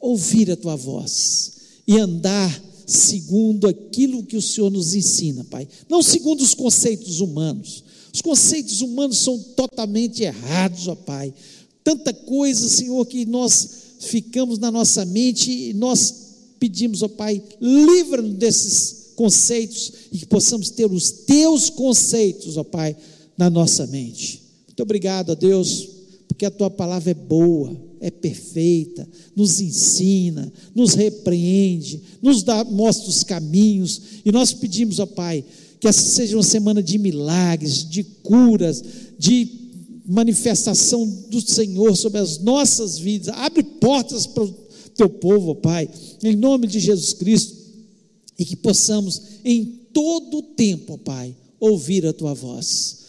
ouvir 0.00 0.50
a 0.50 0.56
tua 0.56 0.76
voz 0.76 1.52
e 1.86 1.98
andar 1.98 2.62
segundo 2.86 3.68
aquilo 3.68 4.24
que 4.24 4.36
o 4.36 4.42
Senhor 4.42 4.70
nos 4.70 4.94
ensina, 4.94 5.44
Pai. 5.44 5.68
Não 5.88 6.02
segundo 6.02 6.40
os 6.40 6.54
conceitos 6.54 7.20
humanos. 7.20 7.84
Os 8.12 8.20
conceitos 8.20 8.80
humanos 8.80 9.18
são 9.18 9.38
totalmente 9.38 10.22
errados, 10.22 10.88
ó 10.88 10.94
Pai. 10.94 11.32
Tanta 11.84 12.12
coisa, 12.12 12.68
Senhor, 12.68 13.04
que 13.06 13.24
nós 13.24 13.68
ficamos 14.00 14.58
na 14.58 14.70
nossa 14.70 15.04
mente 15.04 15.50
e 15.50 15.74
nós 15.74 16.14
pedimos, 16.58 17.02
ó 17.02 17.08
Pai, 17.08 17.42
livra-nos 17.60 18.34
desses 18.34 19.12
conceitos 19.14 19.92
e 20.10 20.18
que 20.18 20.26
possamos 20.26 20.70
ter 20.70 20.90
os 20.90 21.10
teus 21.10 21.70
conceitos, 21.70 22.56
ó 22.56 22.64
Pai, 22.64 22.96
na 23.36 23.48
nossa 23.48 23.86
mente. 23.86 24.42
Muito 24.66 24.82
obrigado, 24.82 25.30
ó 25.30 25.34
Deus, 25.34 25.88
porque 26.40 26.46
a 26.46 26.50
tua 26.50 26.70
palavra 26.70 27.10
é 27.10 27.14
boa 27.14 27.76
é 28.00 28.10
perfeita, 28.10 29.06
nos 29.36 29.60
ensina, 29.60 30.50
nos 30.74 30.94
repreende, 30.94 32.00
nos 32.22 32.42
dá, 32.42 32.64
mostra 32.64 33.10
os 33.10 33.22
caminhos, 33.22 34.00
e 34.24 34.32
nós 34.32 34.54
pedimos, 34.54 34.98
ó 34.98 35.04
Pai, 35.04 35.44
que 35.78 35.86
essa 35.86 36.00
seja 36.00 36.34
uma 36.34 36.42
semana 36.42 36.82
de 36.82 36.96
milagres, 36.96 37.86
de 37.86 38.02
curas, 38.02 38.82
de 39.18 39.50
manifestação 40.06 41.06
do 41.28 41.42
Senhor 41.42 41.94
sobre 41.94 42.18
as 42.18 42.38
nossas 42.38 42.98
vidas. 42.98 43.28
Abre 43.36 43.62
portas 43.62 44.26
para 44.26 44.44
o 44.44 44.54
teu 44.96 45.10
povo, 45.10 45.50
ó 45.50 45.54
Pai, 45.54 45.90
em 46.24 46.34
nome 46.34 46.66
de 46.66 46.80
Jesus 46.80 47.12
Cristo, 47.12 47.54
e 48.38 48.46
que 48.46 48.56
possamos 48.56 49.20
em 49.44 49.66
todo 49.92 50.38
o 50.38 50.42
tempo, 50.42 50.94
ó 50.94 50.96
Pai, 50.96 51.36
ouvir 51.60 52.06
a 52.06 52.14
tua 52.14 52.32
voz. 52.32 52.99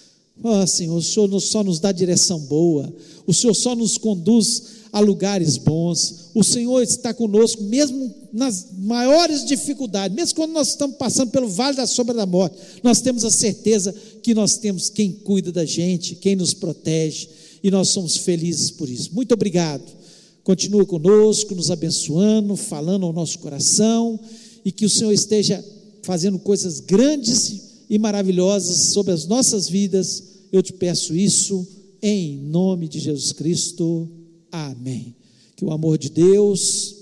Oh, 0.43 0.65
Senhor, 0.65 0.95
o 0.95 1.01
Senhor 1.01 1.39
só 1.39 1.63
nos 1.63 1.79
dá 1.79 1.91
direção 1.91 2.39
boa, 2.39 2.91
o 3.27 3.33
Senhor 3.33 3.53
só 3.53 3.75
nos 3.75 3.97
conduz 3.97 4.81
a 4.91 4.99
lugares 4.99 5.57
bons. 5.57 6.31
O 6.33 6.43
Senhor 6.43 6.81
está 6.81 7.13
conosco, 7.13 7.63
mesmo 7.63 8.13
nas 8.33 8.67
maiores 8.79 9.45
dificuldades, 9.45 10.15
mesmo 10.15 10.35
quando 10.35 10.51
nós 10.51 10.69
estamos 10.69 10.97
passando 10.97 11.31
pelo 11.31 11.47
vale 11.47 11.77
da 11.77 11.87
sombra 11.87 12.13
da 12.13 12.25
morte, 12.25 12.57
nós 12.83 13.01
temos 13.01 13.23
a 13.23 13.31
certeza 13.31 13.93
que 14.21 14.33
nós 14.33 14.57
temos 14.57 14.89
quem 14.89 15.11
cuida 15.11 15.51
da 15.51 15.65
gente, 15.65 16.15
quem 16.15 16.35
nos 16.35 16.53
protege, 16.53 17.29
e 17.63 17.69
nós 17.69 17.89
somos 17.89 18.17
felizes 18.17 18.71
por 18.71 18.89
isso. 18.89 19.11
Muito 19.13 19.33
obrigado. 19.33 19.83
Continua 20.43 20.85
conosco, 20.85 21.53
nos 21.53 21.69
abençoando, 21.69 22.55
falando 22.55 23.05
ao 23.05 23.13
nosso 23.13 23.37
coração, 23.39 24.19
e 24.65 24.71
que 24.71 24.85
o 24.85 24.89
Senhor 24.89 25.11
esteja 25.11 25.63
fazendo 26.01 26.39
coisas 26.39 26.79
grandes 26.79 27.61
e 27.89 27.99
maravilhosas 27.99 28.91
sobre 28.91 29.11
as 29.11 29.27
nossas 29.27 29.69
vidas. 29.69 30.30
Eu 30.51 30.61
te 30.61 30.73
peço 30.73 31.15
isso 31.15 31.67
em 32.01 32.37
nome 32.37 32.87
de 32.87 32.99
Jesus 32.99 33.31
Cristo. 33.31 34.09
Amém. 34.51 35.15
Que 35.55 35.63
o 35.63 35.71
amor 35.71 35.97
de 35.97 36.09
Deus, 36.09 36.95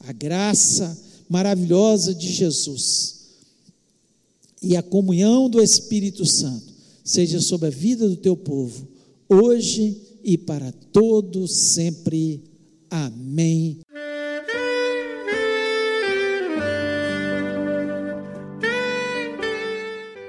a 0.00 0.12
graça 0.12 0.96
maravilhosa 1.28 2.14
de 2.14 2.30
Jesus 2.30 3.14
e 4.62 4.76
a 4.76 4.82
comunhão 4.82 5.48
do 5.48 5.60
Espírito 5.60 6.24
Santo 6.24 6.72
seja 7.04 7.40
sobre 7.40 7.68
a 7.68 7.70
vida 7.70 8.08
do 8.08 8.16
teu 8.16 8.34
povo, 8.34 8.88
hoje 9.28 10.00
e 10.22 10.38
para 10.38 10.72
todo 10.90 11.46
sempre. 11.46 12.42
Amém. 12.90 13.80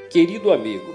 Querido 0.10 0.52
amigo, 0.52 0.95